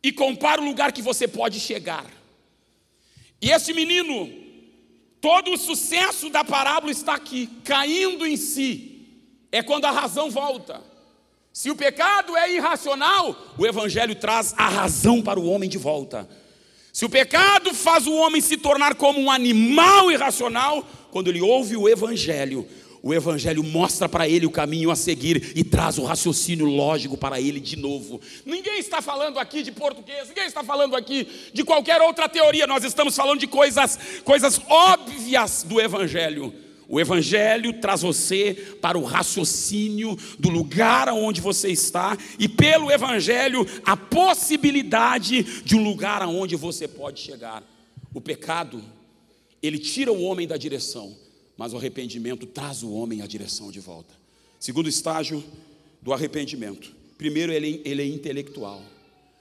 e 0.02 0.12
compara 0.12 0.60
o 0.60 0.64
lugar 0.64 0.92
que 0.92 1.00
você 1.00 1.26
pode 1.26 1.60
chegar. 1.60 2.06
E 3.40 3.50
esse 3.50 3.72
menino, 3.72 4.30
todo 5.20 5.52
o 5.52 5.56
sucesso 5.56 6.28
da 6.28 6.44
parábola 6.44 6.92
está 6.92 7.14
aqui, 7.14 7.46
caindo 7.64 8.26
em 8.26 8.36
si. 8.36 8.88
É 9.50 9.62
quando 9.62 9.84
a 9.86 9.90
razão 9.90 10.30
volta. 10.30 10.91
Se 11.52 11.70
o 11.70 11.76
pecado 11.76 12.34
é 12.34 12.54
irracional, 12.54 13.36
o 13.58 13.66
Evangelho 13.66 14.14
traz 14.14 14.54
a 14.56 14.68
razão 14.68 15.20
para 15.20 15.38
o 15.38 15.46
homem 15.46 15.68
de 15.68 15.76
volta. 15.76 16.26
Se 16.92 17.04
o 17.04 17.10
pecado 17.10 17.74
faz 17.74 18.06
o 18.06 18.14
homem 18.14 18.40
se 18.40 18.56
tornar 18.56 18.94
como 18.94 19.20
um 19.20 19.30
animal 19.30 20.10
irracional, 20.10 20.86
quando 21.10 21.28
ele 21.28 21.42
ouve 21.42 21.76
o 21.76 21.88
Evangelho, 21.88 22.66
o 23.02 23.12
Evangelho 23.12 23.62
mostra 23.64 24.08
para 24.08 24.28
ele 24.28 24.46
o 24.46 24.50
caminho 24.50 24.90
a 24.90 24.96
seguir 24.96 25.52
e 25.54 25.64
traz 25.64 25.98
o 25.98 26.04
raciocínio 26.04 26.66
lógico 26.66 27.18
para 27.18 27.40
ele 27.40 27.60
de 27.60 27.76
novo. 27.76 28.20
Ninguém 28.46 28.78
está 28.78 29.02
falando 29.02 29.38
aqui 29.38 29.62
de 29.62 29.72
português, 29.72 30.28
ninguém 30.28 30.46
está 30.46 30.62
falando 30.62 30.96
aqui 30.96 31.26
de 31.52 31.64
qualquer 31.64 32.00
outra 32.00 32.28
teoria, 32.28 32.66
nós 32.66 32.84
estamos 32.84 33.14
falando 33.14 33.40
de 33.40 33.46
coisas, 33.46 33.98
coisas 34.24 34.60
óbvias 34.68 35.64
do 35.64 35.80
Evangelho. 35.80 36.54
O 36.88 37.00
Evangelho 37.00 37.72
traz 37.80 38.02
você 38.02 38.76
para 38.80 38.98
o 38.98 39.04
raciocínio 39.04 40.16
do 40.38 40.50
lugar 40.50 41.08
onde 41.08 41.40
você 41.40 41.70
está, 41.70 42.16
e 42.38 42.48
pelo 42.48 42.90
Evangelho, 42.90 43.66
a 43.84 43.96
possibilidade 43.96 45.62
de 45.62 45.76
um 45.76 45.82
lugar 45.82 46.22
aonde 46.22 46.56
você 46.56 46.86
pode 46.86 47.20
chegar. 47.20 47.62
O 48.12 48.20
pecado, 48.20 48.82
ele 49.62 49.78
tira 49.78 50.12
o 50.12 50.22
homem 50.22 50.46
da 50.46 50.56
direção, 50.56 51.16
mas 51.56 51.72
o 51.72 51.76
arrependimento 51.76 52.46
traz 52.46 52.82
o 52.82 52.92
homem 52.92 53.22
à 53.22 53.26
direção 53.26 53.70
de 53.70 53.80
volta. 53.80 54.14
Segundo 54.58 54.88
estágio 54.88 55.42
do 56.02 56.12
arrependimento: 56.12 56.92
primeiro, 57.16 57.52
ele, 57.52 57.80
ele 57.84 58.02
é 58.02 58.06
intelectual, 58.06 58.82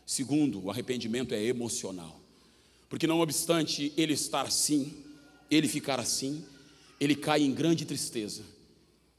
segundo, 0.06 0.66
o 0.66 0.72
arrependimento 0.72 1.34
é 1.34 1.44
emocional, 1.44 2.20
porque 2.90 3.08
não 3.08 3.20
obstante 3.20 3.92
ele 3.98 4.14
estar 4.14 4.44
assim, 4.44 4.94
ele 5.50 5.68
ficar 5.68 6.00
assim, 6.00 6.44
ele 7.02 7.16
cai 7.16 7.42
em 7.42 7.52
grande 7.52 7.84
tristeza 7.84 8.44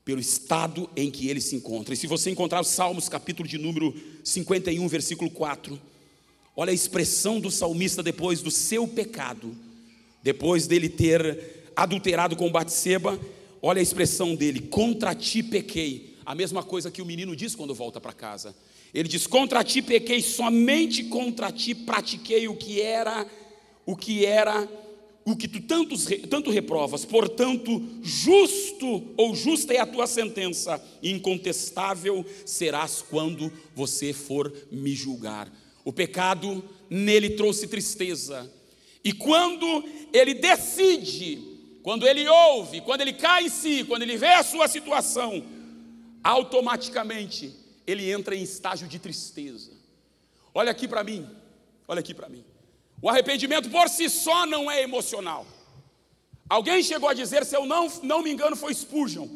pelo 0.04 0.20
estado 0.20 0.88
em 0.96 1.10
que 1.10 1.28
ele 1.28 1.40
se 1.40 1.56
encontra. 1.56 1.92
E 1.92 1.96
se 1.96 2.06
você 2.06 2.30
encontrar 2.30 2.60
os 2.60 2.68
Salmos, 2.68 3.08
capítulo 3.08 3.48
de 3.48 3.58
número 3.58 3.92
51, 4.22 4.86
versículo 4.86 5.28
4, 5.28 5.78
olha 6.56 6.70
a 6.70 6.74
expressão 6.74 7.40
do 7.40 7.50
salmista 7.50 8.00
depois 8.00 8.40
do 8.40 8.52
seu 8.52 8.86
pecado, 8.86 9.56
depois 10.22 10.68
dele 10.68 10.88
ter 10.88 11.72
adulterado 11.74 12.36
com 12.36 12.50
Batseba, 12.52 13.18
olha 13.60 13.80
a 13.80 13.82
expressão 13.82 14.36
dele: 14.36 14.60
contra 14.60 15.12
ti 15.12 15.42
pequei. 15.42 16.12
A 16.24 16.36
mesma 16.36 16.62
coisa 16.62 16.88
que 16.88 17.02
o 17.02 17.06
menino 17.06 17.34
diz 17.34 17.56
quando 17.56 17.74
volta 17.74 18.00
para 18.00 18.12
casa. 18.12 18.54
Ele 18.94 19.08
diz: 19.08 19.26
contra 19.26 19.64
ti 19.64 19.82
pequei, 19.82 20.22
somente 20.22 21.04
contra 21.04 21.50
ti 21.50 21.74
pratiquei 21.74 22.46
o 22.46 22.54
que 22.54 22.80
era 22.80 23.26
o 23.84 23.96
que 23.96 24.24
era 24.24 24.68
o 25.24 25.36
que 25.36 25.46
tu 25.46 25.60
tantos, 25.60 26.06
tanto 26.28 26.50
reprovas, 26.50 27.04
portanto, 27.04 27.82
justo 28.02 29.14
ou 29.16 29.34
justa 29.34 29.72
é 29.72 29.78
a 29.78 29.86
tua 29.86 30.06
sentença, 30.06 30.82
incontestável 31.02 32.24
serás 32.44 33.04
quando 33.08 33.52
você 33.74 34.12
for 34.12 34.52
me 34.70 34.94
julgar. 34.94 35.50
O 35.84 35.92
pecado 35.92 36.64
nele 36.90 37.30
trouxe 37.30 37.68
tristeza, 37.68 38.50
e 39.04 39.12
quando 39.12 39.84
ele 40.12 40.34
decide, 40.34 41.42
quando 41.82 42.06
ele 42.06 42.28
ouve, 42.28 42.80
quando 42.80 43.00
ele 43.00 43.12
cai 43.12 43.46
em 43.46 43.48
si, 43.48 43.84
quando 43.84 44.02
ele 44.02 44.16
vê 44.16 44.28
a 44.28 44.44
sua 44.44 44.68
situação, 44.68 45.44
automaticamente 46.22 47.52
ele 47.86 48.10
entra 48.10 48.36
em 48.36 48.42
estágio 48.42 48.86
de 48.86 48.98
tristeza. 48.98 49.72
Olha 50.54 50.70
aqui 50.70 50.86
para 50.86 51.02
mim, 51.02 51.28
olha 51.88 52.00
aqui 52.00 52.14
para 52.14 52.28
mim. 52.28 52.44
O 53.02 53.08
arrependimento 53.08 53.68
por 53.68 53.88
si 53.88 54.08
só 54.08 54.46
não 54.46 54.70
é 54.70 54.80
emocional. 54.82 55.44
Alguém 56.48 56.82
chegou 56.84 57.08
a 57.08 57.14
dizer, 57.14 57.44
se 57.44 57.56
eu 57.56 57.66
não, 57.66 57.88
não 58.04 58.22
me 58.22 58.30
engano, 58.30 58.54
foi 58.54 58.72
Spurgeon, 58.72 59.26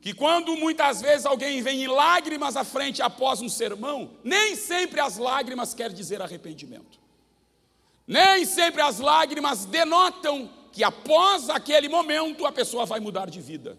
que 0.00 0.14
quando 0.14 0.56
muitas 0.56 1.02
vezes 1.02 1.26
alguém 1.26 1.60
vem 1.60 1.82
em 1.82 1.86
lágrimas 1.86 2.56
à 2.56 2.64
frente 2.64 3.02
após 3.02 3.42
um 3.42 3.48
sermão, 3.48 4.12
nem 4.24 4.56
sempre 4.56 5.00
as 5.00 5.18
lágrimas 5.18 5.74
quer 5.74 5.92
dizer 5.92 6.22
arrependimento. 6.22 6.98
Nem 8.06 8.46
sempre 8.46 8.80
as 8.80 8.98
lágrimas 8.98 9.66
denotam 9.66 10.50
que 10.72 10.82
após 10.82 11.50
aquele 11.50 11.88
momento 11.88 12.46
a 12.46 12.52
pessoa 12.52 12.86
vai 12.86 13.00
mudar 13.00 13.28
de 13.28 13.40
vida. 13.40 13.78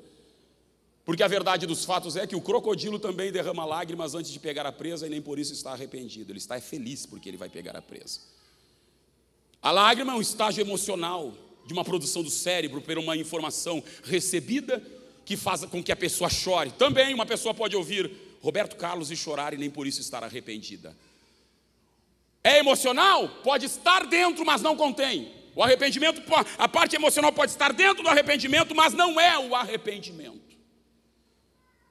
Porque 1.04 1.24
a 1.24 1.28
verdade 1.28 1.66
dos 1.66 1.84
fatos 1.84 2.16
é 2.16 2.28
que 2.28 2.36
o 2.36 2.42
crocodilo 2.42 3.00
também 3.00 3.32
derrama 3.32 3.66
lágrimas 3.66 4.14
antes 4.14 4.32
de 4.32 4.40
pegar 4.40 4.68
a 4.68 4.72
presa 4.72 5.08
e 5.08 5.10
nem 5.10 5.22
por 5.22 5.40
isso 5.40 5.52
está 5.52 5.72
arrependido. 5.72 6.32
Ele 6.32 6.38
está 6.38 6.62
feliz 6.62 7.08
porque 7.08 7.28
ele 7.28 7.38
vai 7.38 7.50
pegar 7.50 7.76
a 7.76 7.82
presa. 7.82 8.20
A 9.62 9.70
lágrima 9.70 10.14
é 10.14 10.16
um 10.16 10.22
estágio 10.22 10.62
emocional 10.62 11.34
de 11.66 11.74
uma 11.74 11.84
produção 11.84 12.24
do 12.24 12.30
cérebro 12.30 12.82
por 12.82 12.98
uma 12.98 13.16
informação 13.16 13.84
recebida 14.04 14.82
que 15.24 15.38
faz 15.38 15.64
com 15.66 15.84
que 15.84 15.92
a 15.92 15.96
pessoa 15.96 16.30
chore. 16.30 16.72
Também 16.72 17.14
uma 17.14 17.26
pessoa 17.26 17.54
pode 17.54 17.76
ouvir 17.76 18.12
Roberto 18.42 18.76
Carlos 18.76 19.12
e 19.12 19.16
chorar 19.16 19.54
e 19.54 19.58
nem 19.58 19.70
por 19.70 19.86
isso 19.86 20.02
estar 20.02 20.24
arrependida. 20.24 20.98
É 22.44 22.58
emocional? 22.58 23.30
Pode 23.44 23.68
estar 23.68 24.08
dentro, 24.08 24.44
mas 24.44 24.64
não 24.64 24.76
contém. 24.76 25.32
O 25.56 25.62
arrependimento, 25.62 26.24
a 26.58 26.68
parte 26.68 26.96
emocional 26.96 27.32
pode 27.32 27.52
estar 27.52 27.72
dentro 27.72 28.02
do 28.02 28.10
arrependimento, 28.10 28.74
mas 28.74 28.94
não 28.94 29.20
é 29.20 29.38
o 29.38 29.54
arrependimento. 29.54 30.42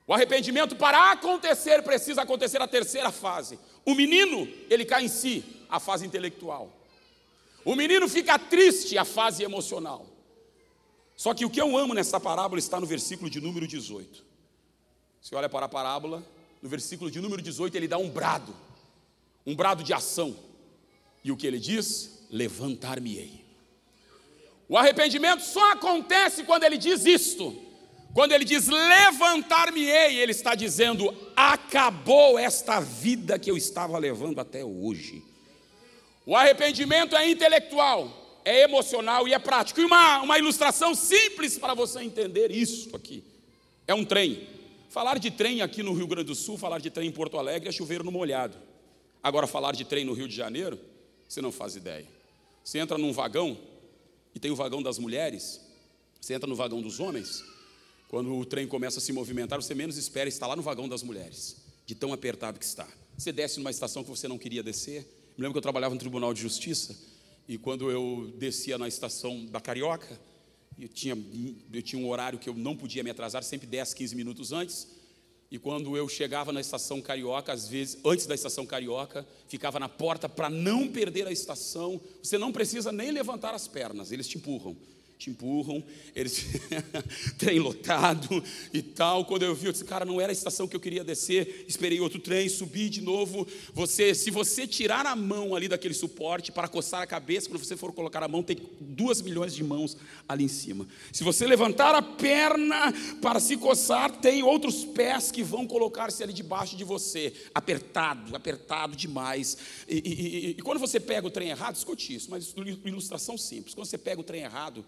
O 0.06 0.12
arrependimento, 0.12 0.74
para 0.74 1.12
acontecer, 1.12 1.82
precisa 1.82 2.22
acontecer 2.22 2.60
a 2.60 2.66
terceira 2.66 3.12
fase. 3.12 3.60
O 3.84 3.94
menino, 3.94 4.48
ele 4.68 4.84
cai 4.84 5.04
em 5.04 5.08
si, 5.08 5.44
a 5.68 5.78
fase 5.78 6.04
intelectual. 6.04 6.79
O 7.64 7.74
menino 7.74 8.08
fica 8.08 8.38
triste, 8.38 8.96
a 8.96 9.04
fase 9.04 9.42
emocional. 9.42 10.06
Só 11.16 11.34
que 11.34 11.44
o 11.44 11.50
que 11.50 11.60
eu 11.60 11.76
amo 11.76 11.92
nessa 11.92 12.18
parábola 12.18 12.58
está 12.58 12.80
no 12.80 12.86
versículo 12.86 13.28
de 13.28 13.40
número 13.40 13.66
18. 13.66 14.24
Você 15.20 15.34
olha 15.34 15.48
para 15.48 15.66
a 15.66 15.68
parábola, 15.68 16.24
no 16.62 16.68
versículo 16.68 17.10
de 17.10 17.20
número 17.20 17.42
18, 17.42 17.76
ele 17.76 17.86
dá 17.86 17.98
um 17.98 18.08
brado, 18.08 18.54
um 19.46 19.54
brado 19.54 19.82
de 19.82 19.92
ação. 19.92 20.34
E 21.22 21.30
o 21.30 21.36
que 21.36 21.46
ele 21.46 21.58
diz? 21.58 22.26
Levantar-me-ei. 22.30 23.44
O 24.66 24.78
arrependimento 24.78 25.40
só 25.40 25.72
acontece 25.72 26.44
quando 26.44 26.64
ele 26.64 26.78
diz 26.78 27.04
isto. 27.04 27.54
Quando 28.14 28.32
ele 28.32 28.44
diz 28.44 28.66
levantar-me-ei, 28.66 30.16
ele 30.16 30.32
está 30.32 30.54
dizendo: 30.54 31.14
acabou 31.36 32.38
esta 32.38 32.80
vida 32.80 33.38
que 33.38 33.50
eu 33.50 33.56
estava 33.56 33.98
levando 33.98 34.40
até 34.40 34.64
hoje. 34.64 35.22
O 36.26 36.36
arrependimento 36.36 37.16
é 37.16 37.28
intelectual, 37.28 38.40
é 38.44 38.62
emocional 38.62 39.26
e 39.26 39.32
é 39.32 39.38
prático. 39.38 39.80
E 39.80 39.84
uma, 39.84 40.20
uma 40.22 40.38
ilustração 40.38 40.94
simples 40.94 41.58
para 41.58 41.74
você 41.74 42.00
entender 42.00 42.50
isso 42.50 42.94
aqui: 42.94 43.24
é 43.86 43.94
um 43.94 44.04
trem. 44.04 44.48
Falar 44.88 45.18
de 45.18 45.30
trem 45.30 45.62
aqui 45.62 45.82
no 45.82 45.92
Rio 45.92 46.06
Grande 46.06 46.26
do 46.26 46.34
Sul, 46.34 46.58
falar 46.58 46.80
de 46.80 46.90
trem 46.90 47.08
em 47.08 47.12
Porto 47.12 47.38
Alegre 47.38 47.68
é 47.68 47.72
chover 47.72 48.02
no 48.02 48.10
molhado. 48.10 48.56
Agora, 49.22 49.46
falar 49.46 49.72
de 49.72 49.84
trem 49.84 50.04
no 50.04 50.12
Rio 50.12 50.26
de 50.26 50.34
Janeiro, 50.34 50.80
você 51.28 51.40
não 51.40 51.52
faz 51.52 51.76
ideia. 51.76 52.06
Você 52.64 52.78
entra 52.78 52.98
num 52.98 53.12
vagão, 53.12 53.56
e 54.34 54.40
tem 54.40 54.50
o 54.50 54.56
vagão 54.56 54.82
das 54.82 54.98
mulheres, 54.98 55.60
você 56.20 56.34
entra 56.34 56.48
no 56.48 56.56
vagão 56.56 56.82
dos 56.82 57.00
homens, 57.00 57.44
quando 58.08 58.34
o 58.36 58.44
trem 58.44 58.66
começa 58.66 58.98
a 58.98 59.00
se 59.00 59.12
movimentar, 59.12 59.62
você 59.62 59.74
menos 59.74 59.96
espera 59.96 60.28
estar 60.28 60.46
lá 60.46 60.56
no 60.56 60.62
vagão 60.62 60.88
das 60.88 61.02
mulheres, 61.02 61.56
de 61.86 61.94
tão 61.94 62.12
apertado 62.12 62.58
que 62.58 62.64
está. 62.64 62.88
Você 63.16 63.30
desce 63.30 63.58
numa 63.58 63.70
estação 63.70 64.02
que 64.02 64.10
você 64.10 64.26
não 64.26 64.38
queria 64.38 64.62
descer. 64.62 65.06
Me 65.40 65.44
lembro 65.44 65.54
que 65.54 65.58
eu 65.58 65.62
trabalhava 65.62 65.94
no 65.94 65.98
Tribunal 65.98 66.34
de 66.34 66.42
Justiça, 66.42 66.94
e 67.48 67.56
quando 67.56 67.90
eu 67.90 68.30
descia 68.36 68.76
na 68.76 68.86
estação 68.86 69.46
da 69.46 69.58
Carioca, 69.58 70.20
eu 70.78 70.86
tinha, 70.86 71.16
eu 71.72 71.80
tinha 71.80 71.98
um 71.98 72.06
horário 72.10 72.38
que 72.38 72.46
eu 72.46 72.52
não 72.52 72.76
podia 72.76 73.02
me 73.02 73.08
atrasar, 73.08 73.42
sempre 73.42 73.66
10, 73.66 73.94
15 73.94 74.14
minutos 74.14 74.52
antes. 74.52 74.86
E 75.50 75.58
quando 75.58 75.96
eu 75.96 76.06
chegava 76.10 76.52
na 76.52 76.60
estação 76.60 77.00
Carioca, 77.00 77.54
às 77.54 77.66
vezes, 77.66 77.96
antes 78.04 78.26
da 78.26 78.34
estação 78.34 78.66
Carioca, 78.66 79.26
ficava 79.48 79.80
na 79.80 79.88
porta 79.88 80.28
para 80.28 80.50
não 80.50 80.86
perder 80.86 81.26
a 81.26 81.32
estação. 81.32 81.98
Você 82.22 82.36
não 82.36 82.52
precisa 82.52 82.92
nem 82.92 83.10
levantar 83.10 83.54
as 83.54 83.66
pernas, 83.66 84.12
eles 84.12 84.28
te 84.28 84.36
empurram 84.36 84.76
te 85.20 85.28
empurram, 85.28 85.84
eles 86.16 86.46
trem 87.36 87.58
lotado 87.58 88.42
e 88.72 88.80
tal. 88.80 89.26
Quando 89.26 89.42
eu 89.42 89.54
vi, 89.54 89.66
eu 89.66 89.72
disse, 89.72 89.84
cara, 89.84 90.06
não 90.06 90.18
era 90.18 90.32
a 90.32 90.34
estação 90.34 90.66
que 90.66 90.74
eu 90.74 90.80
queria 90.80 91.04
descer. 91.04 91.66
Esperei 91.68 92.00
outro 92.00 92.18
trem, 92.18 92.48
subi 92.48 92.88
de 92.88 93.02
novo. 93.02 93.46
Você, 93.74 94.14
se 94.14 94.30
você 94.30 94.66
tirar 94.66 95.04
a 95.04 95.14
mão 95.14 95.54
ali 95.54 95.68
daquele 95.68 95.92
suporte 95.92 96.50
para 96.50 96.68
coçar 96.68 97.02
a 97.02 97.06
cabeça, 97.06 97.50
quando 97.50 97.62
você 97.62 97.76
for 97.76 97.92
colocar 97.92 98.22
a 98.22 98.28
mão, 98.28 98.42
tem 98.42 98.56
duas 98.80 99.20
milhões 99.20 99.54
de 99.54 99.62
mãos 99.62 99.94
ali 100.26 100.44
em 100.44 100.48
cima. 100.48 100.88
Se 101.12 101.22
você 101.22 101.46
levantar 101.46 101.94
a 101.94 102.00
perna 102.00 102.90
para 103.20 103.40
se 103.40 103.58
coçar, 103.58 104.22
tem 104.22 104.42
outros 104.42 104.86
pés 104.86 105.30
que 105.30 105.42
vão 105.42 105.66
colocar-se 105.66 106.22
ali 106.22 106.32
debaixo 106.32 106.76
de 106.76 106.84
você, 106.84 107.34
apertado, 107.54 108.34
apertado 108.34 108.96
demais. 108.96 109.58
E, 109.86 109.96
e, 109.96 110.12
e, 110.12 110.50
e 110.52 110.62
quando 110.62 110.78
você 110.78 110.98
pega 110.98 111.26
o 111.26 111.30
trem 111.30 111.50
errado, 111.50 111.76
escute 111.76 112.14
isso, 112.14 112.30
mas 112.30 112.54
ilustração 112.86 113.36
simples. 113.36 113.74
Quando 113.74 113.86
você 113.86 113.98
pega 113.98 114.18
o 114.18 114.24
trem 114.24 114.42
errado, 114.42 114.82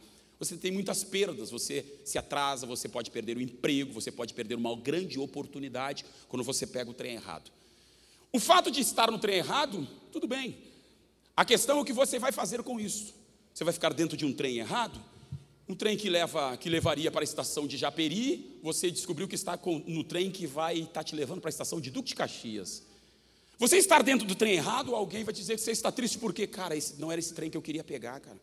você 0.45 0.57
tem 0.57 0.73
muitas 0.73 1.05
perdas, 1.05 1.51
você 1.51 1.85
se 2.05 2.19
atrasa, 2.19 2.67
você 2.67 2.89
pode 2.89 3.13
perder 3.13 3.37
o 3.37 3.41
emprego, 3.41 3.93
você 3.93 4.11
pode 4.11 4.35
perder 4.35 4.57
uma 4.57 4.75
grande 4.75 5.17
oportunidade 5.21 6.05
quando 6.29 6.43
você 6.43 6.67
pega 6.67 6.91
o 6.91 6.95
trem 6.95 7.15
errado. 7.15 7.49
O 8.33 8.41
fato 8.41 8.69
de 8.69 8.81
estar 8.81 9.09
no 9.09 9.21
trem 9.21 9.37
errado, 9.37 9.87
tudo 10.11 10.27
bem. 10.27 10.59
A 11.37 11.45
questão 11.45 11.79
é 11.79 11.81
o 11.81 11.85
que 11.85 11.93
você 11.93 12.19
vai 12.19 12.33
fazer 12.33 12.61
com 12.65 12.81
isso. 12.81 13.15
Você 13.55 13.63
vai 13.63 13.73
ficar 13.73 13.93
dentro 13.93 14.17
de 14.17 14.27
um 14.27 14.33
trem 14.33 14.59
errado? 14.59 15.01
Um 15.69 15.77
trem 15.77 15.97
que, 15.97 16.11
leva, 16.11 16.57
que 16.57 16.69
levaria 16.69 17.11
para 17.13 17.21
a 17.21 17.25
estação 17.25 17.69
de 17.69 17.77
Japeri, 17.77 18.59
você 18.65 18.91
descobriu 18.91 19.29
que 19.29 19.37
está 19.37 19.57
com, 19.57 19.79
no 19.87 20.03
trem 20.03 20.29
que 20.29 20.45
vai 20.45 20.79
estar 20.79 20.93
tá 20.93 21.05
te 21.05 21.15
levando 21.15 21.41
para 21.41 21.51
a 21.51 21.55
estação 21.55 21.81
de 21.81 21.89
Duque 21.89 22.09
de 22.09 22.15
Caxias. 22.17 22.83
Você 23.59 23.77
estar 23.77 24.03
dentro 24.03 24.27
do 24.27 24.35
trem 24.35 24.55
errado, 24.55 24.93
alguém 24.93 25.23
vai 25.23 25.33
dizer 25.33 25.55
que 25.55 25.61
você 25.61 25.71
está 25.71 25.93
triste 25.93 26.19
porque, 26.19 26.49
cara, 26.49 26.77
esse, 26.77 27.01
não 27.01 27.13
era 27.13 27.21
esse 27.21 27.33
trem 27.33 27.49
que 27.49 27.57
eu 27.57 27.63
queria 27.63 27.85
pegar, 27.85 28.19
cara. 28.19 28.41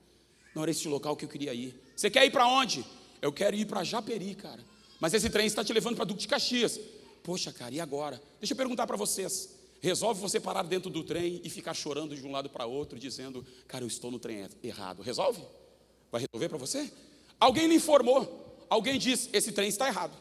Não 0.56 0.64
era 0.64 0.72
esse 0.72 0.88
local 0.88 1.16
que 1.16 1.26
eu 1.26 1.30
queria 1.30 1.54
ir. 1.54 1.76
Você 2.00 2.10
quer 2.10 2.26
ir 2.26 2.32
para 2.32 2.48
onde? 2.48 2.86
Eu 3.22 3.30
quero 3.30 3.58
ir 3.58 3.66
para 3.66 3.84
Japeri, 3.84 4.34
cara. 4.34 4.64
Mas 5.02 5.14
esse 5.14 5.30
trem 5.30 5.46
está 5.46 5.66
te 5.66 5.74
levando 5.74 5.98
para 5.98 6.06
Duque 6.06 6.22
de 6.22 6.30
Caxias. 6.30 6.80
Poxa, 7.22 7.52
cara, 7.52 7.76
e 7.76 7.82
agora? 7.82 8.22
Deixa 8.40 8.54
eu 8.54 8.56
perguntar 8.56 8.88
para 8.88 8.96
vocês. 8.96 9.50
Resolve 9.82 10.22
você 10.22 10.40
parar 10.40 10.64
dentro 10.64 10.90
do 10.90 11.04
trem 11.04 11.42
e 11.44 11.50
ficar 11.50 11.74
chorando 11.74 12.16
de 12.16 12.26
um 12.26 12.32
lado 12.32 12.50
para 12.50 12.66
outro, 12.66 12.98
dizendo, 12.98 13.46
cara, 13.68 13.84
eu 13.84 13.88
estou 13.90 14.10
no 14.10 14.18
trem 14.18 14.48
errado. 14.64 15.02
Resolve? 15.02 15.44
Vai 16.10 16.22
resolver 16.22 16.48
para 16.48 16.58
você? 16.58 16.90
Alguém 17.38 17.68
lhe 17.68 17.76
informou. 17.76 18.66
Alguém 18.70 18.98
disse, 18.98 19.30
esse 19.34 19.52
trem 19.52 19.68
está 19.68 19.86
errado. 19.86 20.18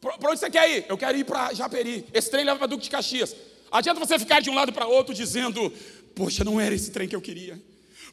Para 0.00 0.28
onde 0.28 0.40
você 0.40 0.50
quer 0.50 0.68
ir? 0.76 0.86
Eu 0.88 0.98
quero 0.98 1.16
ir 1.16 1.24
para 1.24 1.54
Japeri. 1.54 2.04
Esse 2.12 2.28
trem 2.28 2.44
leva 2.44 2.58
para 2.58 2.66
Duque 2.66 2.82
de 2.82 2.90
Caxias. 2.90 3.36
Adianta 3.70 4.04
você 4.04 4.18
ficar 4.18 4.42
de 4.42 4.50
um 4.50 4.56
lado 4.56 4.72
para 4.72 4.88
outro 4.88 5.14
dizendo, 5.14 5.70
poxa, 6.16 6.42
não 6.42 6.60
era 6.60 6.74
esse 6.74 6.90
trem 6.90 7.06
que 7.06 7.14
eu 7.14 7.22
queria. 7.22 7.62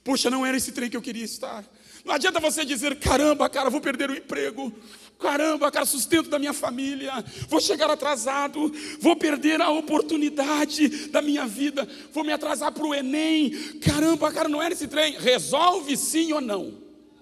Poxa, 0.03 0.30
não 0.30 0.45
era 0.45 0.55
esse 0.55 0.71
trem 0.71 0.91
que 0.91 0.95
eu 0.95 1.01
queria 1.01 1.25
estar. 1.25 1.65
Não 2.10 2.16
adianta 2.16 2.39
você 2.39 2.66
dizer, 2.66 2.95
caramba, 2.95 3.47
cara, 3.47 3.70
vou 3.70 3.80
perder 3.80 4.10
o 4.10 4.18
emprego. 4.18 4.74
Caramba, 5.20 5.70
cara, 5.70 5.86
sustento 5.86 6.28
da 6.28 6.39
minha 6.39 6.53
família. 6.53 7.24
Vou 7.47 7.62
chegar 7.62 7.88
atrasado. 7.88 8.74
Vou 8.99 9.16
perder 9.16 9.62
a 9.62 9.70
oportunidade 9.70 11.10
da 11.10 11.22
minha 11.22 11.45
vida. 11.45 11.88
Vou 12.12 12.24
me 12.24 12.34
atrasar 12.34 12.72
para 12.72 12.84
o 12.84 12.95
Enem. 12.95 13.51
Caramba, 13.80 14.32
cara, 14.32 14.49
não 14.49 14.60
era 14.60 14.74
esse 14.74 14.88
trem. 14.88 15.20
Resolve 15.20 15.95
sim 15.95 16.34
ou 16.34 16.41
não? 16.41 16.80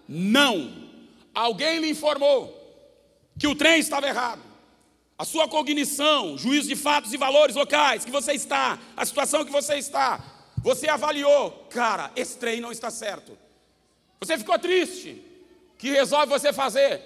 Não. 0.07 0.71
Alguém 1.35 1.79
lhe 1.81 1.89
informou 1.89 2.55
que 3.37 3.45
o 3.45 3.55
trem 3.55 3.81
estava 3.81 4.07
errado. 4.07 4.41
A 5.17 5.25
sua 5.25 5.49
cognição, 5.49 6.37
juízo 6.37 6.69
de 6.69 6.77
fatos 6.77 7.11
e 7.11 7.17
valores 7.17 7.57
locais 7.57 8.05
que 8.05 8.11
você 8.11 8.31
está, 8.31 8.79
a 8.95 9.05
situação 9.05 9.43
que 9.43 9.51
você 9.51 9.75
está, 9.75 10.23
você 10.59 10.87
avaliou, 10.87 11.67
cara, 11.69 12.09
esse 12.15 12.37
trem 12.37 12.61
não 12.61 12.71
está 12.71 12.89
certo. 12.89 13.46
Você 14.19 14.37
ficou 14.37 14.57
triste. 14.57 15.23
Que 15.77 15.91
resolve 15.91 16.27
você 16.27 16.51
fazer? 16.51 17.01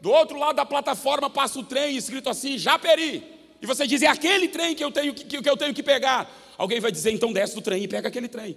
Do 0.00 0.10
outro 0.10 0.38
lado 0.38 0.56
da 0.56 0.66
plataforma 0.66 1.30
passa 1.30 1.58
o 1.58 1.64
trem 1.64 1.96
escrito 1.96 2.28
assim, 2.28 2.58
Japeri. 2.58 3.24
E 3.60 3.66
você 3.66 3.86
diz, 3.86 4.02
é 4.02 4.06
aquele 4.06 4.48
trem 4.48 4.74
que 4.74 4.84
eu 4.84 4.90
tenho 4.90 5.14
que, 5.14 5.40
que 5.40 5.48
eu 5.48 5.56
tenho 5.56 5.72
que 5.72 5.82
pegar. 5.82 6.30
Alguém 6.58 6.80
vai 6.80 6.90
dizer, 6.90 7.12
então 7.12 7.32
desce 7.32 7.54
do 7.54 7.62
trem 7.62 7.84
e 7.84 7.88
pega 7.88 8.08
aquele 8.08 8.28
trem. 8.28 8.56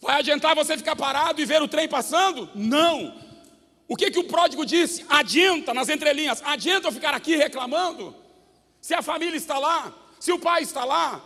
Vai 0.00 0.18
adiantar 0.18 0.54
você 0.54 0.76
ficar 0.76 0.96
parado 0.96 1.40
e 1.40 1.44
ver 1.44 1.62
o 1.62 1.68
trem 1.68 1.88
passando? 1.88 2.50
Não. 2.54 3.14
O 3.88 3.96
que, 3.96 4.10
que 4.10 4.18
o 4.18 4.24
pródigo 4.24 4.66
disse? 4.66 5.04
Adianta, 5.08 5.72
nas 5.72 5.88
entrelinhas, 5.88 6.42
adianta 6.44 6.88
eu 6.88 6.92
ficar 6.92 7.14
aqui 7.14 7.36
reclamando? 7.36 8.14
Se 8.80 8.94
a 8.94 9.02
família 9.02 9.36
está 9.36 9.58
lá, 9.58 9.94
se 10.18 10.32
o 10.32 10.38
pai 10.38 10.62
está 10.62 10.84
lá, 10.84 11.24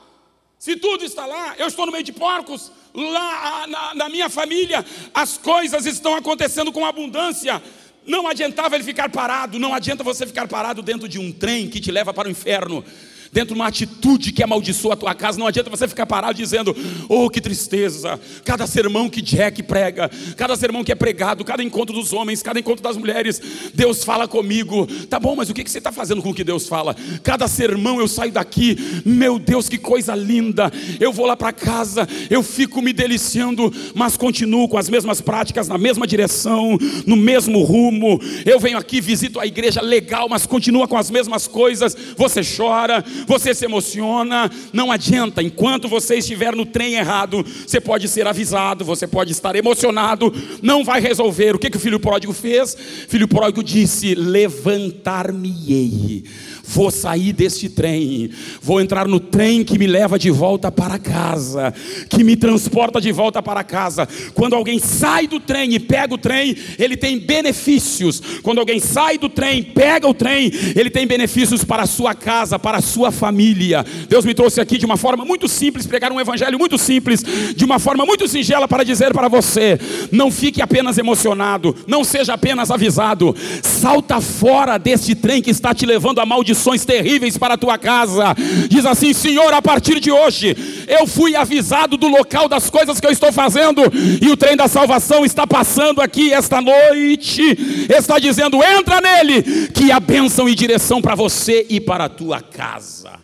se 0.60 0.76
tudo 0.76 1.02
está 1.06 1.24
lá, 1.24 1.54
eu 1.56 1.66
estou 1.66 1.86
no 1.86 1.92
meio 1.92 2.04
de 2.04 2.12
porcos, 2.12 2.70
lá 2.94 3.66
na, 3.66 3.94
na 3.94 4.08
minha 4.10 4.28
família 4.28 4.84
as 5.14 5.38
coisas 5.38 5.86
estão 5.86 6.14
acontecendo 6.14 6.70
com 6.70 6.84
abundância. 6.84 7.62
Não 8.06 8.28
adiantava 8.28 8.74
ele 8.74 8.84
ficar 8.84 9.08
parado, 9.08 9.58
não 9.58 9.72
adianta 9.72 10.04
você 10.04 10.26
ficar 10.26 10.46
parado 10.46 10.82
dentro 10.82 11.08
de 11.08 11.18
um 11.18 11.32
trem 11.32 11.66
que 11.66 11.80
te 11.80 11.90
leva 11.90 12.12
para 12.12 12.28
o 12.28 12.30
inferno 12.30 12.84
dentro 13.32 13.54
de 13.54 13.60
uma 13.60 13.68
atitude 13.68 14.32
que 14.32 14.42
amaldiçoa 14.42 14.94
a 14.94 14.96
tua 14.96 15.14
casa. 15.14 15.38
Não 15.38 15.46
adianta 15.46 15.70
você 15.70 15.86
ficar 15.86 16.06
parado 16.06 16.34
dizendo: 16.34 16.74
Oh, 17.08 17.28
que 17.30 17.40
tristeza! 17.40 18.20
Cada 18.44 18.66
sermão 18.66 19.08
que 19.08 19.22
Jack 19.22 19.62
prega, 19.62 20.10
cada 20.36 20.56
sermão 20.56 20.84
que 20.84 20.92
é 20.92 20.94
pregado, 20.94 21.44
cada 21.44 21.62
encontro 21.62 21.94
dos 21.94 22.12
homens, 22.12 22.42
cada 22.42 22.58
encontro 22.58 22.82
das 22.82 22.96
mulheres, 22.96 23.40
Deus 23.74 24.04
fala 24.04 24.26
comigo. 24.26 24.86
Tá 25.08 25.18
bom, 25.18 25.36
mas 25.36 25.48
o 25.48 25.54
que 25.54 25.68
você 25.68 25.78
está 25.78 25.92
fazendo 25.92 26.22
com 26.22 26.30
o 26.30 26.34
que 26.34 26.44
Deus 26.44 26.68
fala? 26.68 26.96
Cada 27.22 27.46
sermão 27.46 28.00
eu 28.00 28.08
saio 28.08 28.32
daqui, 28.32 28.76
meu 29.04 29.38
Deus, 29.38 29.68
que 29.68 29.78
coisa 29.78 30.14
linda! 30.14 30.70
Eu 30.98 31.12
vou 31.12 31.26
lá 31.26 31.36
para 31.36 31.52
casa, 31.52 32.08
eu 32.28 32.42
fico 32.42 32.82
me 32.82 32.92
deliciando, 32.92 33.72
mas 33.94 34.16
continuo 34.16 34.68
com 34.68 34.78
as 34.78 34.88
mesmas 34.88 35.20
práticas, 35.20 35.68
na 35.68 35.78
mesma 35.78 36.06
direção, 36.06 36.78
no 37.06 37.16
mesmo 37.16 37.62
rumo. 37.62 38.20
Eu 38.44 38.58
venho 38.58 38.78
aqui, 38.78 39.00
visito 39.00 39.38
a 39.38 39.46
igreja 39.46 39.80
legal, 39.80 40.28
mas 40.28 40.46
continua 40.46 40.88
com 40.88 40.96
as 40.96 41.10
mesmas 41.10 41.46
coisas. 41.46 41.96
Você 42.16 42.40
chora, 42.42 43.04
você 43.26 43.54
se 43.54 43.64
emociona, 43.64 44.50
não 44.72 44.90
adianta. 44.90 45.42
Enquanto 45.42 45.88
você 45.88 46.16
estiver 46.16 46.54
no 46.54 46.66
trem 46.66 46.94
errado, 46.94 47.44
você 47.66 47.80
pode 47.80 48.08
ser 48.08 48.26
avisado, 48.26 48.84
você 48.84 49.06
pode 49.06 49.32
estar 49.32 49.54
emocionado, 49.56 50.32
não 50.62 50.84
vai 50.84 51.00
resolver. 51.00 51.54
O 51.54 51.58
que, 51.58 51.70
que 51.70 51.76
o 51.76 51.80
filho 51.80 52.00
pródigo 52.00 52.32
fez? 52.32 52.74
O 52.74 53.08
filho 53.08 53.28
pródigo 53.28 53.62
disse: 53.62 54.14
Levantar-me-ei 54.14 56.24
vou 56.70 56.90
sair 56.90 57.32
deste 57.32 57.68
trem, 57.68 58.30
vou 58.62 58.80
entrar 58.80 59.08
no 59.08 59.18
trem 59.18 59.64
que 59.64 59.76
me 59.76 59.88
leva 59.88 60.16
de 60.16 60.30
volta 60.30 60.70
para 60.70 60.98
casa, 60.98 61.74
que 62.08 62.22
me 62.22 62.36
transporta 62.36 63.00
de 63.00 63.10
volta 63.10 63.42
para 63.42 63.64
casa. 63.64 64.08
Quando 64.34 64.54
alguém 64.54 64.78
sai 64.78 65.26
do 65.26 65.40
trem 65.40 65.74
e 65.74 65.80
pega 65.80 66.14
o 66.14 66.18
trem, 66.18 66.56
ele 66.78 66.96
tem 66.96 67.18
benefícios. 67.18 68.22
Quando 68.42 68.58
alguém 68.58 68.78
sai 68.78 69.18
do 69.18 69.28
trem, 69.28 69.64
pega 69.64 70.06
o 70.06 70.14
trem, 70.14 70.52
ele 70.76 70.90
tem 70.90 71.06
benefícios 71.06 71.64
para 71.64 71.82
a 71.82 71.86
sua 71.86 72.14
casa, 72.14 72.56
para 72.56 72.78
a 72.78 72.82
sua 72.82 73.10
família. 73.10 73.84
Deus 74.08 74.24
me 74.24 74.32
trouxe 74.32 74.60
aqui 74.60 74.78
de 74.78 74.86
uma 74.86 74.96
forma 74.96 75.24
muito 75.24 75.48
simples, 75.48 75.88
pregar 75.88 76.12
um 76.12 76.20
evangelho 76.20 76.58
muito 76.58 76.78
simples, 76.78 77.24
de 77.56 77.64
uma 77.64 77.80
forma 77.80 78.06
muito 78.06 78.28
singela 78.28 78.68
para 78.68 78.84
dizer 78.84 79.12
para 79.12 79.26
você: 79.26 79.76
não 80.12 80.30
fique 80.30 80.62
apenas 80.62 80.98
emocionado, 80.98 81.74
não 81.86 82.04
seja 82.04 82.34
apenas 82.34 82.70
avisado, 82.70 83.34
salta 83.60 84.20
fora 84.20 84.78
deste 84.78 85.16
trem 85.16 85.42
que 85.42 85.50
está 85.50 85.74
te 85.74 85.84
levando 85.84 86.20
a 86.20 86.26
maldição 86.26 86.59
maldições 86.60 86.84
terríveis 86.84 87.38
para 87.38 87.54
a 87.54 87.58
tua 87.58 87.78
casa. 87.78 88.34
Diz 88.68 88.84
assim: 88.84 89.12
Senhor, 89.12 89.52
a 89.52 89.62
partir 89.62 89.98
de 89.98 90.10
hoje, 90.10 90.54
eu 90.86 91.06
fui 91.06 91.34
avisado 91.34 91.96
do 91.96 92.06
local 92.06 92.48
das 92.48 92.68
coisas 92.68 93.00
que 93.00 93.06
eu 93.06 93.10
estou 93.10 93.32
fazendo, 93.32 93.82
e 94.20 94.28
o 94.30 94.36
trem 94.36 94.56
da 94.56 94.68
salvação 94.68 95.24
está 95.24 95.46
passando 95.46 96.00
aqui 96.00 96.32
esta 96.32 96.60
noite. 96.60 97.42
Está 97.88 98.18
dizendo: 98.18 98.62
entra 98.62 99.00
nele, 99.00 99.68
que 99.68 99.90
há 99.90 99.98
bênção 99.98 100.48
e 100.48 100.54
direção 100.54 101.00
para 101.00 101.14
você 101.14 101.66
e 101.68 101.80
para 101.80 102.04
a 102.04 102.08
tua 102.08 102.40
casa. 102.40 103.18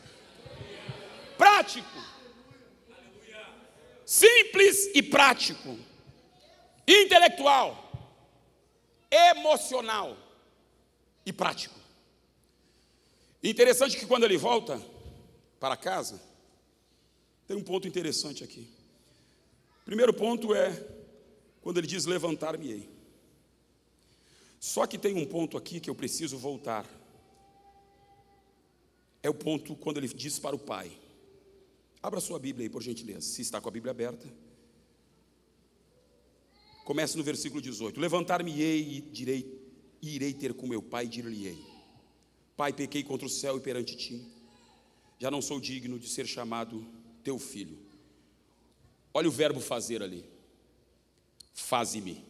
Prático, 1.37 1.87
simples 4.05 4.91
e 4.95 5.03
prático, 5.03 5.77
intelectual, 6.89 7.93
emocional 9.11 10.17
e 11.27 11.33
prático. 11.33 11.86
Interessante 13.49 13.97
que 13.97 14.07
quando 14.07 14.25
ele 14.25 14.37
volta 14.37 14.85
para 15.61 15.77
casa, 15.77 16.21
tem 17.47 17.57
um 17.57 17.63
ponto 17.63 17.87
interessante 17.87 18.43
aqui. 18.43 18.69
Primeiro 19.85 20.13
ponto 20.13 20.53
é 20.53 20.85
quando 21.61 21.79
ele 21.79 21.87
diz 21.87 22.07
levantar-me-ei. 22.07 22.91
Só 24.59 24.85
que 24.85 24.99
tem 24.99 25.15
um 25.15 25.25
ponto 25.25 25.57
aqui 25.57 25.79
que 25.79 25.89
eu 25.89 25.95
preciso 25.95 26.37
voltar. 26.37 26.85
É 29.23 29.31
o 29.31 29.35
ponto 29.35 29.77
quando 29.77 29.99
ele 29.99 30.09
diz 30.09 30.41
para 30.41 30.57
o 30.57 30.59
pai. 30.59 30.91
Abra 32.03 32.19
sua 32.19 32.41
Bíblia 32.41 32.65
aí, 32.65 32.69
por 32.69 32.83
gentileza, 32.83 33.21
se 33.21 33.43
está 33.43 33.61
com 33.61 33.69
a 33.69 33.73
Bíblia 33.73 33.93
aberta. 33.93 34.27
Comece 36.85 37.17
no 37.17 37.23
versículo 37.23 37.63
18: 37.63 38.01
Levantar-me-ei 38.01 38.97
e 38.97 39.01
direi, 39.03 39.63
irei 40.03 40.35
ter 40.35 40.53
com 40.53 40.67
meu 40.67 40.83
pai 40.83 41.07
dir-lhe-ei 41.07 41.76
Pai, 42.57 42.73
pequei 42.73 43.03
contra 43.03 43.27
o 43.27 43.31
céu 43.31 43.59
e 43.59 43.61
perante 43.61 43.97
ti. 43.97 44.27
Já 45.19 45.31
não 45.31 45.43
sou 45.43 45.61
digno 45.61 45.99
de 45.99 46.09
ser 46.09 46.27
chamado 46.27 46.87
teu 47.23 47.39
filho. 47.39 47.79
Olha 49.13 49.29
o 49.29 49.33
verbo 49.33 49.61
fazer 49.61 50.03
ali. 50.03 50.25
Faze-me. 51.55 52.25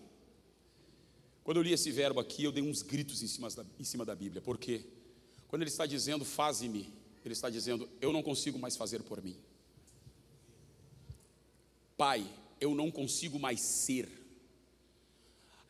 Quando 1.44 1.58
eu 1.58 1.62
li 1.62 1.72
esse 1.72 1.90
verbo 1.92 2.18
aqui, 2.18 2.42
eu 2.42 2.50
dei 2.50 2.62
uns 2.62 2.82
gritos 2.82 3.22
em 3.22 3.28
cima 3.28 3.48
da, 3.50 3.64
em 3.78 3.84
cima 3.84 4.04
da 4.04 4.14
Bíblia. 4.14 4.42
Por 4.42 4.58
quê? 4.58 4.84
Quando 5.46 5.62
ele 5.62 5.70
está 5.70 5.86
dizendo 5.86 6.24
faze-me, 6.24 6.92
ele 7.24 7.32
está 7.32 7.48
dizendo 7.48 7.88
eu 8.00 8.12
não 8.12 8.22
consigo 8.22 8.58
mais 8.58 8.76
fazer 8.76 9.02
por 9.02 9.22
mim. 9.22 9.36
Pai, 11.96 12.26
eu 12.60 12.74
não 12.74 12.90
consigo 12.90 13.38
mais 13.38 13.60
ser. 13.60 14.08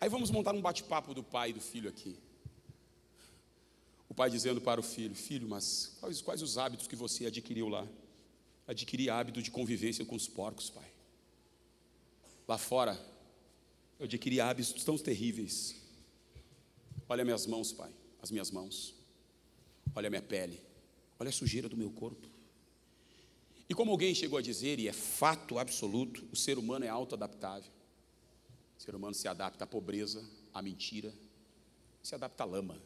Aí 0.01 0.09
vamos 0.09 0.31
montar 0.31 0.55
um 0.55 0.61
bate-papo 0.61 1.15
do 1.15 1.23
pai 1.23 1.51
e 1.51 1.53
do 1.53 1.61
filho 1.61 1.89
aqui. 1.89 2.17
Pai 4.17 4.31
dizendo 4.31 4.61
para 4.61 4.81
o 4.81 4.83
filho: 4.83 5.15
Filho, 5.15 5.47
mas 5.47 5.95
quais, 6.01 6.23
quais 6.23 6.43
os 6.43 6.57
hábitos 6.57 6.87
que 6.87 6.97
você 6.97 7.27
adquiriu 7.27 7.69
lá? 7.69 7.87
Adquiri 8.67 9.11
hábito 9.11 9.43
de 9.43 9.51
convivência 9.51 10.05
com 10.05 10.17
os 10.17 10.27
porcos, 10.27 10.71
pai. 10.71 10.91
Lá 12.49 12.57
fora, 12.57 12.99
eu 13.99 14.07
adquiri 14.07 14.41
hábitos 14.41 14.83
tão 14.83 14.97
terríveis. 14.97 15.77
Olha 17.09 17.25
minhas 17.25 17.47
mãos, 17.47 17.73
pai, 17.73 17.93
as 18.21 18.31
minhas 18.31 18.51
mãos. 18.51 18.95
Olha 19.95 20.09
a 20.09 20.11
minha 20.11 20.23
pele. 20.23 20.61
Olha 21.19 21.29
a 21.29 21.33
sujeira 21.33 21.69
do 21.69 21.77
meu 21.77 21.91
corpo. 21.91 22.29
E 23.69 23.75
como 23.75 23.91
alguém 23.91 24.15
chegou 24.15 24.39
a 24.39 24.43
dizer, 24.43 24.79
e 24.79 24.89
é 24.89 24.93
fato 24.93 25.59
absoluto, 25.59 26.27
o 26.33 26.37
ser 26.37 26.59
humano 26.59 26.85
é 26.85 26.89
autoadaptável. 26.89 27.71
O 28.79 28.83
ser 28.83 28.95
humano 28.95 29.15
se 29.15 29.29
adapta 29.29 29.65
à 29.65 29.67
pobreza, 29.67 30.25
à 30.53 30.63
mentira, 30.63 31.13
se 32.03 32.15
adapta 32.15 32.43
à 32.43 32.47
lama. 32.47 32.81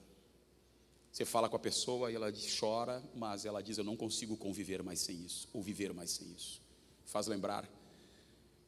Você 1.13 1.25
fala 1.25 1.49
com 1.49 1.57
a 1.57 1.61
pessoa 1.61 2.11
e 2.11 2.15
ela 2.15 2.33
chora, 2.59 3.03
mas 3.15 3.45
ela 3.45 3.63
diz: 3.63 3.79
Eu 3.79 3.85
não 3.85 3.97
consigo 3.97 4.37
conviver 4.37 4.83
mais 4.83 5.01
sem 5.01 5.17
isso, 5.25 5.49
ou 5.53 5.63
viver 5.63 5.93
mais 5.93 6.11
sem 6.11 6.31
isso. 6.33 6.63
Faz 7.05 7.27
lembrar 7.27 7.69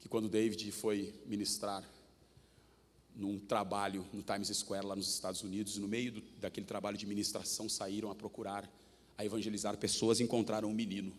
que 0.00 0.08
quando 0.08 0.28
David 0.28 0.72
foi 0.72 1.14
ministrar 1.24 1.88
num 3.14 3.38
trabalho 3.38 4.04
no 4.12 4.22
Times 4.22 4.48
Square, 4.48 4.86
lá 4.86 4.96
nos 4.96 5.08
Estados 5.08 5.42
Unidos, 5.42 5.76
no 5.76 5.86
meio 5.86 6.12
do, 6.12 6.20
daquele 6.40 6.66
trabalho 6.66 6.96
de 6.96 7.06
ministração, 7.06 7.68
saíram 7.68 8.10
a 8.10 8.14
procurar, 8.14 8.68
a 9.16 9.24
evangelizar 9.24 9.76
pessoas 9.76 10.18
e 10.18 10.24
encontraram 10.24 10.68
um 10.68 10.74
menino. 10.74 11.16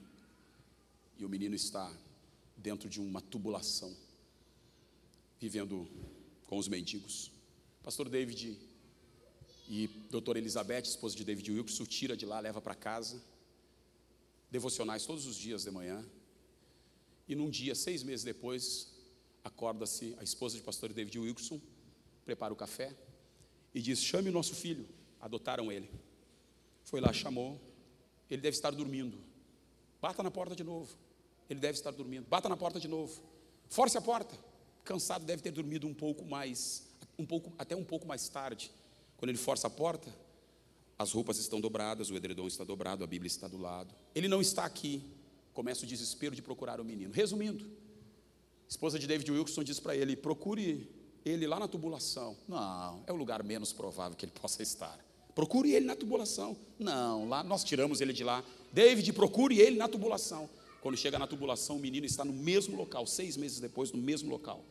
E 1.18 1.24
o 1.24 1.30
menino 1.30 1.56
está 1.56 1.90
dentro 2.58 2.90
de 2.90 3.00
uma 3.00 3.22
tubulação, 3.22 3.96
vivendo 5.40 5.88
com 6.48 6.58
os 6.58 6.68
mendigos. 6.68 7.32
Pastor 7.82 8.10
David 8.10 8.58
e 9.68 9.88
doutora 10.10 10.40
Elizabeth, 10.40 10.84
esposa 10.84 11.16
de 11.16 11.24
David 11.24 11.52
Wilkerson, 11.52 11.86
tira 11.86 12.18
de 12.18 12.26
lá, 12.26 12.40
leva 12.40 12.62
para 12.62 12.76
casa. 12.76 13.22
Devocionais 14.52 15.06
todos 15.06 15.26
os 15.26 15.36
dias 15.36 15.64
de 15.64 15.72
manhã. 15.72 16.06
E 17.28 17.36
num 17.36 17.50
dia, 17.50 17.74
seis 17.74 18.04
meses 18.04 18.24
depois, 18.24 18.94
acorda-se 19.44 20.16
a 20.20 20.24
esposa 20.24 20.58
de 20.58 20.64
pastor 20.64 20.92
David 20.92 21.18
Wilkerson, 21.18 21.60
prepara 22.26 22.54
o 22.54 22.56
café 22.56 22.96
e 23.74 23.82
diz: 23.82 24.00
Chame 24.00 24.30
o 24.30 24.34
nosso 24.34 24.56
filho. 24.56 24.88
Adotaram 25.20 25.72
ele. 25.72 25.90
Foi 26.84 27.00
lá, 27.00 27.14
chamou. 27.14 27.60
Ele 28.30 28.42
deve 28.42 28.56
estar 28.56 28.72
dormindo. 28.72 29.18
Bata 30.02 30.22
na 30.22 30.30
porta 30.30 30.56
de 30.56 30.64
novo. 30.64 30.96
Ele 31.50 31.60
deve 31.60 31.78
estar 31.78 31.92
dormindo. 31.92 32.28
Bata 32.28 32.50
na 32.50 32.58
porta 32.58 32.80
de 32.80 32.88
novo. 32.88 33.22
Force 33.70 33.98
a 33.98 34.02
porta. 34.02 34.38
Cansado, 34.84 35.24
deve 35.26 35.42
ter 35.42 35.52
dormido 35.52 35.88
um 35.88 35.94
pouco 35.94 36.26
mais, 36.26 36.84
um 37.18 37.26
pouco, 37.26 37.54
até 37.58 37.76
um 37.76 37.86
pouco 37.86 38.06
mais 38.06 38.28
tarde. 38.28 38.70
Quando 39.18 39.30
ele 39.30 39.38
força 39.38 39.68
a 39.68 39.70
porta, 39.70 40.14
as 40.98 41.12
roupas 41.12 41.38
estão 41.38 41.60
dobradas, 41.60 42.10
o 42.10 42.16
edredom 42.16 42.48
está 42.48 42.64
dobrado, 42.64 43.04
a 43.04 43.08
Bíblia 43.08 43.28
está 43.28 43.48
do 43.48 43.58
lado. 43.58 43.94
Ele 44.14 44.28
não 44.28 44.42
está 44.42 44.66
aqui. 44.66 45.04
Começa 45.54 45.86
o 45.86 45.88
desespero 45.88 46.36
de 46.36 46.42
procurar 46.42 46.80
o 46.80 46.86
menino. 46.86 47.14
Resumindo, 47.14 47.66
a 47.66 48.70
esposa 48.70 48.98
de 48.98 49.08
David 49.08 49.32
Wilson 49.32 49.64
diz 49.64 49.80
para 49.80 49.96
ele: 49.96 50.16
procure 50.16 50.90
ele 51.26 51.48
lá 51.48 51.60
na 51.60 51.68
tubulação. 51.68 52.36
Não, 52.48 53.04
é 53.06 53.14
o 53.14 53.16
lugar 53.16 53.44
menos 53.44 53.72
provável 53.72 54.18
que 54.18 54.26
ele 54.26 54.32
possa 54.32 54.62
estar. 54.64 54.98
Procure 55.34 55.74
ele 55.74 55.86
na 55.86 55.96
tubulação. 55.96 56.56
Não, 56.78 57.28
lá 57.28 57.44
nós 57.44 57.64
tiramos 57.64 58.02
ele 58.02 58.14
de 58.14 58.24
lá. 58.24 58.44
David, 58.72 59.12
procure 59.14 59.60
ele 59.60 59.78
na 59.78 59.88
tubulação. 59.88 60.50
Quando 60.82 60.98
chega 60.98 61.18
na 61.18 61.26
tubulação, 61.26 61.78
o 61.78 61.80
menino 61.80 62.06
está 62.06 62.26
no 62.26 62.34
mesmo 62.34 62.76
local, 62.76 63.08
seis 63.08 63.38
meses 63.38 63.60
depois, 63.60 63.92
no 63.92 63.98
mesmo 63.98 64.30
local. 64.30 64.64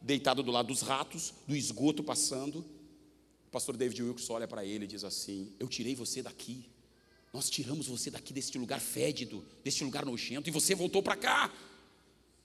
Deitado 0.00 0.42
do 0.42 0.50
lado 0.50 0.66
dos 0.66 0.82
ratos, 0.82 1.32
do 1.46 1.54
esgoto 1.54 2.02
passando, 2.02 2.64
pastor 3.54 3.76
David 3.76 4.02
Wilkes 4.02 4.28
olha 4.30 4.48
para 4.48 4.64
ele 4.64 4.84
e 4.84 4.88
diz 4.88 5.04
assim: 5.04 5.52
Eu 5.60 5.68
tirei 5.68 5.94
você 5.94 6.20
daqui. 6.20 6.68
Nós 7.32 7.48
tiramos 7.48 7.86
você 7.86 8.10
daqui 8.10 8.32
deste 8.32 8.58
lugar 8.58 8.80
fédido, 8.80 9.44
deste 9.62 9.82
lugar 9.84 10.04
nojento, 10.04 10.48
e 10.48 10.52
você 10.52 10.74
voltou 10.74 11.02
para 11.02 11.16
cá. 11.16 11.52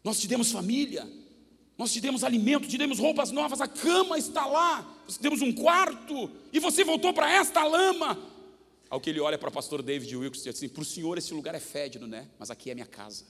Nós 0.03 0.19
te 0.19 0.27
demos 0.27 0.51
família, 0.51 1.07
nós 1.77 1.91
te 1.91 1.99
demos 1.99 2.23
alimento, 2.23 2.67
te 2.67 2.77
demos 2.77 2.99
roupas 2.99 3.31
novas, 3.31 3.59
a 3.59 3.67
cama 3.67 4.17
está 4.17 4.45
lá, 4.45 4.81
nós 5.05 5.17
te 5.17 5.21
demos 5.21 5.41
um 5.41 5.51
quarto, 5.51 6.31
e 6.53 6.59
você 6.59 6.83
voltou 6.83 7.13
para 7.13 7.31
esta 7.31 7.63
lama. 7.63 8.17
Ao 8.89 8.99
que 8.99 9.09
ele 9.09 9.19
olha 9.19 9.37
para 9.37 9.49
o 9.49 9.51
pastor 9.51 9.81
David 9.81 10.15
Wilkes 10.15 10.41
e 10.41 10.43
diz 10.45 10.55
assim: 10.55 10.69
Para 10.69 10.81
o 10.81 10.85
senhor 10.85 11.17
esse 11.17 11.33
lugar 11.33 11.55
é 11.55 11.59
fédido, 11.59 12.07
né? 12.07 12.27
Mas 12.37 12.51
aqui 12.51 12.69
é 12.69 12.75
minha 12.75 12.87
casa. 12.87 13.25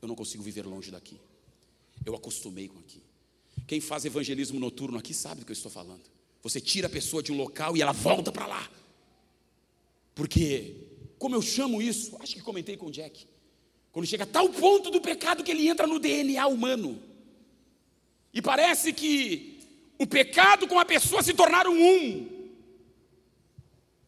Eu 0.00 0.08
não 0.08 0.14
consigo 0.14 0.42
viver 0.42 0.66
longe 0.66 0.90
daqui. 0.90 1.20
Eu 2.04 2.14
acostumei 2.14 2.68
com 2.68 2.78
aqui. 2.78 3.02
Quem 3.66 3.80
faz 3.80 4.04
evangelismo 4.04 4.58
noturno 4.58 4.98
aqui 4.98 5.14
sabe 5.14 5.40
do 5.40 5.46
que 5.46 5.52
eu 5.52 5.54
estou 5.54 5.70
falando. 5.70 6.10
Você 6.42 6.60
tira 6.60 6.88
a 6.88 6.90
pessoa 6.90 7.22
de 7.22 7.32
um 7.32 7.36
local 7.36 7.76
e 7.76 7.82
ela 7.82 7.92
volta 7.92 8.32
para 8.32 8.46
lá. 8.46 8.68
Porque, 10.14 10.74
como 11.18 11.36
eu 11.36 11.42
chamo 11.42 11.80
isso, 11.80 12.16
acho 12.20 12.34
que 12.34 12.42
comentei 12.42 12.76
com 12.76 12.86
o 12.86 12.90
Jack, 12.90 13.26
quando 13.92 14.06
chega 14.06 14.24
a 14.24 14.26
tal 14.26 14.48
ponto 14.48 14.90
do 14.90 15.00
pecado 15.00 15.44
que 15.44 15.50
ele 15.50 15.68
entra 15.68 15.86
no 15.86 15.98
DNA 15.98 16.46
humano. 16.46 17.00
E 18.34 18.42
parece 18.42 18.92
que 18.92 19.60
o 19.98 20.06
pecado 20.06 20.66
com 20.66 20.78
a 20.78 20.84
pessoa 20.84 21.22
se 21.22 21.32
tornaram 21.32 21.72
um. 21.72 22.28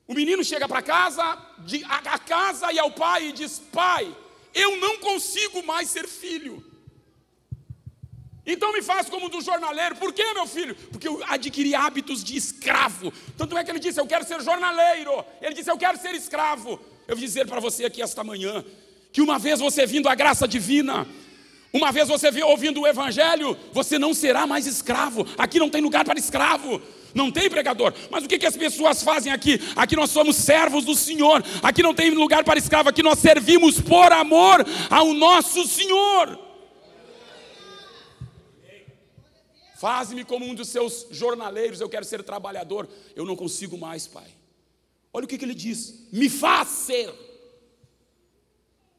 O 0.07 0.14
menino 0.14 0.43
chega 0.43 0.66
para 0.66 0.82
casa, 0.82 1.22
a 1.22 2.18
casa 2.18 2.72
e 2.72 2.78
ao 2.78 2.91
pai 2.91 3.28
e 3.28 3.32
diz: 3.32 3.61
Pai, 3.72 4.14
eu 4.53 4.76
não 4.78 4.99
consigo 4.99 5.62
mais 5.62 5.89
ser 5.89 6.09
filho. 6.09 6.64
Então 8.47 8.73
me 8.73 8.83
faz 8.83 9.09
como 9.09 9.29
do 9.29 9.41
jornaleiro. 9.41 9.97
Por 9.97 10.13
quê, 10.13 10.25
meu 10.35 10.47
filho? 10.47 10.75
Porque 10.91 11.09
eu 11.09 11.23
adquiri 11.27 11.75
hábitos 11.75 12.23
de 12.23 12.37
escravo. 12.37 13.13
Tanto 13.39 13.57
é 13.57 13.65
que 13.65 13.71
ele 13.71 13.79
disse: 13.79 13.99
Eu 13.99 14.07
quero 14.07 14.27
ser 14.27 14.43
jornaleiro. 14.43 15.25
Ele 15.41 15.55
disse: 15.55 15.71
Eu 15.71 15.79
quero 15.79 15.99
ser 15.99 16.15
escravo. 16.15 16.79
Eu 17.09 17.17
vou 17.17 17.25
dizer 17.25 17.47
para 17.47 17.61
você 17.61 17.85
aqui 17.85 18.03
esta 18.03 18.23
manhã 18.23 18.65
que 19.13 19.23
uma 19.23 19.39
vez 19.39 19.61
você 19.61 19.87
vindo 19.87 20.09
à 20.09 20.15
graça 20.15 20.47
divina, 20.47 21.07
uma 21.73 21.91
vez 21.91 22.09
você 22.09 22.31
ouvindo 22.43 22.83
o 22.83 22.87
evangelho, 22.87 23.57
você 23.73 23.99
não 23.99 24.13
será 24.13 24.47
mais 24.47 24.67
escravo. 24.67 25.27
Aqui 25.39 25.59
não 25.59 25.71
tem 25.71 25.81
lugar 25.81 26.05
para 26.05 26.19
escravo. 26.19 26.83
Não 27.15 27.31
tem 27.31 27.49
pregador. 27.49 27.95
Mas 28.11 28.25
o 28.25 28.29
que, 28.29 28.39
que 28.39 28.47
as 28.47 28.57
pessoas 28.57 29.03
fazem 29.03 29.33
aqui? 29.33 29.61
Aqui 29.77 29.95
nós 29.97 30.11
somos 30.11 30.37
servos 30.37 30.85
do 30.85 30.95
Senhor. 30.95 31.43
Aqui 31.63 31.83
não 31.83 31.95
tem 31.95 32.11
lugar 32.11 32.45
para 32.45 32.59
escravo. 32.59 32.89
Aqui 32.89 33.03
nós 33.03 33.21
servimos 33.21 33.81
por 33.81 34.13
amor 34.13 34.67
ao 34.91 35.15
nosso 35.15 35.67
Senhor. 35.67 36.44
Faze-me 39.85 40.24
como 40.24 40.47
um 40.47 40.55
dos 40.55 40.70
seus 40.70 41.09
jornaleiros. 41.11 41.78
Eu 41.78 41.91
quero 41.91 42.07
ser 42.07 42.22
trabalhador. 42.22 42.89
Eu 43.14 43.26
não 43.26 43.37
consigo 43.37 43.76
mais, 43.76 44.07
pai. 44.07 44.35
Olha 45.12 45.26
o 45.26 45.28
que, 45.28 45.37
que 45.37 45.45
ele 45.45 45.55
diz: 45.55 46.09
me 46.11 46.30
faz 46.30 46.68
ser, 46.68 47.12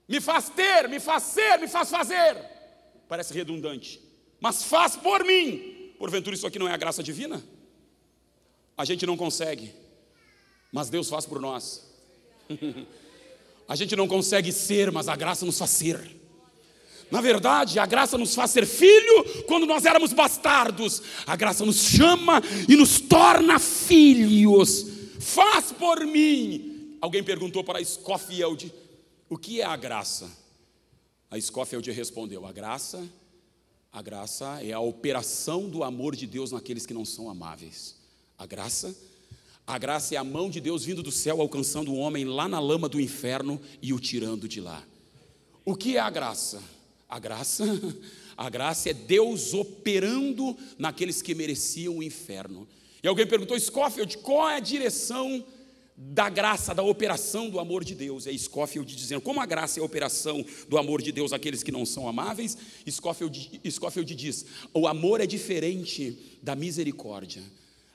me 0.07 0.21
faz 0.21 0.47
ter, 0.49 0.88
me 0.88 0.99
faz 0.99 1.23
ser, 1.23 1.57
me 1.57 1.67
faz 1.67 1.89
fazer. 1.89 2.38
Parece 3.07 3.33
redundante, 3.33 3.99
mas 4.39 4.61
faz 4.61 4.95
por 4.95 5.25
mim. 5.25 5.91
Porventura, 5.97 6.36
isso 6.36 6.45
aqui 6.45 6.59
não 6.59 6.67
é 6.67 6.73
a 6.73 6.77
graça 6.77 7.01
divina? 7.01 7.43
A 8.77 8.86
gente 8.86 9.07
não 9.07 9.17
consegue, 9.17 9.73
mas 10.71 10.88
Deus 10.88 11.09
faz 11.09 11.25
por 11.25 11.41
nós. 11.41 11.83
a 13.67 13.75
gente 13.75 13.95
não 13.95 14.07
consegue 14.07 14.51
ser, 14.51 14.91
mas 14.91 15.07
a 15.07 15.15
graça 15.15 15.47
nos 15.47 15.57
faz 15.57 15.71
ser. 15.71 16.15
Na 17.12 17.22
verdade, 17.22 17.80
a 17.80 17.86
graça 17.86 18.18
nos 18.18 18.34
faz 18.34 18.51
ser 18.51 18.66
filho 18.66 19.43
quando 19.45 19.66
nós 19.66 19.86
éramos 19.86 20.12
bastardos. 20.12 21.01
A 21.26 21.36
graça 21.36 21.66
nos 21.66 21.78
chama 21.78 22.41
e 22.68 22.76
nos 22.76 22.99
torna 22.99 23.60
filhos. 23.60 24.88
Faz 25.20 25.72
por 25.72 26.06
mim. 26.06 26.97
Alguém 26.99 27.24
perguntou 27.24 27.64
para 27.64 27.84
Scofield: 27.84 28.74
o 29.30 29.38
que 29.38 29.62
é 29.62 29.66
a 29.66 29.76
graça? 29.76 30.30
A 31.30 31.39
Scofield 31.39 31.91
respondeu: 31.91 32.45
a 32.45 32.51
graça, 32.51 33.08
a 33.91 34.01
graça 34.01 34.60
é 34.64 34.72
a 34.72 34.80
operação 34.80 35.70
do 35.70 35.84
amor 35.84 36.16
de 36.16 36.28
Deus 36.28 36.51
naqueles 36.51 36.86
que 36.86 36.93
não 36.93 37.06
são 37.06 37.30
amáveis. 37.30 37.95
A 38.38 38.45
graça, 38.45 38.95
a 39.66 39.78
graça 39.78 40.16
é 40.16 40.18
a 40.18 40.24
mão 40.24 40.49
de 40.49 40.60
Deus 40.60 40.84
vindo 40.84 41.01
do 41.01 41.12
céu 41.12 41.41
alcançando 41.41 41.91
o 41.91 41.97
homem 41.97 42.26
lá 42.26 42.47
na 42.47 42.60
lama 42.60 42.89
do 42.89 42.99
inferno 42.99 43.62
e 43.82 43.93
o 43.93 43.99
tirando 43.99 44.47
de 44.47 44.60
lá. 44.60 44.84
O 45.64 45.76
que 45.76 45.97
é 45.97 45.99
a 45.99 46.10
graça? 46.10 46.62
A 47.16 47.20
graça, 47.20 47.63
a 48.36 48.49
graça 48.49 48.89
é 48.89 48.93
Deus 48.93 49.53
operando 49.53 50.53
naqueles 50.78 51.22
que 51.22 51.34
mereciam 51.34 51.99
o 51.99 52.03
inferno. 52.03 52.68
E 53.01 53.07
alguém 53.07 53.26
perguntou, 53.26 53.57
Scofield, 53.57 54.18
qual 54.18 54.49
é 54.49 54.57
a 54.57 54.59
direção 54.59 55.41
da 55.95 56.28
graça, 56.28 56.76
da 56.76 56.84
operação 56.84 57.49
do 57.49 57.57
amor 57.57 57.86
de 57.86 57.95
Deus? 57.95 58.28
É 58.28 58.38
Scofield 58.38 58.93
dizendo, 58.93 59.22
como 59.22 59.39
a 59.39 59.45
graça 59.45 59.80
é 59.80 59.82
a 59.82 59.86
operação 59.86 60.45
do 60.68 60.78
amor 60.78 61.01
de 61.01 61.13
Deus 61.13 61.32
àqueles 61.32 61.63
que 61.63 61.72
não 61.72 61.86
são 61.86 62.05
amáveis? 62.05 62.57
Scofield, 62.89 63.61
Scofield 63.72 64.13
diz, 64.13 64.45
o 64.74 64.86
amor 64.86 65.22
é 65.22 65.26
diferente 65.26 66.38
da 66.43 66.53
misericórdia. 66.53 67.43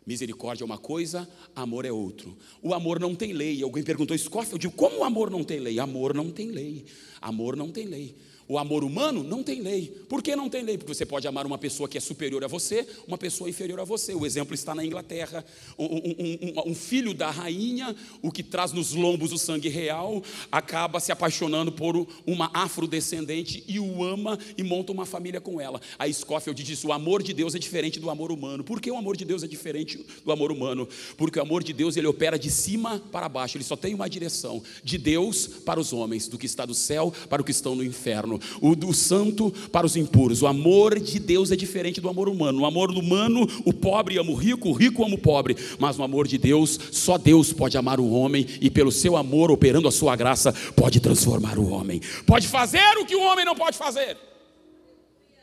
Misericórdia 0.06 0.64
é 0.64 0.66
uma 0.66 0.78
coisa, 0.78 1.28
amor 1.54 1.84
é 1.84 1.92
outro. 1.92 2.34
O 2.62 2.72
amor 2.72 2.98
não 2.98 3.14
tem 3.14 3.34
lei. 3.34 3.62
Alguém 3.62 3.82
perguntou, 3.82 4.16
Scofield, 4.16 4.66
como 4.70 5.00
o 5.00 5.04
amor 5.04 5.30
não 5.30 5.44
tem 5.44 5.58
lei? 5.58 5.78
Amor 5.78 6.14
não 6.14 6.30
tem 6.30 6.50
lei. 6.50 6.86
Amor 7.20 7.54
não 7.54 7.70
tem 7.70 7.84
lei. 7.84 8.16
O 8.50 8.58
amor 8.58 8.82
humano 8.82 9.22
não 9.22 9.44
tem 9.44 9.60
lei. 9.60 9.94
Por 10.08 10.20
que 10.20 10.34
não 10.34 10.50
tem 10.50 10.64
lei? 10.64 10.76
Porque 10.76 10.92
você 10.92 11.06
pode 11.06 11.28
amar 11.28 11.46
uma 11.46 11.56
pessoa 11.56 11.88
que 11.88 11.96
é 11.96 12.00
superior 12.00 12.42
a 12.42 12.48
você, 12.48 12.84
uma 13.06 13.16
pessoa 13.16 13.48
inferior 13.48 13.78
a 13.78 13.84
você. 13.84 14.12
O 14.12 14.26
exemplo 14.26 14.56
está 14.56 14.74
na 14.74 14.84
Inglaterra. 14.84 15.44
Um, 15.78 15.84
um, 15.84 16.14
um, 16.18 16.70
um, 16.72 16.74
filho 16.74 17.14
da 17.14 17.30
rainha, 17.30 17.94
o 18.20 18.32
que 18.32 18.42
traz 18.42 18.72
nos 18.72 18.92
lombos 18.92 19.30
o 19.30 19.38
sangue 19.38 19.68
real, 19.68 20.20
acaba 20.50 20.98
se 20.98 21.12
apaixonando 21.12 21.70
por 21.70 22.08
uma 22.26 22.50
afrodescendente 22.52 23.62
e 23.68 23.78
o 23.78 24.02
ama 24.02 24.36
e 24.58 24.64
monta 24.64 24.90
uma 24.90 25.06
família 25.06 25.40
com 25.40 25.60
ela. 25.60 25.80
A 25.96 26.12
Scofield 26.12 26.60
diz: 26.60 26.82
o 26.82 26.90
amor 26.90 27.22
de 27.22 27.32
Deus 27.32 27.54
é 27.54 27.58
diferente 27.60 28.00
do 28.00 28.10
amor 28.10 28.32
humano. 28.32 28.64
Por 28.64 28.80
que 28.80 28.90
o 28.90 28.96
amor 28.96 29.16
de 29.16 29.24
Deus 29.24 29.44
é 29.44 29.46
diferente 29.46 30.04
do 30.24 30.32
amor 30.32 30.50
humano? 30.50 30.88
Porque 31.16 31.38
o 31.38 31.42
amor 31.42 31.62
de 31.62 31.72
Deus 31.72 31.96
ele 31.96 32.08
opera 32.08 32.36
de 32.36 32.50
cima 32.50 33.00
para 33.12 33.28
baixo. 33.28 33.56
Ele 33.56 33.62
só 33.62 33.76
tem 33.76 33.94
uma 33.94 34.10
direção: 34.10 34.60
de 34.82 34.98
Deus 34.98 35.46
para 35.46 35.78
os 35.78 35.92
homens, 35.92 36.26
do 36.26 36.36
que 36.36 36.46
está 36.46 36.66
do 36.66 36.74
céu 36.74 37.14
para 37.28 37.40
o 37.40 37.44
que 37.44 37.52
estão 37.52 37.76
no 37.76 37.84
inferno 37.84 38.39
o 38.60 38.74
do 38.74 38.92
santo 38.92 39.52
para 39.72 39.86
os 39.86 39.96
impuros. 39.96 40.42
O 40.42 40.46
amor 40.46 40.98
de 40.98 41.18
Deus 41.18 41.50
é 41.50 41.56
diferente 41.56 42.00
do 42.00 42.08
amor 42.08 42.28
humano. 42.28 42.60
O 42.60 42.66
amor 42.66 42.90
humano, 42.90 43.46
o 43.64 43.72
pobre 43.72 44.18
ama 44.18 44.30
o 44.30 44.34
rico, 44.34 44.68
o 44.68 44.72
rico 44.72 45.04
ama 45.04 45.14
o 45.14 45.18
pobre. 45.18 45.56
Mas 45.78 45.96
no 45.96 46.04
amor 46.04 46.26
de 46.26 46.38
Deus, 46.38 46.78
só 46.92 47.18
Deus 47.18 47.52
pode 47.52 47.76
amar 47.76 48.00
o 48.00 48.10
homem 48.10 48.46
e 48.60 48.70
pelo 48.70 48.92
seu 48.92 49.16
amor, 49.16 49.50
operando 49.50 49.88
a 49.88 49.92
sua 49.92 50.16
graça, 50.16 50.52
pode 50.74 51.00
transformar 51.00 51.58
o 51.58 51.70
homem. 51.70 52.00
Pode 52.26 52.48
fazer 52.48 52.98
o 52.98 53.06
que 53.06 53.16
o 53.16 53.22
homem 53.22 53.44
não 53.44 53.54
pode 53.54 53.76
fazer. 53.76 54.16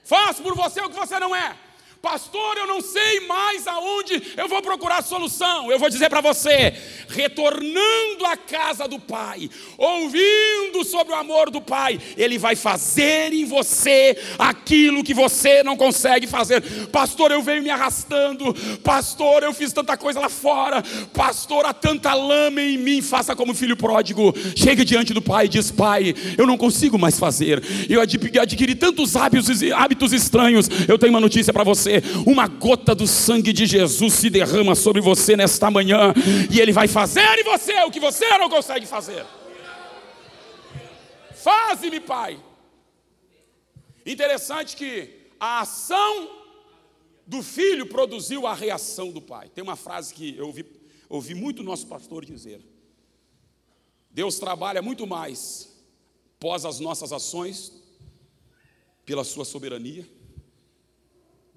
Faz 0.04 0.40
por 0.40 0.56
você 0.56 0.80
o 0.82 0.90
que 0.90 0.96
você 0.96 1.20
não 1.20 1.36
é. 1.36 1.67
Pastor, 2.10 2.58
eu 2.58 2.66
não 2.66 2.80
sei 2.80 3.20
mais 3.28 3.68
aonde 3.68 4.24
eu 4.38 4.48
vou 4.48 4.62
procurar 4.62 5.04
solução. 5.04 5.70
Eu 5.70 5.78
vou 5.78 5.90
dizer 5.90 6.10
para 6.10 6.22
você: 6.22 6.74
retornando 7.10 8.26
à 8.26 8.38
casa 8.38 8.88
do 8.88 8.98
Pai, 8.98 9.50
ouvindo 9.78 10.86
sobre 10.86 11.12
o 11.14 11.18
amor 11.18 11.52
do 11.52 11.62
Pai, 11.62 12.00
Ele 12.16 12.38
vai 12.38 12.56
fazer 12.56 13.34
em 13.34 13.44
você 13.44 14.18
aquilo 14.40 15.04
que 15.04 15.14
você 15.14 15.62
não 15.64 15.76
consegue 15.76 16.28
fazer. 16.28 16.62
Pastor, 16.94 17.30
eu 17.30 17.42
venho 17.44 17.62
me 17.62 17.70
arrastando. 17.70 18.54
Pastor, 18.82 19.44
eu 19.44 19.54
fiz 19.54 19.74
tanta 19.74 19.98
coisa 19.98 20.22
lá 20.22 20.30
fora. 20.30 20.82
Pastor, 21.14 21.66
há 21.66 21.74
tanta 21.74 22.14
lama 22.14 22.62
em 22.62 22.78
mim. 22.78 23.02
Faça 23.02 23.36
como 23.36 23.54
filho 23.54 23.76
pródigo. 23.76 24.34
Chegue 24.56 24.86
diante 24.86 25.14
do 25.14 25.22
Pai 25.22 25.48
e 25.48 25.50
diz: 25.50 25.72
Pai, 25.72 26.16
eu 26.38 26.48
não 26.48 26.58
consigo 26.58 26.98
mais 26.98 27.20
fazer. 27.20 27.62
Eu 27.90 28.00
adquiri 28.00 28.76
tantos 28.76 29.18
hábitos, 29.18 29.62
hábitos 29.76 30.14
estranhos. 30.14 30.70
Eu 30.88 30.98
tenho 30.98 31.12
uma 31.12 31.20
notícia 31.20 31.52
para 31.52 31.66
você 31.66 31.97
uma 32.26 32.48
gota 32.48 32.94
do 32.94 33.08
sangue 33.08 33.54
de 33.54 33.66
Jesus 33.66 34.14
se 34.14 34.30
derrama 34.30 34.76
sobre 34.76 35.02
você 35.02 35.36
nesta 35.36 35.70
manhã, 35.72 36.14
e 36.52 36.60
Ele 36.60 36.72
vai 36.72 36.88
fazer 36.88 37.40
em 37.40 37.44
você 37.44 37.74
o 37.84 37.92
que 37.92 38.00
você 38.00 38.26
não 38.38 38.50
consegue 38.50 38.86
fazer. 38.86 39.26
Faze-me, 41.34 42.00
Pai. 42.00 42.40
Interessante 44.06 44.76
que 44.76 45.32
a 45.40 45.62
ação 45.62 46.30
do 47.26 47.44
filho 47.44 47.86
produziu 47.88 48.48
a 48.48 48.54
reação 48.54 49.12
do 49.12 49.22
pai. 49.22 49.50
Tem 49.50 49.62
uma 49.62 49.76
frase 49.76 50.14
que 50.14 50.38
eu 50.38 50.48
ouvi, 50.48 50.66
ouvi 51.10 51.36
muito 51.36 51.62
nosso 51.62 51.86
pastor 51.88 52.24
dizer: 52.24 52.62
Deus 54.10 54.40
trabalha 54.40 54.82
muito 54.82 55.06
mais 55.06 55.76
pós 56.40 56.64
as 56.66 56.80
nossas 56.80 57.12
ações, 57.12 57.74
pela 59.06 59.24
sua 59.24 59.44
soberania, 59.44 60.08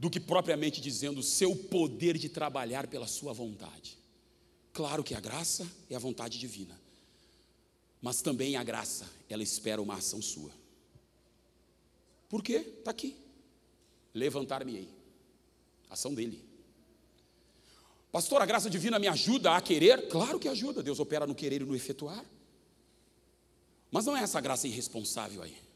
do 0.01 0.09
que 0.09 0.19
propriamente 0.19 0.81
dizendo 0.81 1.19
o 1.19 1.23
seu 1.23 1.55
poder 1.55 2.17
de 2.17 2.31
trabalhar 2.31 2.87
pela 2.87 3.07
sua 3.07 3.35
vontade. 3.35 3.99
Claro 4.73 5.05
que 5.05 5.15
a 5.15 5.21
graça 5.21 5.71
é 5.91 5.95
a 5.95 5.99
vontade 5.99 6.39
divina, 6.39 6.81
mas 8.01 8.23
também 8.23 8.57
a 8.57 8.65
graça, 8.65 9.07
ela 9.29 9.43
espera 9.43 9.83
uma 9.83 9.97
ação 9.97 10.23
sua. 10.23 10.51
Por 12.31 12.43
quê? 12.43 12.65
Está 12.79 12.93
aqui. 12.93 13.15
Levantar-me-ei. 14.15 14.89
Ação 15.91 16.15
dele. 16.15 16.43
Pastor, 18.11 18.41
a 18.41 18.47
graça 18.47 18.71
divina 18.71 18.99
me 18.99 19.07
ajuda 19.07 19.55
a 19.55 19.61
querer? 19.61 20.09
Claro 20.09 20.41
que 20.41 20.49
ajuda. 20.49 20.83
Deus 20.83 20.99
opera 20.99 21.27
no 21.27 21.35
querer 21.35 21.61
e 21.61 21.65
no 21.67 21.77
efetuar. 21.77 22.25
Mas 23.91 24.07
não 24.07 24.17
é 24.17 24.23
essa 24.23 24.41
graça 24.41 24.67
irresponsável 24.67 25.43
aí. 25.43 25.70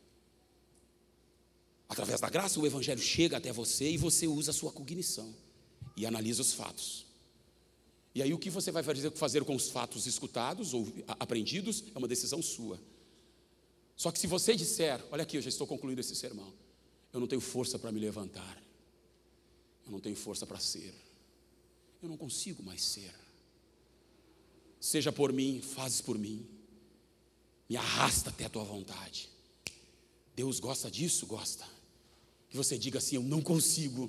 Através 1.94 2.20
da 2.20 2.28
graça, 2.28 2.58
o 2.58 2.66
Evangelho 2.66 3.00
chega 3.00 3.36
até 3.36 3.52
você 3.52 3.88
e 3.88 3.96
você 3.96 4.26
usa 4.26 4.50
a 4.50 4.54
sua 4.54 4.72
cognição 4.72 5.32
e 5.96 6.04
analisa 6.04 6.42
os 6.42 6.52
fatos. 6.52 7.06
E 8.12 8.20
aí, 8.20 8.34
o 8.34 8.38
que 8.38 8.50
você 8.50 8.72
vai 8.72 8.82
fazer 8.82 9.44
com 9.44 9.54
os 9.54 9.70
fatos 9.70 10.04
escutados 10.04 10.74
ou 10.74 10.92
aprendidos 11.06 11.84
é 11.94 11.98
uma 11.98 12.08
decisão 12.08 12.42
sua. 12.42 12.80
Só 13.96 14.10
que 14.10 14.18
se 14.18 14.26
você 14.26 14.56
disser, 14.56 15.04
olha 15.12 15.22
aqui, 15.22 15.36
eu 15.36 15.42
já 15.42 15.48
estou 15.48 15.68
concluindo 15.68 16.00
esse 16.00 16.16
sermão, 16.16 16.52
eu 17.12 17.20
não 17.20 17.28
tenho 17.28 17.40
força 17.40 17.78
para 17.78 17.92
me 17.92 18.00
levantar, 18.00 18.60
eu 19.86 19.92
não 19.92 20.00
tenho 20.00 20.16
força 20.16 20.44
para 20.44 20.58
ser, 20.58 20.92
eu 22.02 22.08
não 22.08 22.16
consigo 22.16 22.60
mais 22.60 22.82
ser. 22.82 23.14
Seja 24.80 25.12
por 25.12 25.32
mim, 25.32 25.60
fazes 25.62 26.00
por 26.00 26.18
mim, 26.18 26.44
me 27.68 27.76
arrasta 27.76 28.30
até 28.30 28.46
a 28.46 28.50
tua 28.50 28.64
vontade. 28.64 29.30
Deus 30.34 30.58
gosta 30.58 30.90
disso? 30.90 31.24
Gosta. 31.24 31.73
Que 32.54 32.58
você 32.58 32.78
diga 32.78 32.98
assim: 32.98 33.16
Eu 33.16 33.22
não 33.24 33.42
consigo, 33.42 34.08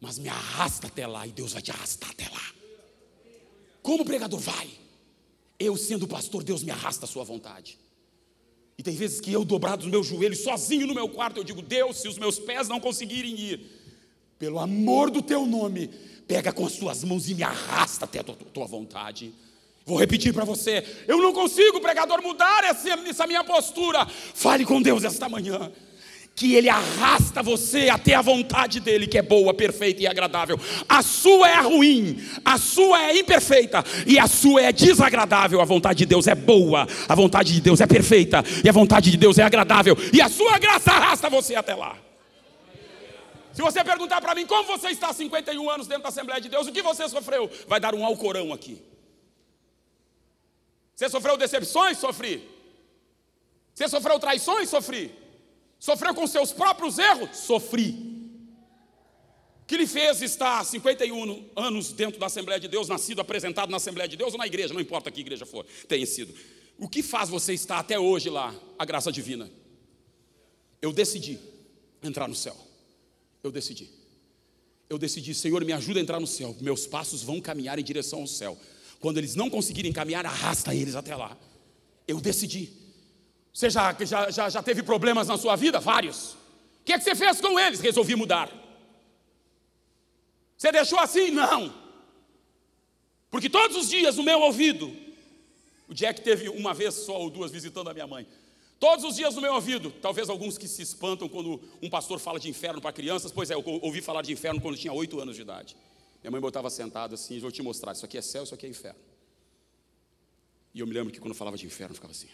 mas 0.00 0.16
me 0.16 0.28
arrasta 0.28 0.86
até 0.86 1.08
lá, 1.08 1.26
e 1.26 1.32
Deus 1.32 1.54
vai 1.54 1.60
te 1.60 1.72
arrastar 1.72 2.08
até 2.08 2.28
lá. 2.28 2.54
Como 3.82 4.04
pregador 4.04 4.38
vai? 4.38 4.70
Eu 5.58 5.76
sendo 5.76 6.06
pastor, 6.06 6.44
Deus 6.44 6.62
me 6.62 6.70
arrasta 6.70 7.04
a 7.04 7.08
sua 7.08 7.24
vontade. 7.24 7.76
E 8.78 8.82
tem 8.84 8.94
vezes 8.94 9.20
que 9.20 9.32
eu, 9.32 9.44
dobrado 9.44 9.84
os 9.84 9.90
meus 9.90 10.06
joelhos, 10.06 10.38
sozinho 10.38 10.86
no 10.86 10.94
meu 10.94 11.08
quarto, 11.08 11.38
eu 11.38 11.42
digo: 11.42 11.60
Deus, 11.60 11.96
se 11.96 12.06
os 12.06 12.16
meus 12.16 12.38
pés 12.38 12.68
não 12.68 12.78
conseguirem 12.78 13.36
ir, 13.36 13.60
pelo 14.38 14.60
amor 14.60 15.10
do 15.10 15.20
teu 15.20 15.44
nome, 15.44 15.88
pega 16.28 16.52
com 16.52 16.64
as 16.64 16.74
tuas 16.74 17.02
mãos 17.02 17.28
e 17.28 17.34
me 17.34 17.42
arrasta 17.42 18.04
até 18.04 18.20
a 18.20 18.22
tua, 18.22 18.36
tua 18.36 18.66
vontade. 18.66 19.34
Vou 19.84 19.98
repetir 19.98 20.32
para 20.32 20.44
você: 20.44 20.84
eu 21.08 21.18
não 21.20 21.32
consigo, 21.32 21.80
pregador, 21.80 22.22
mudar 22.22 22.62
essa, 22.62 22.88
essa 22.88 23.26
minha 23.26 23.42
postura. 23.42 24.06
Fale 24.06 24.64
com 24.64 24.80
Deus 24.80 25.02
esta 25.02 25.28
manhã 25.28 25.72
que 26.40 26.54
Ele 26.54 26.70
arrasta 26.70 27.42
você 27.42 27.90
até 27.90 28.14
a 28.14 28.22
vontade 28.22 28.80
dEle, 28.80 29.06
que 29.06 29.18
é 29.18 29.22
boa, 29.22 29.52
perfeita 29.52 30.02
e 30.02 30.06
agradável. 30.06 30.58
A 30.88 31.02
sua 31.02 31.46
é 31.50 31.60
ruim, 31.60 32.18
a 32.42 32.56
sua 32.56 33.10
é 33.10 33.18
imperfeita 33.18 33.84
e 34.06 34.18
a 34.18 34.26
sua 34.26 34.62
é 34.62 34.72
desagradável. 34.72 35.60
A 35.60 35.66
vontade 35.66 35.98
de 35.98 36.06
Deus 36.06 36.26
é 36.26 36.34
boa, 36.34 36.86
a 37.06 37.14
vontade 37.14 37.52
de 37.52 37.60
Deus 37.60 37.82
é 37.82 37.86
perfeita 37.86 38.42
e 38.64 38.68
a 38.70 38.72
vontade 38.72 39.10
de 39.10 39.18
Deus 39.18 39.38
é 39.38 39.42
agradável. 39.42 39.94
E 40.14 40.22
a 40.22 40.30
sua 40.30 40.58
graça 40.58 40.90
arrasta 40.92 41.28
você 41.28 41.54
até 41.54 41.74
lá. 41.74 41.94
Se 43.52 43.60
você 43.60 43.84
perguntar 43.84 44.22
para 44.22 44.34
mim 44.34 44.46
como 44.46 44.66
você 44.66 44.88
está 44.88 45.08
há 45.10 45.12
51 45.12 45.68
anos 45.68 45.86
dentro 45.86 46.04
da 46.04 46.08
Assembleia 46.08 46.40
de 46.40 46.48
Deus, 46.48 46.66
o 46.66 46.72
que 46.72 46.80
você 46.80 47.06
sofreu? 47.06 47.50
Vai 47.68 47.80
dar 47.80 47.94
um 47.94 48.02
alcorão 48.02 48.50
aqui. 48.50 48.82
Você 50.96 51.06
sofreu 51.10 51.36
decepções? 51.36 51.98
Sofri. 51.98 52.48
Você 53.74 53.88
sofreu 53.88 54.18
traições? 54.18 54.70
Sofri. 54.70 55.19
Sofreu 55.80 56.14
com 56.14 56.26
seus 56.26 56.52
próprios 56.52 56.98
erros? 56.98 57.38
Sofri. 57.38 58.10
Que 59.66 59.78
lhe 59.78 59.86
fez 59.86 60.20
estar 60.20 60.62
51 60.62 61.50
anos 61.56 61.92
dentro 61.92 62.20
da 62.20 62.26
Assembleia 62.26 62.60
de 62.60 62.68
Deus, 62.68 62.86
nascido, 62.86 63.20
apresentado 63.20 63.70
na 63.70 63.78
Assembleia 63.78 64.06
de 64.06 64.16
Deus 64.16 64.34
ou 64.34 64.38
na 64.38 64.46
igreja, 64.46 64.74
não 64.74 64.80
importa 64.80 65.10
que 65.10 65.20
igreja 65.20 65.46
for, 65.46 65.64
tenha 65.88 66.06
sido. 66.06 66.34
O 66.76 66.88
que 66.88 67.02
faz 67.02 67.30
você 67.30 67.54
estar 67.54 67.78
até 67.78 67.98
hoje 67.98 68.28
lá? 68.28 68.54
A 68.78 68.84
graça 68.84 69.10
divina. 69.10 69.50
Eu 70.82 70.92
decidi 70.92 71.38
entrar 72.02 72.28
no 72.28 72.34
céu. 72.34 72.56
Eu 73.42 73.50
decidi. 73.50 73.88
Eu 74.88 74.98
decidi, 74.98 75.34
Senhor, 75.34 75.64
me 75.64 75.72
ajuda 75.72 76.00
a 76.00 76.02
entrar 76.02 76.20
no 76.20 76.26
céu. 76.26 76.54
Meus 76.60 76.86
passos 76.86 77.22
vão 77.22 77.40
caminhar 77.40 77.78
em 77.78 77.84
direção 77.84 78.20
ao 78.20 78.26
céu. 78.26 78.58
Quando 78.98 79.18
eles 79.18 79.34
não 79.34 79.48
conseguirem 79.48 79.92
caminhar, 79.92 80.26
arrasta 80.26 80.74
eles 80.74 80.94
até 80.94 81.16
lá. 81.16 81.38
Eu 82.06 82.20
decidi. 82.20 82.79
Você 83.52 83.68
já, 83.68 83.94
já, 84.00 84.30
já, 84.30 84.48
já 84.48 84.62
teve 84.62 84.82
problemas 84.82 85.28
na 85.28 85.36
sua 85.36 85.56
vida? 85.56 85.80
Vários. 85.80 86.32
O 86.32 86.84
que, 86.84 86.92
é 86.92 86.98
que 86.98 87.04
você 87.04 87.14
fez 87.14 87.40
com 87.40 87.58
eles? 87.58 87.80
Resolvi 87.80 88.14
mudar. 88.14 88.50
Você 90.56 90.70
deixou 90.70 90.98
assim? 90.98 91.30
Não. 91.30 91.74
Porque 93.30 93.48
todos 93.48 93.76
os 93.76 93.88
dias 93.88 94.16
no 94.16 94.22
meu 94.22 94.40
ouvido, 94.40 94.94
o 95.88 95.94
Jack 95.94 96.20
teve 96.20 96.48
uma 96.48 96.74
vez 96.74 96.94
só 96.94 97.18
ou 97.18 97.30
duas 97.30 97.50
visitando 97.50 97.88
a 97.90 97.94
minha 97.94 98.06
mãe. 98.06 98.26
Todos 98.78 99.04
os 99.04 99.16
dias 99.16 99.34
no 99.34 99.42
meu 99.42 99.54
ouvido, 99.54 99.90
talvez 100.00 100.30
alguns 100.30 100.56
que 100.56 100.66
se 100.66 100.80
espantam 100.80 101.28
quando 101.28 101.60
um 101.82 101.90
pastor 101.90 102.18
fala 102.18 102.40
de 102.40 102.48
inferno 102.48 102.80
para 102.80 102.92
crianças, 102.92 103.30
pois 103.30 103.50
é, 103.50 103.54
eu 103.54 103.62
ouvi 103.82 104.00
falar 104.00 104.22
de 104.22 104.32
inferno 104.32 104.60
quando 104.60 104.76
tinha 104.76 104.92
oito 104.92 105.20
anos 105.20 105.36
de 105.36 105.42
idade. 105.42 105.76
Minha 106.22 106.30
mãe 106.30 106.40
botava 106.40 106.70
sentado 106.70 107.14
assim, 107.14 107.38
vou 107.40 107.50
te 107.50 107.62
mostrar, 107.62 107.92
isso 107.92 108.04
aqui 108.04 108.16
é 108.16 108.22
céu, 108.22 108.42
isso 108.42 108.54
aqui 108.54 108.66
é 108.66 108.68
inferno. 108.68 108.98
E 110.74 110.80
eu 110.80 110.86
me 110.86 110.94
lembro 110.94 111.12
que 111.12 111.20
quando 111.20 111.34
falava 111.34 111.58
de 111.58 111.66
inferno, 111.66 111.94
ficava 111.94 112.12
assim. 112.12 112.28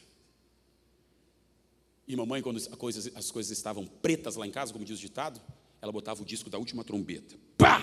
E 2.07 2.15
mamãe, 2.15 2.41
quando 2.41 2.57
as 2.57 2.67
coisas, 2.69 3.11
as 3.17 3.31
coisas 3.31 3.57
estavam 3.57 3.87
pretas 3.87 4.37
lá 4.37 4.47
em 4.47 4.51
casa, 4.51 4.73
como 4.73 4.85
diz 4.85 4.99
o 4.99 5.01
ditado, 5.01 5.41
ela 5.81 5.91
botava 5.91 6.23
o 6.23 6.25
disco 6.25 6.49
da 6.49 6.59
última 6.59 6.85
trombeta. 6.85 7.37
Pá! 7.59 7.83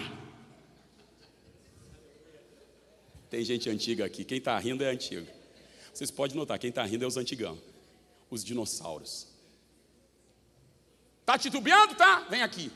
Tem 3.29 3.43
gente 3.43 3.69
antiga 3.69 4.05
aqui. 4.05 4.23
Quem 4.23 4.37
está 4.37 4.57
rindo 4.59 4.83
é 4.83 4.91
antigo. 4.91 5.27
Vocês 5.93 6.11
podem 6.11 6.37
notar, 6.37 6.57
quem 6.57 6.69
está 6.69 6.83
rindo 6.83 7.03
é 7.03 7.07
os 7.07 7.17
antigão. 7.17 7.59
Os 8.29 8.43
dinossauros. 8.43 9.27
Tá 11.25 11.37
titubeando? 11.37 11.95
Tá? 11.95 12.21
Vem 12.29 12.41
aqui. 12.41 12.71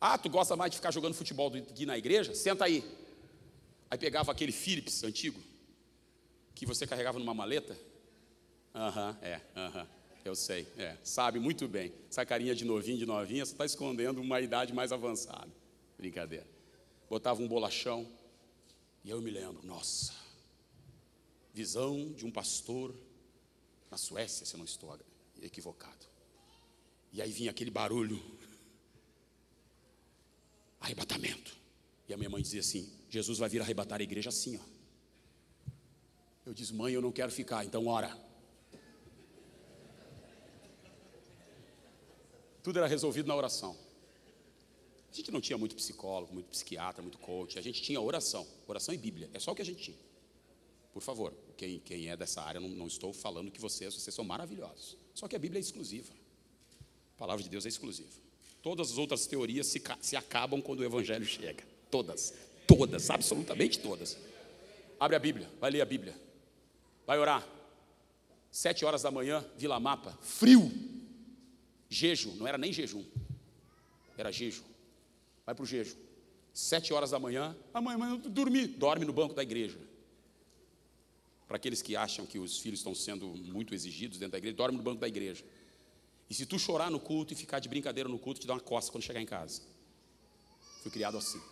Ah, 0.00 0.18
tu 0.18 0.28
gosta 0.28 0.56
mais 0.56 0.70
de 0.70 0.76
ficar 0.76 0.90
jogando 0.90 1.14
futebol 1.14 1.48
do 1.48 1.62
que 1.62 1.86
na 1.86 1.96
igreja? 1.96 2.34
Senta 2.34 2.64
aí. 2.64 2.84
Aí 3.90 3.98
pegava 3.98 4.32
aquele 4.32 4.52
Philips 4.52 5.04
antigo, 5.04 5.40
que 6.54 6.66
você 6.66 6.86
carregava 6.86 7.18
numa 7.18 7.34
maleta, 7.34 7.78
Aham, 8.74 9.10
uhum, 9.10 9.26
é, 9.26 9.40
aham. 9.56 9.82
Uhum, 9.82 9.88
eu 10.24 10.34
sei, 10.34 10.66
é. 10.78 10.96
Sabe 11.02 11.38
muito 11.38 11.66
bem. 11.66 11.92
Essa 12.08 12.24
carinha 12.24 12.54
de 12.54 12.64
novinho, 12.64 12.98
de 12.98 13.06
novinha, 13.06 13.44
você 13.44 13.52
está 13.52 13.66
escondendo 13.66 14.20
uma 14.20 14.40
idade 14.40 14.72
mais 14.72 14.92
avançada. 14.92 15.50
Brincadeira. 15.98 16.46
Botava 17.10 17.42
um 17.42 17.48
bolachão. 17.48 18.08
E 19.04 19.10
eu 19.10 19.20
me 19.20 19.30
lembro, 19.30 19.66
nossa, 19.66 20.12
visão 21.52 22.12
de 22.12 22.24
um 22.24 22.30
pastor 22.30 22.94
na 23.90 23.96
Suécia, 23.98 24.46
se 24.46 24.54
eu 24.54 24.58
não 24.58 24.64
estou 24.64 24.96
equivocado. 25.42 26.06
E 27.12 27.20
aí 27.20 27.30
vinha 27.30 27.50
aquele 27.50 27.70
barulho, 27.70 28.22
arrebatamento. 30.80 31.56
E 32.08 32.14
a 32.14 32.16
minha 32.16 32.30
mãe 32.30 32.40
dizia 32.40 32.60
assim: 32.60 32.90
Jesus 33.10 33.38
vai 33.38 33.48
vir 33.48 33.60
arrebatar 33.60 34.00
a 34.00 34.02
igreja 34.02 34.28
assim, 34.28 34.56
ó. 34.56 34.72
Eu 36.46 36.54
disse, 36.54 36.72
mãe, 36.72 36.92
eu 36.92 37.02
não 37.02 37.12
quero 37.12 37.30
ficar, 37.30 37.64
então 37.64 37.86
ora. 37.86 38.16
Tudo 42.62 42.78
era 42.78 42.86
resolvido 42.86 43.26
na 43.26 43.34
oração. 43.34 43.76
A 45.12 45.14
gente 45.14 45.30
não 45.30 45.40
tinha 45.40 45.58
muito 45.58 45.74
psicólogo, 45.74 46.32
muito 46.32 46.46
psiquiatra, 46.46 47.02
muito 47.02 47.18
coach. 47.18 47.58
A 47.58 47.62
gente 47.62 47.82
tinha 47.82 48.00
oração, 48.00 48.46
oração 48.66 48.94
e 48.94 48.96
Bíblia. 48.96 49.28
É 49.34 49.38
só 49.38 49.52
o 49.52 49.54
que 49.54 49.60
a 49.60 49.64
gente 49.64 49.82
tinha. 49.82 49.98
Por 50.92 51.02
favor, 51.02 51.34
quem, 51.56 51.80
quem 51.80 52.08
é 52.08 52.16
dessa 52.16 52.40
área, 52.40 52.60
não, 52.60 52.68
não 52.68 52.86
estou 52.86 53.12
falando 53.12 53.50
que 53.50 53.60
vocês, 53.60 53.94
vocês 53.94 54.14
são 54.14 54.24
maravilhosos. 54.24 54.96
Só 55.14 55.28
que 55.28 55.36
a 55.36 55.38
Bíblia 55.38 55.58
é 55.58 55.62
exclusiva. 55.62 56.12
A 57.14 57.18
palavra 57.18 57.42
de 57.42 57.48
Deus 57.50 57.66
é 57.66 57.68
exclusiva. 57.68 58.10
Todas 58.62 58.92
as 58.92 58.98
outras 58.98 59.26
teorias 59.26 59.66
se, 59.66 59.82
se 60.00 60.16
acabam 60.16 60.62
quando 60.62 60.80
o 60.80 60.84
Evangelho 60.84 61.26
chega. 61.26 61.64
Todas. 61.90 62.32
Todas, 62.66 63.10
absolutamente 63.10 63.80
todas. 63.80 64.16
Abre 64.98 65.16
a 65.16 65.18
Bíblia, 65.18 65.50
vai 65.60 65.70
ler 65.70 65.80
a 65.80 65.84
Bíblia. 65.84 66.16
Vai 67.06 67.18
orar. 67.18 67.46
Sete 68.50 68.84
horas 68.84 69.02
da 69.02 69.10
manhã, 69.10 69.44
Vila 69.56 69.80
Mapa, 69.80 70.16
frio. 70.22 70.70
Jejo, 71.92 72.32
não 72.36 72.46
era 72.46 72.56
nem 72.56 72.72
jejum, 72.72 73.04
era 74.16 74.32
jejo. 74.32 74.64
Vai 75.44 75.54
para 75.54 75.62
o 75.62 75.66
jejo. 75.66 75.94
Sete 76.54 76.90
horas 76.90 77.10
da 77.10 77.18
manhã, 77.18 77.54
amanhã, 77.72 77.96
amanhã 77.96 78.16
dormir, 78.16 78.66
dorme 78.68 79.04
no 79.04 79.12
banco 79.12 79.34
da 79.34 79.42
igreja. 79.42 79.78
Para 81.46 81.56
aqueles 81.58 81.82
que 81.82 81.94
acham 81.94 82.24
que 82.24 82.38
os 82.38 82.58
filhos 82.58 82.80
estão 82.80 82.94
sendo 82.94 83.26
muito 83.26 83.74
exigidos 83.74 84.18
dentro 84.18 84.32
da 84.32 84.38
igreja, 84.38 84.56
dorme 84.56 84.78
no 84.78 84.82
banco 84.82 85.02
da 85.02 85.06
igreja. 85.06 85.44
E 86.30 86.34
se 86.34 86.46
tu 86.46 86.58
chorar 86.58 86.90
no 86.90 86.98
culto 86.98 87.34
e 87.34 87.36
ficar 87.36 87.58
de 87.58 87.68
brincadeira 87.68 88.08
no 88.08 88.18
culto, 88.18 88.40
te 88.40 88.46
dá 88.46 88.54
uma 88.54 88.60
costa 88.60 88.90
quando 88.90 89.04
chegar 89.04 89.20
em 89.20 89.26
casa. 89.26 89.60
Fui 90.82 90.90
criado 90.90 91.18
assim. 91.18 91.42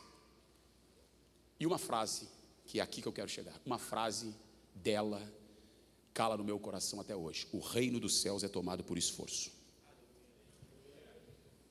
E 1.59 1.67
uma 1.67 1.77
frase, 1.77 2.27
que 2.65 2.81
é 2.81 2.83
aqui 2.83 3.03
que 3.03 3.09
eu 3.09 3.13
quero 3.13 3.29
chegar, 3.29 3.61
uma 3.67 3.79
frase 3.79 4.35
dela 4.75 5.21
cala 6.15 6.39
no 6.39 6.45
meu 6.45 6.59
coração 6.59 6.99
até 6.99 7.15
hoje. 7.15 7.47
O 7.53 7.59
reino 7.59 8.01
dos 8.01 8.23
céus 8.23 8.43
é 8.43 8.49
tomado 8.49 8.83
por 8.83 8.97
esforço 8.97 9.60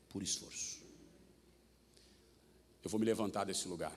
por 0.10 0.24
esforço. 0.24 0.80
Eu 2.84 2.90
vou 2.90 3.00
me 3.00 3.06
levantar 3.06 3.46
desse 3.46 3.68
lugar. 3.68 3.96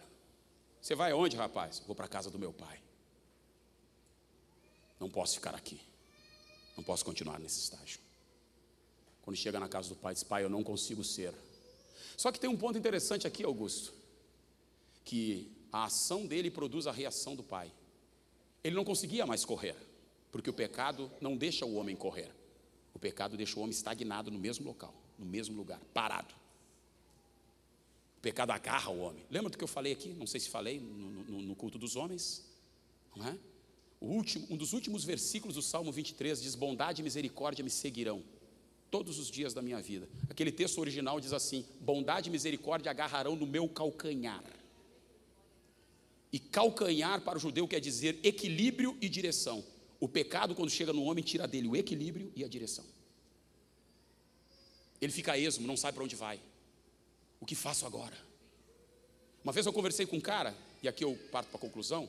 Você 0.80 0.94
vai 0.94 1.12
aonde, 1.12 1.36
rapaz? 1.36 1.82
Vou 1.86 1.94
para 1.94 2.06
a 2.06 2.08
casa 2.08 2.30
do 2.30 2.38
meu 2.38 2.52
pai. 2.52 2.80
Não 4.98 5.08
posso 5.08 5.34
ficar 5.34 5.54
aqui. 5.54 5.80
Não 6.76 6.84
posso 6.84 7.04
continuar 7.04 7.38
nesse 7.38 7.60
estágio. 7.60 8.00
Quando 9.22 9.36
chega 9.36 9.58
na 9.60 9.68
casa 9.68 9.88
do 9.88 9.96
pai, 9.96 10.14
diz: 10.14 10.22
Pai, 10.22 10.44
eu 10.44 10.50
não 10.50 10.64
consigo 10.64 11.04
ser. 11.04 11.32
Só 12.16 12.30
que 12.32 12.40
tem 12.40 12.50
um 12.50 12.56
ponto 12.56 12.76
interessante 12.76 13.26
aqui, 13.26 13.44
Augusto, 13.44 13.94
que 15.04 15.50
a 15.72 15.84
ação 15.84 16.26
dele 16.26 16.50
produz 16.50 16.86
a 16.86 16.92
reação 16.92 17.36
do 17.36 17.42
pai. 17.42 17.72
Ele 18.62 18.76
não 18.76 18.84
conseguia 18.84 19.26
mais 19.26 19.44
correr, 19.44 19.76
porque 20.30 20.50
o 20.50 20.52
pecado 20.52 21.10
não 21.20 21.36
deixa 21.36 21.64
o 21.64 21.74
homem 21.74 21.96
correr. 21.96 22.30
O 22.94 22.98
pecado 22.98 23.36
deixa 23.36 23.58
o 23.58 23.62
homem 23.62 23.72
estagnado 23.72 24.30
no 24.30 24.38
mesmo 24.38 24.66
local 24.66 25.01
no 25.22 25.30
mesmo 25.30 25.56
lugar, 25.56 25.80
parado. 25.94 26.34
O 28.18 28.20
pecado 28.20 28.50
agarra 28.50 28.90
o 28.90 28.98
homem. 28.98 29.24
Lembra 29.30 29.50
do 29.50 29.56
que 29.56 29.64
eu 29.64 29.68
falei 29.68 29.92
aqui? 29.92 30.10
Não 30.10 30.26
sei 30.26 30.40
se 30.40 30.50
falei 30.50 30.80
no, 30.80 31.24
no, 31.24 31.42
no 31.42 31.56
culto 31.56 31.78
dos 31.78 31.96
homens. 31.96 32.44
Não 33.16 33.26
é? 33.26 33.38
O 34.00 34.06
último, 34.06 34.46
um 34.50 34.56
dos 34.56 34.72
últimos 34.72 35.04
versículos 35.04 35.54
do 35.54 35.62
Salmo 35.62 35.92
23 35.92 36.42
diz: 36.42 36.54
Bondade 36.54 37.00
e 37.00 37.04
misericórdia 37.04 37.62
me 37.62 37.70
seguirão 37.70 38.22
todos 38.90 39.18
os 39.18 39.30
dias 39.30 39.54
da 39.54 39.62
minha 39.62 39.80
vida. 39.80 40.08
Aquele 40.28 40.50
texto 40.52 40.78
original 40.78 41.20
diz 41.20 41.32
assim: 41.32 41.64
Bondade 41.80 42.28
e 42.28 42.32
misericórdia 42.32 42.90
agarrarão 42.90 43.36
no 43.36 43.46
meu 43.46 43.68
calcanhar. 43.68 44.44
E 46.32 46.38
calcanhar 46.38 47.20
para 47.20 47.38
o 47.38 47.40
judeu 47.40 47.68
quer 47.68 47.80
dizer 47.80 48.18
equilíbrio 48.22 48.96
e 49.00 49.08
direção. 49.08 49.64
O 50.00 50.08
pecado, 50.08 50.54
quando 50.54 50.70
chega 50.70 50.92
no 50.92 51.04
homem, 51.04 51.22
tira 51.22 51.46
dele 51.46 51.68
o 51.68 51.76
equilíbrio 51.76 52.32
e 52.34 52.42
a 52.42 52.48
direção. 52.48 52.84
Ele 55.02 55.12
fica 55.12 55.36
esmo, 55.36 55.66
não 55.66 55.76
sabe 55.76 55.96
para 55.96 56.04
onde 56.04 56.14
vai. 56.14 56.40
O 57.40 57.44
que 57.44 57.56
faço 57.56 57.84
agora? 57.84 58.16
Uma 59.42 59.52
vez 59.52 59.66
eu 59.66 59.72
conversei 59.72 60.06
com 60.06 60.16
um 60.16 60.20
cara, 60.20 60.56
e 60.80 60.86
aqui 60.86 61.02
eu 61.02 61.18
parto 61.32 61.48
para 61.48 61.58
a 61.58 61.60
conclusão. 61.60 62.08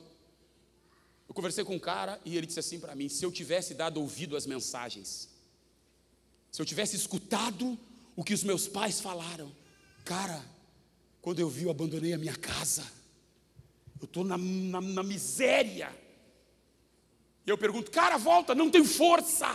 Eu 1.28 1.34
conversei 1.34 1.64
com 1.64 1.76
um 1.76 1.80
cara 1.80 2.22
e 2.24 2.38
ele 2.38 2.46
disse 2.46 2.60
assim 2.60 2.80
para 2.80 2.94
mim: 2.96 3.10
se 3.10 3.26
eu 3.26 3.32
tivesse 3.32 3.74
dado 3.74 4.00
ouvido 4.00 4.38
às 4.38 4.46
mensagens, 4.46 5.28
se 6.52 6.62
eu 6.62 6.66
tivesse 6.68 6.96
escutado 6.96 7.76
o 8.16 8.24
que 8.24 8.32
os 8.32 8.44
meus 8.44 8.68
pais 8.68 9.02
falaram, 9.02 9.52
cara, 10.06 10.46
quando 11.20 11.40
eu 11.40 11.50
vi, 11.50 11.64
eu 11.64 11.72
abandonei 11.72 12.14
a 12.14 12.18
minha 12.20 12.36
casa, 12.36 12.86
eu 14.00 14.06
estou 14.06 14.24
na, 14.24 14.38
na, 14.38 14.80
na 14.80 15.02
miséria. 15.02 15.92
E 17.44 17.50
eu 17.50 17.58
pergunto, 17.58 17.90
cara, 17.90 18.18
volta, 18.18 18.54
não 18.54 18.70
tenho 18.70 18.86
força. 18.86 19.48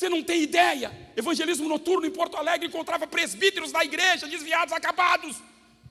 Você 0.00 0.08
não 0.08 0.22
tem 0.22 0.40
ideia. 0.40 0.90
Evangelismo 1.14 1.68
noturno 1.68 2.06
em 2.06 2.10
Porto 2.10 2.34
Alegre 2.34 2.66
encontrava 2.66 3.06
presbíteros 3.06 3.70
da 3.70 3.84
igreja, 3.84 4.26
desviados, 4.26 4.72
acabados. 4.72 5.36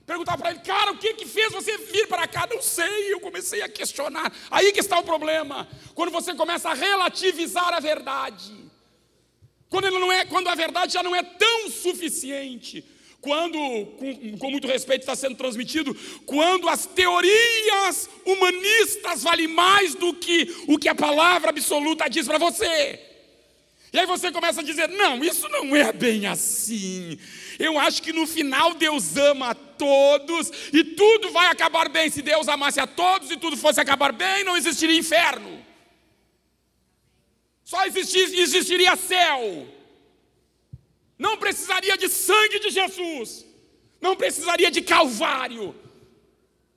Perguntava 0.04 0.40
para 0.40 0.50
ele, 0.50 0.62
cara, 0.62 0.94
o 0.94 0.98
que 0.98 1.14
que 1.14 1.28
fez 1.28 1.52
você 1.52 1.78
vir 1.78 2.08
para 2.08 2.28
cá? 2.28 2.48
Não 2.50 2.60
sei, 2.60 3.14
eu 3.14 3.20
comecei 3.20 3.62
a 3.62 3.70
questionar. 3.70 4.34
Aí 4.50 4.72
que 4.72 4.80
está 4.80 4.98
o 4.98 5.04
problema. 5.04 5.70
Quando 5.94 6.10
você 6.10 6.34
começa 6.34 6.70
a 6.70 6.74
relativizar 6.74 7.72
a 7.72 7.80
verdade. 7.80 8.52
Quando, 9.70 9.86
ele 9.86 10.00
não 10.00 10.12
é, 10.12 10.26
quando 10.26 10.48
a 10.48 10.56
verdade 10.56 10.94
já 10.94 11.04
não 11.04 11.16
é 11.16 11.22
tão 11.22 11.70
suficiente. 11.70 12.84
Quando, 13.22 13.60
com, 13.60 14.38
com 14.40 14.50
muito 14.50 14.66
respeito 14.66 15.02
está 15.02 15.16
sendo 15.16 15.36
transmitido, 15.36 15.96
quando 16.26 16.68
as 16.68 16.88
teorias 16.88 18.10
humanistas 18.26 19.22
valem 19.22 19.48
mais 19.48 19.94
do 19.94 20.16
que 20.16 20.66
o 20.68 20.80
que 20.80 20.90
a 20.90 20.96
palavra 20.96 21.52
absoluta 21.52 22.10
diz 22.10 22.26
para 22.26 22.40
você. 22.40 23.09
E 23.92 24.00
aí 24.00 24.06
você 24.06 24.32
começa 24.32 24.62
a 24.62 24.64
dizer: 24.64 24.88
não, 24.90 25.24
isso 25.24 25.48
não 25.50 25.76
é 25.76 25.92
bem 25.92 26.28
assim. 26.28 27.18
Eu 27.58 27.78
acho 27.78 28.02
que 28.02 28.14
no 28.14 28.26
final 28.28 28.74
Deus 28.74 29.18
ama 29.18 29.50
a 29.50 29.56
todos 29.56 30.52
e 30.72 30.84
tudo 30.84 31.32
vai 31.32 31.48
acabar 31.48 31.90
bem. 31.90 32.10
Se 32.10 32.22
Deus 32.22 32.48
amasse 32.48 32.80
a 32.80 32.88
todos 32.88 33.32
e 33.32 33.38
tudo 33.38 33.58
fosse 33.58 33.82
acabar 33.82 34.12
bem, 34.14 34.44
não 34.44 34.56
existiria 34.56 34.98
inferno. 34.98 35.64
Só 37.64 37.86
existir, 37.86 38.40
existiria 38.40 38.96
céu. 38.96 39.68
Não 41.18 41.38
precisaria 41.38 41.98
de 41.98 42.08
sangue 42.08 42.60
de 42.60 42.70
Jesus. 42.70 43.46
Não 44.00 44.16
precisaria 44.16 44.72
de 44.72 44.82
Calvário. 44.82 45.76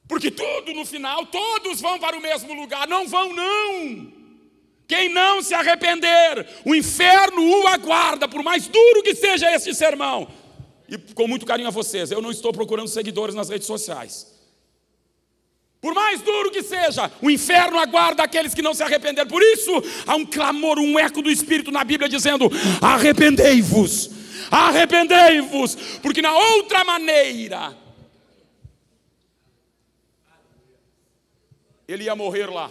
Porque 0.08 0.30
tudo 0.30 0.74
no 0.74 0.84
final, 0.84 1.24
todos 1.26 1.80
vão 1.80 1.98
para 1.98 2.16
o 2.16 2.20
mesmo 2.20 2.52
lugar. 2.52 2.88
Não 2.88 3.06
vão, 3.06 3.32
não. 3.32 4.21
Quem 4.92 5.08
não 5.08 5.40
se 5.40 5.54
arrepender, 5.54 6.46
o 6.66 6.74
inferno 6.74 7.42
o 7.42 7.66
aguarda, 7.66 8.28
por 8.28 8.42
mais 8.42 8.68
duro 8.68 9.02
que 9.02 9.14
seja 9.14 9.50
este 9.50 9.74
sermão. 9.74 10.28
E 10.86 10.98
com 11.14 11.26
muito 11.26 11.46
carinho 11.46 11.68
a 11.68 11.70
vocês, 11.70 12.10
eu 12.10 12.20
não 12.20 12.30
estou 12.30 12.52
procurando 12.52 12.88
seguidores 12.88 13.34
nas 13.34 13.48
redes 13.48 13.66
sociais. 13.66 14.30
Por 15.80 15.94
mais 15.94 16.20
duro 16.20 16.50
que 16.50 16.62
seja, 16.62 17.10
o 17.22 17.30
inferno 17.30 17.78
aguarda 17.78 18.22
aqueles 18.22 18.52
que 18.52 18.60
não 18.60 18.74
se 18.74 18.82
arrependeram. 18.82 19.30
Por 19.30 19.42
isso, 19.42 19.72
há 20.06 20.14
um 20.14 20.26
clamor, 20.26 20.78
um 20.78 20.98
eco 20.98 21.22
do 21.22 21.30
Espírito 21.30 21.72
na 21.72 21.84
Bíblia 21.84 22.06
dizendo: 22.06 22.50
arrependei-vos, 22.82 24.10
arrependei-vos, 24.50 25.74
porque 26.02 26.20
na 26.20 26.36
outra 26.36 26.84
maneira, 26.84 27.74
ele 31.88 32.04
ia 32.04 32.14
morrer 32.14 32.50
lá. 32.50 32.70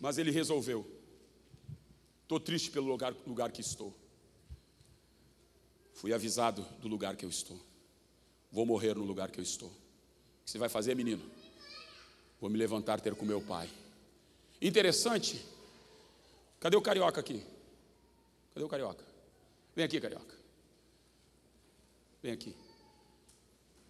Mas 0.00 0.16
ele 0.16 0.30
resolveu. 0.30 0.84
Estou 2.22 2.40
triste 2.40 2.70
pelo 2.70 2.86
lugar, 2.86 3.14
lugar 3.26 3.52
que 3.52 3.60
estou. 3.60 3.94
Fui 5.92 6.12
avisado 6.14 6.62
do 6.80 6.88
lugar 6.88 7.16
que 7.16 7.24
eu 7.24 7.28
estou. 7.28 7.60
Vou 8.50 8.64
morrer 8.64 8.94
no 8.94 9.04
lugar 9.04 9.30
que 9.30 9.38
eu 9.38 9.42
estou. 9.44 9.68
O 9.68 10.44
que 10.44 10.50
você 10.50 10.58
vai 10.58 10.68
fazer, 10.68 10.96
menino? 10.96 11.22
Vou 12.40 12.48
me 12.48 12.56
levantar 12.56 13.00
ter 13.00 13.14
com 13.14 13.24
meu 13.24 13.42
pai. 13.42 13.68
Interessante. 14.62 15.44
Cadê 16.58 16.76
o 16.76 16.82
carioca 16.82 17.20
aqui? 17.20 17.44
Cadê 18.54 18.64
o 18.64 18.68
carioca? 18.68 19.04
Vem 19.76 19.84
aqui, 19.84 20.00
carioca. 20.00 20.34
Vem 22.22 22.32
aqui. 22.32 22.54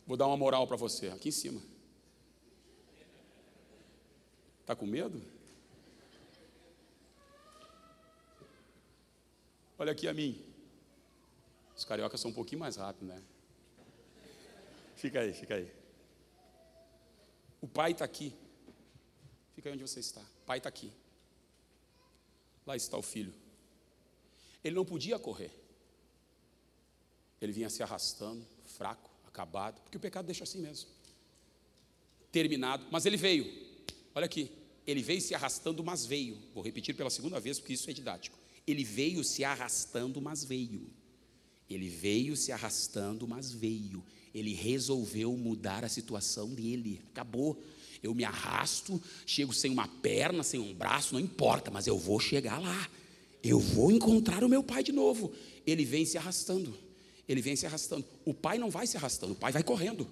Vou 0.07 0.17
dar 0.17 0.27
uma 0.27 0.37
moral 0.37 0.67
para 0.67 0.77
você, 0.77 1.09
aqui 1.09 1.29
em 1.29 1.33
cima. 1.33 1.63
Tá 4.67 4.75
com 4.75 4.87
medo? 4.87 5.23
Olha 9.81 9.93
aqui 9.93 10.07
a 10.07 10.13
mim. 10.13 10.39
Os 11.75 11.87
cariocas 11.87 12.21
são 12.21 12.31
um 12.31 12.35
pouquinho 12.35 12.61
mais 12.61 12.77
rápidos, 12.77 13.09
né? 13.09 13.23
Fica 14.95 15.21
aí, 15.21 15.33
fica 15.33 15.55
aí. 15.55 15.73
O 17.63 17.67
pai 17.67 17.93
está 17.93 18.05
aqui. 18.05 18.35
Fica 19.55 19.71
aí 19.71 19.75
onde 19.75 19.83
você 19.83 19.99
está. 20.01 20.21
O 20.21 20.45
pai 20.45 20.59
está 20.59 20.69
aqui. 20.69 20.93
Lá 22.67 22.77
está 22.77 22.99
o 22.99 23.03
filho. 23.03 23.33
Ele 24.63 24.77
não 24.77 24.85
podia 24.85 25.19
correr. 25.19 25.51
Ele 27.41 27.51
vinha 27.51 27.71
se 27.71 27.83
arrastando, 27.83 28.45
fraco, 28.67 29.11
acabado, 29.27 29.81
porque 29.81 29.97
o 29.97 30.01
pecado 30.01 30.27
deixa 30.27 30.45
assim 30.45 30.61
mesmo. 30.61 30.91
Terminado, 32.31 32.87
mas 32.91 33.07
ele 33.07 33.17
veio. 33.17 33.51
Olha 34.15 34.27
aqui, 34.27 34.53
ele 34.87 35.03
veio 35.03 35.23
se 35.23 35.35
arrastando, 35.35 35.83
mas 35.83 36.05
veio. 36.05 36.39
Vou 36.53 36.63
repetir 36.63 36.95
pela 36.95 37.09
segunda 37.09 37.41
vez, 37.41 37.59
porque 37.59 37.73
isso 37.73 37.89
é 37.89 37.95
didático. 37.95 38.40
Ele 38.71 38.85
veio 38.85 39.25
se 39.25 39.45
arrastando, 39.45 40.21
mas 40.21 40.45
veio. 40.45 40.89
Ele 41.69 41.89
veio 41.89 42.37
se 42.37 42.53
arrastando, 42.53 43.27
mas 43.27 43.53
veio. 43.53 44.05
Ele 44.35 44.55
resolveu 44.55 45.37
mudar 45.37 45.85
a 45.85 45.89
situação 45.89 46.55
dele. 46.55 47.01
Acabou. 47.11 47.63
Eu 48.03 48.15
me 48.15 48.25
arrasto, 48.25 49.01
chego 49.27 49.53
sem 49.53 49.71
uma 49.71 49.87
perna, 49.87 50.43
sem 50.43 50.59
um 50.59 50.75
braço, 50.75 51.13
não 51.13 51.21
importa, 51.21 51.71
mas 51.71 51.87
eu 51.87 51.99
vou 51.99 52.19
chegar 52.19 52.59
lá. 52.59 52.89
Eu 53.43 53.59
vou 53.59 53.91
encontrar 53.91 54.43
o 54.43 54.49
meu 54.49 54.63
pai 54.63 54.83
de 54.83 54.93
novo. 54.93 55.33
Ele 55.67 55.85
vem 55.85 56.05
se 56.05 56.17
arrastando. 56.17 56.75
Ele 57.29 57.43
vem 57.43 57.55
se 57.57 57.67
arrastando. 57.67 58.05
O 58.25 58.33
pai 58.33 58.59
não 58.59 58.71
vai 58.71 58.87
se 58.87 58.97
arrastando, 58.97 59.35
o 59.35 59.37
pai 59.37 59.53
vai 59.53 59.63
correndo. 59.63 60.09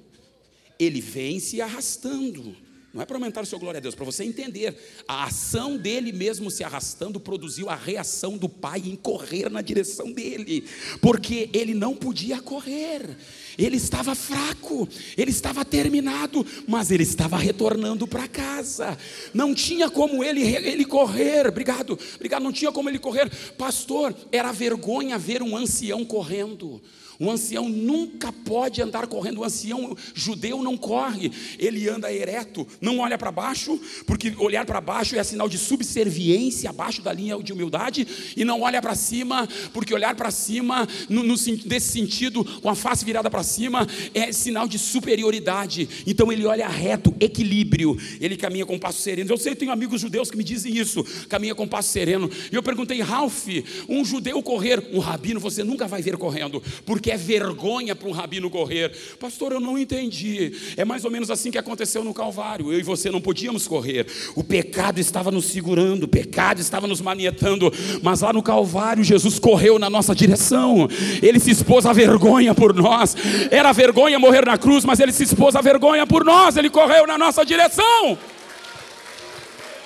Ele 0.79 1.01
vem 1.01 1.41
se 1.41 1.61
arrastando. 1.61 2.57
Não 2.93 3.03
é 3.03 3.05
para 3.05 3.17
aumentar 3.17 3.43
o 3.43 3.47
seu 3.47 3.59
glória 3.59 3.79
a 3.79 3.81
Deus, 3.83 3.95
para 3.95 4.05
você 4.07 4.25
entender. 4.25 4.75
A 5.07 5.25
ação 5.25 5.77
dele 5.77 6.11
mesmo 6.11 6.51
se 6.51 6.65
arrastando 6.65 7.21
produziu 7.21 7.69
a 7.69 7.75
reação 7.75 8.39
do 8.39 8.49
pai 8.49 8.83
em 8.87 8.97
correr 8.97 9.51
na 9.51 9.61
direção 9.61 10.11
dele, 10.11 10.65
porque 11.03 11.51
ele 11.53 11.75
não 11.75 11.95
podia 11.95 12.41
correr. 12.41 13.17
Ele 13.59 13.77
estava 13.77 14.15
fraco, 14.15 14.89
ele 15.19 15.31
estava 15.31 15.67
terminado, 15.67 16.47
mas 16.67 16.91
ele 16.91 17.03
estava 17.03 17.37
retornando 17.37 18.07
para 18.07 18.27
casa. 18.27 18.97
Não 19.35 19.55
tinha 19.55 19.91
como 19.91 20.25
ele, 20.25 20.41
ele 20.41 20.87
correr. 20.87 21.47
Obrigado, 21.47 21.99
obrigado. 22.15 22.43
Não 22.43 22.53
tinha 22.53 22.73
como 22.73 22.89
ele 22.89 22.99
correr. 22.99 23.31
Pastor, 23.59 24.15
era 24.33 24.51
vergonha 24.51 25.19
ver 25.19 25.43
um 25.43 25.55
ancião 25.55 26.07
correndo. 26.07 26.81
Um 27.21 27.31
ancião 27.31 27.69
nunca 27.69 28.33
pode 28.33 28.81
andar 28.81 29.07
correndo. 29.09 29.41
O 29.41 29.45
ancião 29.45 29.97
judeu 30.15 30.63
não 30.63 30.77
corre, 30.77 31.33
ele 31.59 31.89
anda 31.89 32.13
ereto, 32.13 32.67
não 32.81 33.01
olha 33.01 33.19
para 33.19 33.33
baixo, 33.33 33.79
porque 34.07 34.35
olhar 34.39 34.65
para 34.65 34.81
baixo 34.81 35.17
é 35.17 35.25
sinal 35.25 35.49
de 35.49 35.59
subserviência, 35.59 36.71
abaixo 36.71 37.03
da 37.03 37.13
linha 37.13 37.37
de 37.43 37.53
humildade, 37.53 38.07
e 38.37 38.45
não 38.45 38.63
olha 38.63 38.81
para 38.81 38.95
cima, 38.95 39.49
porque 39.73 39.93
olhar 39.93 40.15
para 40.15 40.31
cima, 40.31 40.87
no, 41.09 41.25
no, 41.25 41.35
nesse 41.67 41.89
sentido, 41.93 42.45
com 42.61 42.71
a 42.71 42.77
face 42.77 43.05
virada 43.05 43.29
para 43.29 43.43
cima, 43.43 43.87
é 44.15 44.31
sinal 44.31 44.69
de 44.69 44.79
superioridade. 44.79 45.89
Então 46.07 46.31
ele 46.31 46.47
olha 46.47 46.69
reto, 46.69 47.13
equilíbrio, 47.19 47.99
ele 48.21 48.37
caminha 48.37 48.65
com 48.65 48.79
passo 48.79 49.03
sereno. 49.03 49.31
Eu 49.31 49.37
sei, 49.39 49.53
eu 49.53 49.57
tenho 49.57 49.73
amigos 49.73 50.01
judeus 50.01 50.31
que 50.31 50.37
me 50.37 50.45
dizem 50.45 50.77
isso, 50.77 51.05
caminha 51.29 51.55
com 51.55 51.67
passo 51.67 51.91
sereno. 51.91 52.31
E 52.53 52.55
eu 52.55 52.63
perguntei, 52.63 53.01
Ralph, 53.01 53.49
um 53.89 54.05
judeu 54.05 54.41
correr, 54.41 54.89
um 54.93 55.01
rabino 55.01 55.41
você 55.41 55.65
nunca 55.65 55.89
vai 55.89 56.01
ver 56.01 56.17
correndo, 56.17 56.63
porque 56.87 57.08
é 57.11 57.17
vergonha 57.17 57.95
para 57.95 58.09
um 58.09 58.13
rabino 58.13 58.51
correr. 58.51 58.91
Pastor, 59.19 59.53
eu 59.53 59.61
não 59.61 59.79
entendi. 59.79 60.53
É 60.77 60.85
mais 60.85 61.05
ou 61.05 61.11
menos 61.11 61.31
assim 61.31 61.51
que 61.51 61.59
aconteceu 61.59 62.05
no 62.05 62.15
Calvário. 62.15 62.73
Eu 62.73 62.79
e 62.79 62.83
você 62.83 63.11
não 63.11 63.21
podíamos 63.21 63.67
correr. 63.67 64.07
O 64.35 64.45
pecado 64.45 64.99
estava 64.99 65.31
nos 65.31 65.47
segurando, 65.47 66.05
o 66.05 66.09
pecado 66.09 66.61
estava 66.61 66.87
nos 66.87 67.01
manietando. 67.01 67.73
Mas 68.03 68.21
lá 68.21 68.33
no 68.33 68.43
Calvário, 68.43 69.05
Jesus 69.05 69.39
correu 69.39 69.79
na 69.79 69.91
nossa 69.91 70.15
direção. 70.15 70.89
Ele 71.23 71.39
se 71.39 71.51
expôs 71.51 71.87
à 71.87 71.93
vergonha 71.93 72.55
por 72.55 72.75
nós. 72.75 73.17
Era 73.51 73.73
vergonha 73.73 74.19
morrer 74.19 74.45
na 74.45 74.59
cruz, 74.59 74.85
mas 74.85 75.01
ele 75.01 75.13
se 75.13 75.25
expôs 75.25 75.55
à 75.57 75.61
vergonha 75.61 76.07
por 76.07 76.25
nós. 76.25 76.57
Ele 76.57 76.71
correu 76.71 77.07
na 77.07 77.19
nossa 77.19 77.45
direção. 77.45 78.19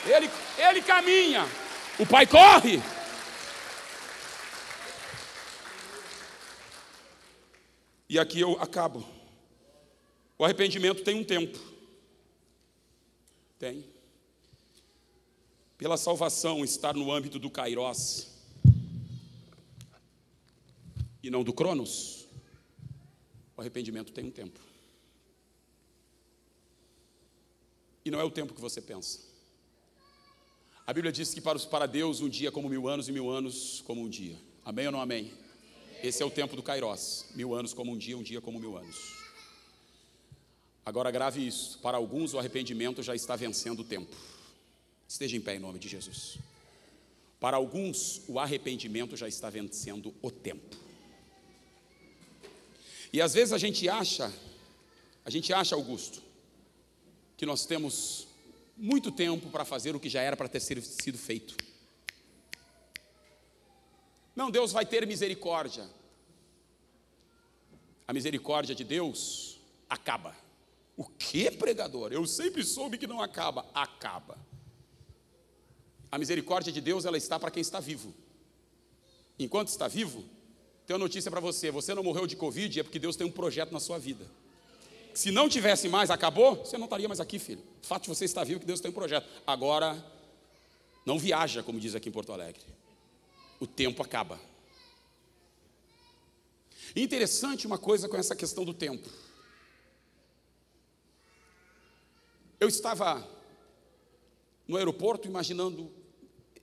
Ele, 0.06 0.28
ele 0.58 0.82
caminha. 0.82 1.44
O 1.98 2.06
Pai 2.06 2.26
corre. 2.26 2.80
E 8.12 8.18
aqui 8.18 8.39
eu 8.39 8.60
acabo. 8.60 9.02
O 10.36 10.44
arrependimento 10.44 11.02
tem 11.02 11.14
um 11.14 11.24
tempo. 11.24 11.59
Tem. 13.59 13.86
Pela 15.78 15.97
salvação 15.97 16.62
estar 16.62 16.93
no 16.93 17.10
âmbito 17.10 17.39
do 17.39 17.48
Kairos 17.48 18.28
e 21.22 21.30
não 21.30 21.43
do 21.43 21.55
Cronos, 21.55 22.28
o 23.56 23.62
arrependimento 23.62 24.12
tem 24.12 24.26
um 24.26 24.30
tempo. 24.30 24.60
não 28.10 28.20
é 28.20 28.24
o 28.24 28.30
tempo 28.30 28.52
que 28.52 28.60
você 28.60 28.82
pensa. 28.82 29.20
A 30.86 30.93
Bíblia 30.93 31.10
diz 31.10 31.32
que 31.32 31.40
para 31.64 31.86
Deus 31.86 32.20
um 32.20 32.28
dia 32.28 32.48
é 32.48 32.52
como 32.52 32.68
mil 32.68 32.86
anos 32.86 33.09
e 33.09 33.12
mil 33.12 33.30
anos 33.30 33.80
como 33.86 34.02
um 34.02 34.09
dia. 34.10 34.39
Amém 34.66 34.84
ou 34.84 34.93
não 34.93 35.01
amém? 35.01 35.32
Esse 36.02 36.20
é 36.20 36.26
o 36.26 36.30
tempo 36.30 36.56
do 36.56 36.62
Kairos. 36.62 37.26
Mil 37.34 37.54
anos 37.54 37.72
como 37.72 37.92
um 37.92 37.96
dia, 37.96 38.18
um 38.18 38.22
dia 38.22 38.40
como 38.40 38.58
mil 38.58 38.76
anos. 38.76 38.96
Agora 40.84 41.12
grave 41.12 41.46
isso. 41.46 41.78
Para 41.78 41.96
alguns 41.96 42.34
o 42.34 42.40
arrependimento 42.40 43.02
já 43.02 43.14
está 43.14 43.36
vencendo 43.36 43.80
o 43.80 43.84
tempo. 43.84 44.14
Esteja 45.06 45.36
em 45.36 45.40
pé 45.40 45.54
em 45.54 45.60
nome 45.60 45.78
de 45.78 45.88
Jesus. 45.88 46.38
Para 47.38 47.56
alguns 47.56 48.22
o 48.26 48.40
arrependimento 48.40 49.16
já 49.16 49.28
está 49.28 49.48
vencendo 49.48 50.12
o 50.20 50.30
tempo. 50.30 50.76
E 53.12 53.20
às 53.20 53.34
vezes 53.34 53.52
a 53.52 53.58
gente 53.58 53.88
acha, 53.88 54.32
a 55.24 55.30
gente 55.30 55.52
acha, 55.52 55.76
Augusto, 55.76 56.20
que 57.36 57.46
nós 57.46 57.64
temos 57.64 58.26
muito 58.76 59.12
tempo 59.12 59.50
para 59.50 59.64
fazer 59.64 59.94
o 59.94 60.00
que 60.00 60.08
já 60.08 60.22
era 60.22 60.36
para 60.36 60.48
ter 60.48 60.60
sido 60.60 61.18
feito. 61.18 61.71
Não, 64.34 64.50
Deus 64.50 64.72
vai 64.72 64.86
ter 64.86 65.06
misericórdia. 65.06 65.88
A 68.06 68.12
misericórdia 68.12 68.74
de 68.74 68.84
Deus 68.84 69.59
acaba. 69.88 70.34
O 70.96 71.04
que, 71.04 71.50
pregador? 71.50 72.12
Eu 72.12 72.26
sempre 72.26 72.64
soube 72.64 72.98
que 72.98 73.06
não 73.06 73.20
acaba. 73.20 73.66
Acaba. 73.74 74.38
A 76.10 76.18
misericórdia 76.18 76.72
de 76.72 76.80
Deus, 76.80 77.04
ela 77.04 77.16
está 77.16 77.38
para 77.38 77.50
quem 77.50 77.60
está 77.60 77.80
vivo. 77.80 78.12
Enquanto 79.38 79.68
está 79.68 79.88
vivo, 79.88 80.24
tenho 80.86 80.98
notícia 80.98 81.30
para 81.30 81.40
você: 81.40 81.70
você 81.70 81.94
não 81.94 82.02
morreu 82.02 82.26
de 82.26 82.36
Covid, 82.36 82.80
é 82.80 82.82
porque 82.82 82.98
Deus 82.98 83.16
tem 83.16 83.26
um 83.26 83.30
projeto 83.30 83.72
na 83.72 83.80
sua 83.80 83.98
vida. 83.98 84.26
Se 85.14 85.30
não 85.30 85.48
tivesse 85.48 85.88
mais, 85.88 86.10
acabou, 86.10 86.56
você 86.56 86.78
não 86.78 86.84
estaria 86.84 87.09
mais 87.09 87.20
aqui, 87.20 87.38
filho. 87.38 87.62
O 87.82 87.86
fato 87.86 88.04
de 88.04 88.09
você 88.09 88.24
estar 88.24 88.44
vivo, 88.44 88.60
que 88.60 88.66
Deus 88.66 88.80
tem 88.80 88.90
um 88.90 88.94
projeto. 88.94 89.26
Agora, 89.46 90.02
não 91.04 91.18
viaja, 91.18 91.62
como 91.62 91.78
diz 91.78 91.94
aqui 91.94 92.09
em 92.09 92.12
Porto 92.12 92.32
Alegre. 92.32 92.62
O 93.62 93.66
tempo 93.68 94.02
acaba. 94.02 94.40
interessante 96.97 97.64
uma 97.64 97.78
coisa 97.78 98.09
com 98.09 98.16
essa 98.16 98.34
questão 98.34 98.64
do 98.64 98.74
tempo. 98.74 99.09
Eu 102.59 102.66
estava 102.66 103.24
no 104.66 104.76
aeroporto 104.76 105.28
imaginando, 105.28 105.93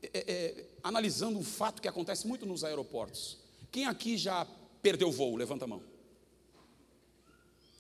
é, 0.04 0.10
é, 0.14 0.66
analisando 0.84 1.40
um 1.40 1.44
fato 1.44 1.82
que 1.82 1.88
acontece 1.88 2.28
muito 2.28 2.46
nos 2.46 2.66
aeroportos. 2.66 3.38
Quem 3.72 3.86
aqui 3.86 4.18
já 4.18 4.46
perdeu 4.82 5.10
voo? 5.10 5.38
Levanta 5.38 5.64
a 5.64 5.70
mão. 5.70 5.82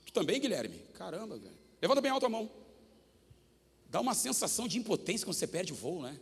Tu 0.05 0.13
também, 0.13 0.39
Guilherme? 0.39 0.79
Caramba. 0.93 1.37
Levanta 1.81 1.99
bem 1.99 2.09
alto 2.09 2.25
a 2.25 2.29
mão. 2.29 2.49
Dá 3.89 3.99
uma 3.99 4.15
sensação 4.15 4.65
de 4.65 4.77
impotência 4.77 5.25
quando 5.25 5.35
você 5.35 5.45
perde 5.45 5.73
o 5.73 5.75
voo, 5.75 6.03
né? 6.03 6.17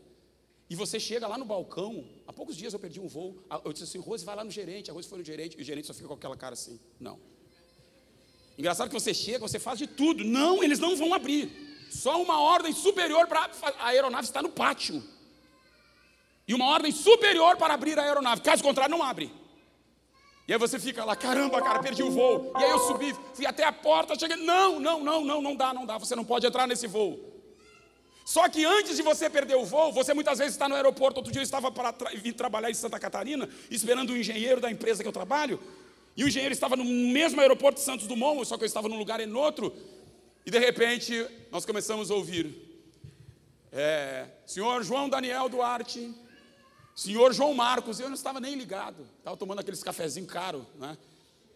E 0.69 0.75
você 0.75 0.99
chega 0.99 1.27
lá 1.27 1.37
no 1.37 1.45
balcão. 1.45 2.05
Há 2.27 2.33
poucos 2.33 2.55
dias 2.55 2.73
eu 2.73 2.79
perdi 2.79 2.99
um 2.99 3.07
voo. 3.07 3.41
Eu 3.63 3.71
disse 3.71 3.85
assim: 3.85 3.99
Rose, 3.99 4.25
vai 4.25 4.35
lá 4.35 4.43
no 4.43 4.51
gerente. 4.51 4.91
A 4.91 4.93
Rose 4.93 5.07
foi 5.07 5.17
no 5.17 5.23
gerente. 5.23 5.57
E 5.57 5.61
o 5.61 5.63
gerente 5.63 5.87
só 5.87 5.93
fica 5.93 6.07
com 6.07 6.13
aquela 6.13 6.35
cara 6.35 6.53
assim: 6.53 6.79
Não. 6.99 7.19
Engraçado 8.57 8.89
que 8.89 8.93
você 8.93 9.13
chega, 9.13 9.39
você 9.39 9.59
faz 9.59 9.79
de 9.79 9.87
tudo. 9.87 10.23
Não, 10.23 10.63
eles 10.63 10.79
não 10.79 10.95
vão 10.95 11.13
abrir. 11.13 11.49
Só 11.89 12.21
uma 12.21 12.41
ordem 12.41 12.73
superior 12.73 13.27
para. 13.27 13.49
A 13.79 13.87
aeronave 13.87 14.25
está 14.25 14.41
no 14.41 14.49
pátio. 14.49 15.01
E 16.47 16.53
uma 16.53 16.65
ordem 16.67 16.91
superior 16.91 17.55
para 17.57 17.73
abrir 17.73 17.97
a 17.97 18.03
aeronave. 18.03 18.41
Caso 18.41 18.63
contrário, 18.63 18.91
não 18.91 19.03
abre. 19.03 19.31
E 20.47 20.53
aí 20.53 20.59
você 20.59 20.79
fica 20.79 21.03
lá, 21.03 21.13
caramba, 21.13 21.61
cara, 21.61 21.79
perdi 21.79 22.01
o 22.01 22.09
voo. 22.09 22.53
E 22.57 22.63
aí 22.63 22.71
eu 22.71 22.79
subi, 22.79 23.13
fui 23.33 23.45
até 23.45 23.65
a 23.65 23.71
porta, 23.71 24.17
cheguei, 24.17 24.37
não, 24.37 24.79
não, 24.79 25.03
não, 25.03 25.25
não, 25.25 25.41
não 25.41 25.55
dá, 25.55 25.73
não 25.73 25.85
dá, 25.85 25.97
você 25.97 26.15
não 26.15 26.23
pode 26.23 26.47
entrar 26.47 26.65
nesse 26.65 26.87
voo. 26.87 27.36
Só 28.27 28.49
que 28.49 28.65
antes 28.65 28.97
de 28.97 29.03
você 29.03 29.29
perder 29.29 29.55
o 29.55 29.63
voo, 29.63 29.93
você 29.93 30.13
muitas 30.13 30.37
vezes 30.37 30.53
está 30.53 30.67
no 30.67 30.75
aeroporto. 30.75 31.19
Outro 31.19 31.31
dia 31.31 31.39
eu 31.39 31.45
estava 31.45 31.71
para 31.71 31.93
tra 31.93 32.09
vir 32.09 32.33
trabalhar 32.33 32.69
em 32.69 32.73
Santa 32.73 32.99
Catarina, 32.99 33.47
esperando 33.71 34.11
um 34.11 34.17
engenheiro 34.17 34.59
da 34.59 34.69
empresa 34.69 35.01
que 35.01 35.07
eu 35.07 35.13
trabalho. 35.13 35.57
E 36.13 36.25
o 36.25 36.27
engenheiro 36.27 36.51
estava 36.51 36.75
no 36.75 36.83
mesmo 36.83 37.39
aeroporto 37.39 37.79
de 37.79 37.85
Santos 37.85 38.05
Dumont, 38.05 38.45
só 38.45 38.57
que 38.57 38.65
eu 38.65 38.67
estava 38.67 38.89
num 38.89 38.97
lugar 38.97 39.21
em 39.21 39.33
outro. 39.33 39.73
E 40.45 40.51
de 40.51 40.59
repente 40.59 41.25
nós 41.49 41.65
começamos 41.65 42.11
a 42.11 42.15
ouvir: 42.15 42.53
é, 43.71 44.25
Senhor 44.45 44.83
João 44.83 45.07
Daniel 45.07 45.47
Duarte, 45.47 46.13
Senhor 46.93 47.33
João 47.33 47.53
Marcos, 47.53 47.97
eu 47.97 48.09
não 48.09 48.15
estava 48.15 48.41
nem 48.41 48.55
ligado. 48.55 49.07
Estava 49.19 49.37
tomando 49.37 49.59
aqueles 49.59 49.81
cafezinhos 49.81 50.29
caros, 50.29 50.63
né? 50.77 50.97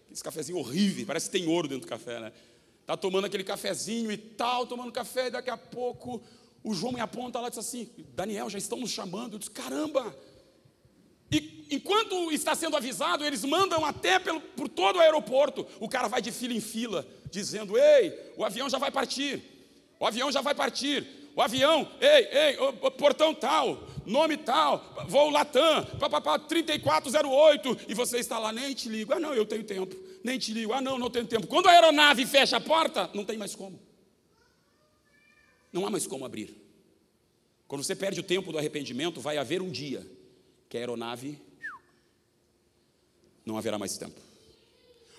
Aqueles 0.06 0.22
cafezinhos 0.22 0.66
horríveis, 0.66 1.06
parece 1.06 1.30
que 1.30 1.38
tem 1.38 1.50
ouro 1.50 1.68
dentro 1.68 1.86
do 1.86 1.90
café, 1.90 2.22
né? 2.22 2.32
Tá 2.86 2.96
tomando 2.96 3.26
aquele 3.26 3.44
cafezinho 3.44 4.10
e 4.10 4.16
tal, 4.16 4.66
tomando 4.66 4.90
café, 4.90 5.28
e 5.28 5.32
daqui 5.32 5.50
a 5.50 5.58
pouco 5.58 6.22
o 6.64 6.74
João 6.74 6.94
me 6.94 7.00
aponta 7.00 7.40
lá 7.40 7.48
e 7.48 7.50
diz 7.50 7.60
assim: 7.60 7.90
Daniel, 8.14 8.50
já 8.50 8.58
estão 8.58 8.80
nos 8.80 8.92
chamando. 8.92 9.34
Eu 9.34 9.40
disse: 9.40 9.52
caramba! 9.52 10.16
E 11.32 11.68
enquanto 11.72 12.32
está 12.32 12.54
sendo 12.54 12.76
avisado, 12.76 13.24
eles 13.24 13.44
mandam 13.46 13.86
até 13.86 14.20
pelo, 14.20 14.42
por 14.42 14.68
todo 14.68 14.98
o 14.98 15.00
aeroporto. 15.00 15.66
O 15.80 15.88
cara 15.88 16.08
vai 16.08 16.22
de 16.22 16.32
fila 16.32 16.54
em 16.54 16.60
fila, 16.60 17.08
dizendo: 17.32 17.78
Ei, 17.78 18.34
o 18.38 18.46
avião 18.46 18.70
já 18.70 18.78
vai 18.78 18.92
partir. 18.92 19.42
O 20.00 20.06
avião 20.06 20.32
já 20.32 20.42
vai 20.42 20.54
partir. 20.54 21.08
O 21.34 21.42
avião, 21.42 21.90
ei, 22.02 22.28
ei, 22.32 22.58
o, 22.58 22.88
o 22.88 22.92
portão 22.92 23.34
tal, 23.34 23.88
nome 24.06 24.36
tal, 24.36 25.06
voo 25.08 25.30
Latam, 25.30 25.86
papapá, 25.98 26.38
3408, 26.38 27.78
e 27.88 27.94
você 27.94 28.18
está 28.18 28.38
lá, 28.38 28.52
nem 28.52 28.74
te 28.74 28.90
ligo. 28.90 29.14
Ah, 29.14 29.20
não, 29.20 29.34
eu 29.34 29.46
tenho 29.46 29.64
tempo. 29.64 29.96
Nem 30.24 30.38
te 30.38 30.54
ligo. 30.54 30.74
Ah, 30.74 30.82
não, 30.82 31.00
não 31.00 31.10
tenho 31.10 31.26
tempo. 31.26 31.48
Quando 31.48 31.68
a 31.68 31.72
aeronave 31.72 32.26
fecha 32.26 32.58
a 32.58 32.62
porta, 32.62 33.10
não 33.14 33.24
tem 33.24 33.38
mais 33.38 33.56
como. 33.56 33.80
Não 35.72 35.86
há 35.86 35.90
mais 35.90 36.06
como 36.06 36.26
abrir. 36.26 36.56
Quando 37.68 37.84
você 37.84 37.96
perde 37.96 38.20
o 38.20 38.24
tempo 38.24 38.52
do 38.52 38.58
arrependimento, 38.58 39.22
vai 39.22 39.38
haver 39.38 39.62
um 39.62 39.72
dia 39.72 40.06
que 40.68 40.78
a 40.78 40.80
aeronave 40.80 41.40
não 43.46 43.58
haverá 43.58 43.78
mais 43.78 43.98
tempo. 43.98 44.31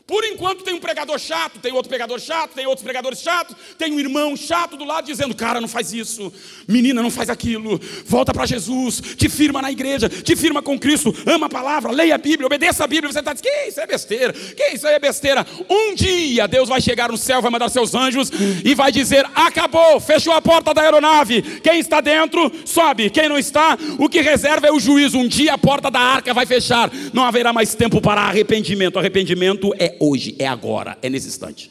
Por 0.06 0.24
enquanto 0.24 0.64
tem 0.64 0.74
um 0.74 0.80
pregador 0.80 1.18
chato, 1.18 1.60
tem 1.60 1.72
outro 1.72 1.88
pregador 1.88 2.18
chato, 2.18 2.52
tem 2.54 2.66
outros 2.66 2.82
pregadores 2.82 3.20
chatos, 3.20 3.54
tem 3.78 3.92
um 3.92 4.00
irmão 4.00 4.36
chato 4.36 4.76
do 4.76 4.84
lado 4.84 5.06
dizendo: 5.06 5.34
Cara, 5.34 5.60
não 5.60 5.68
faz 5.68 5.92
isso, 5.92 6.32
menina, 6.66 7.00
não 7.00 7.10
faz 7.10 7.30
aquilo, 7.30 7.80
volta 8.04 8.32
para 8.32 8.44
Jesus, 8.44 9.00
te 9.16 9.28
firma 9.28 9.62
na 9.62 9.70
igreja, 9.70 10.08
te 10.08 10.34
firma 10.34 10.60
com 10.60 10.78
Cristo, 10.78 11.14
ama 11.24 11.46
a 11.46 11.48
palavra, 11.48 11.92
leia 11.92 12.16
a 12.16 12.18
Bíblia, 12.18 12.46
obedeça 12.46 12.82
a 12.82 12.86
Bíblia. 12.86 13.12
Você 13.12 13.20
está 13.20 13.32
dizendo: 13.32 13.48
Que 13.48 13.68
isso 13.68 13.80
é 13.80 13.86
besteira, 13.86 14.32
que 14.32 14.64
isso 14.74 14.86
aí 14.88 14.94
é 14.94 14.98
besteira. 14.98 15.46
Um 15.70 15.94
dia 15.94 16.48
Deus 16.48 16.68
vai 16.68 16.80
chegar 16.80 17.10
no 17.10 17.16
céu, 17.16 17.40
vai 17.40 17.50
mandar 17.50 17.68
seus 17.68 17.94
anjos 17.94 18.30
e 18.64 18.74
vai 18.74 18.90
dizer: 18.90 19.24
Acabou, 19.34 20.00
fechou 20.00 20.32
a 20.32 20.42
porta 20.42 20.74
da 20.74 20.82
aeronave. 20.82 21.42
Quem 21.60 21.78
está 21.78 22.00
dentro, 22.00 22.50
sobe, 22.64 23.08
quem 23.08 23.28
não 23.28 23.38
está, 23.38 23.78
o 23.98 24.08
que 24.08 24.20
reserva 24.20 24.66
é 24.66 24.72
o 24.72 24.80
juízo. 24.80 25.16
Um 25.16 25.28
dia 25.28 25.54
a 25.54 25.58
porta 25.58 25.90
da 25.90 26.00
arca 26.00 26.34
vai 26.34 26.44
fechar, 26.44 26.90
não 27.12 27.22
haverá 27.22 27.52
mais 27.52 27.74
tempo 27.76 28.00
para 28.00 28.22
arrependimento. 28.22 28.98
Arrependimento 28.98 29.72
é 29.78 29.96
hoje, 30.02 30.34
é 30.38 30.46
agora, 30.48 30.98
é 31.00 31.08
nesse 31.08 31.28
instante. 31.28 31.70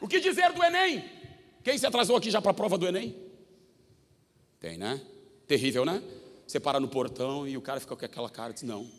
O 0.00 0.08
que 0.08 0.20
dizer 0.20 0.52
do 0.52 0.64
Enem? 0.64 1.04
Quem 1.62 1.76
se 1.76 1.86
atrasou 1.86 2.16
aqui 2.16 2.30
já 2.30 2.40
para 2.40 2.52
a 2.52 2.54
prova 2.54 2.78
do 2.78 2.86
Enem? 2.86 3.14
Tem, 4.58 4.78
né? 4.78 5.00
Terrível, 5.46 5.84
né? 5.84 6.02
Você 6.46 6.58
para 6.58 6.80
no 6.80 6.88
portão 6.88 7.46
e 7.46 7.58
o 7.58 7.60
cara 7.60 7.78
fica 7.78 7.94
com 7.94 8.04
aquela 8.04 8.30
cara 8.30 8.52
e 8.52 8.54
diz: 8.54 8.62
Não, 8.62 8.90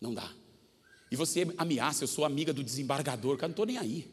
não 0.00 0.14
dá. 0.14 0.30
E 1.10 1.16
você 1.16 1.48
ameaça, 1.56 2.04
eu 2.04 2.08
sou 2.08 2.24
amiga 2.24 2.52
do 2.52 2.62
desembargador, 2.62 3.36
cara, 3.36 3.48
não 3.48 3.52
estou 3.52 3.66
nem 3.66 3.78
aí. 3.78 4.08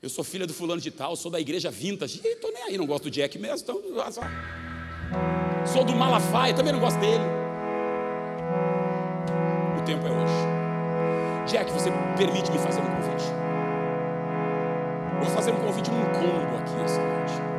Eu 0.00 0.08
sou 0.08 0.22
filha 0.22 0.46
do 0.46 0.52
fulano 0.52 0.80
de 0.80 0.90
tal, 0.90 1.16
sou 1.16 1.30
da 1.30 1.40
igreja 1.40 1.70
vintage, 1.70 2.20
e 2.22 2.28
estou 2.34 2.52
nem 2.52 2.64
aí, 2.64 2.78
não 2.78 2.86
gosto 2.86 3.04
do 3.04 3.10
Jack 3.10 3.38
mesmo, 3.38 3.58
então, 3.62 4.12
só. 4.12 4.22
Sou 5.72 5.84
do 5.84 5.94
Malafaia, 5.94 6.54
também 6.54 6.72
não 6.72 6.80
gosto 6.80 6.98
dele. 7.00 7.24
O 9.80 9.84
tempo 9.84 10.06
é 10.06 10.10
hoje. 10.10 10.61
Jack, 11.46 11.72
você 11.72 11.90
permite 12.16 12.52
me 12.52 12.58
fazer 12.58 12.80
um 12.80 12.86
convite? 12.86 13.24
Vou 15.18 15.28
fazer 15.30 15.50
um 15.50 15.56
convite 15.56 15.90
num 15.90 16.04
combo 16.12 16.56
aqui 16.56 16.80
essa 16.84 17.02
noite. 17.02 17.51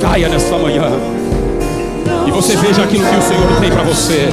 caia 0.00 0.28
nesta 0.28 0.56
manhã 0.56 0.90
e 2.26 2.30
você 2.30 2.56
veja 2.56 2.82
aquilo 2.82 3.04
que 3.06 3.16
o 3.16 3.22
Senhor 3.22 3.60
tem 3.60 3.70
para 3.70 3.82
você. 3.82 4.28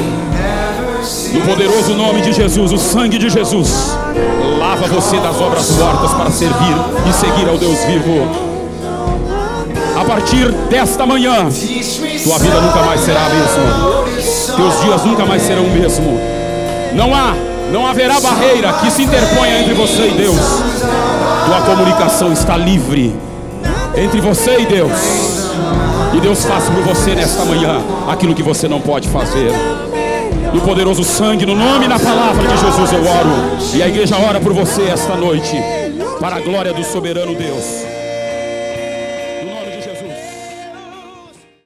No 1.34 1.42
poderoso 1.42 1.94
nome 1.96 2.22
de 2.22 2.32
Jesus, 2.32 2.72
o 2.72 2.78
sangue 2.78 3.18
de 3.18 3.30
Jesus 3.30 3.98
lava 4.60 4.88
você 4.88 5.18
das 5.18 5.40
obras 5.40 5.70
mortas 5.72 6.14
para 6.14 6.32
servir 6.32 6.76
e 7.10 7.14
seguir 7.14 7.50
ao 7.50 7.58
Deus 7.58 7.84
vivo. 7.86 8.28
A 10.00 10.06
partir 10.06 10.52
desta 10.70 11.06
manhã, 11.06 11.48
tua 12.24 12.40
vida 12.40 12.62
nunca 12.62 12.82
mais 12.84 13.02
será 13.02 13.26
a 13.26 13.30
mesma. 13.30 14.56
Teus 14.56 14.82
dias 14.82 15.04
nunca 15.06 15.26
mais 15.26 15.42
serão 15.42 15.64
o 15.64 15.72
mesmo. 15.72 16.20
Não 16.94 17.14
há, 17.14 17.34
não 17.72 17.88
haverá 17.88 18.20
barreira 18.20 18.74
que 18.74 18.92
se 18.92 19.04
interponha 19.04 19.60
entre 19.60 19.74
você 19.74 20.08
e 20.08 20.12
Deus. 20.12 20.40
Tua 21.46 21.62
comunicação 21.62 22.32
está 22.32 22.56
livre 22.56 23.16
entre 23.96 24.22
você 24.22 24.60
e 24.60 24.66
Deus. 24.66 25.43
E 26.16 26.20
Deus 26.20 26.46
faça 26.46 26.72
por 26.72 26.84
você 26.84 27.16
nesta 27.16 27.44
manhã 27.46 27.82
aquilo 28.08 28.36
que 28.36 28.44
você 28.44 28.68
não 28.68 28.80
pode 28.80 29.08
fazer. 29.10 29.52
No 30.54 30.62
poderoso 30.62 31.04
sangue, 31.04 31.46
no 31.46 31.56
nome 31.56 31.86
e 31.86 31.88
na 31.88 32.00
palavra 32.00 32.48
de 32.48 32.58
Jesus 32.58 32.92
eu 32.92 33.00
oro. 33.00 33.76
E 33.76 33.82
a 33.82 33.88
igreja 33.88 34.18
ora 34.18 34.40
por 34.40 34.54
você 34.54 34.84
esta 34.84 35.16
noite, 35.16 35.56
para 36.20 36.36
a 36.36 36.40
glória 36.40 36.74
do 36.74 36.84
soberano 36.84 37.34
Deus. 37.34 37.93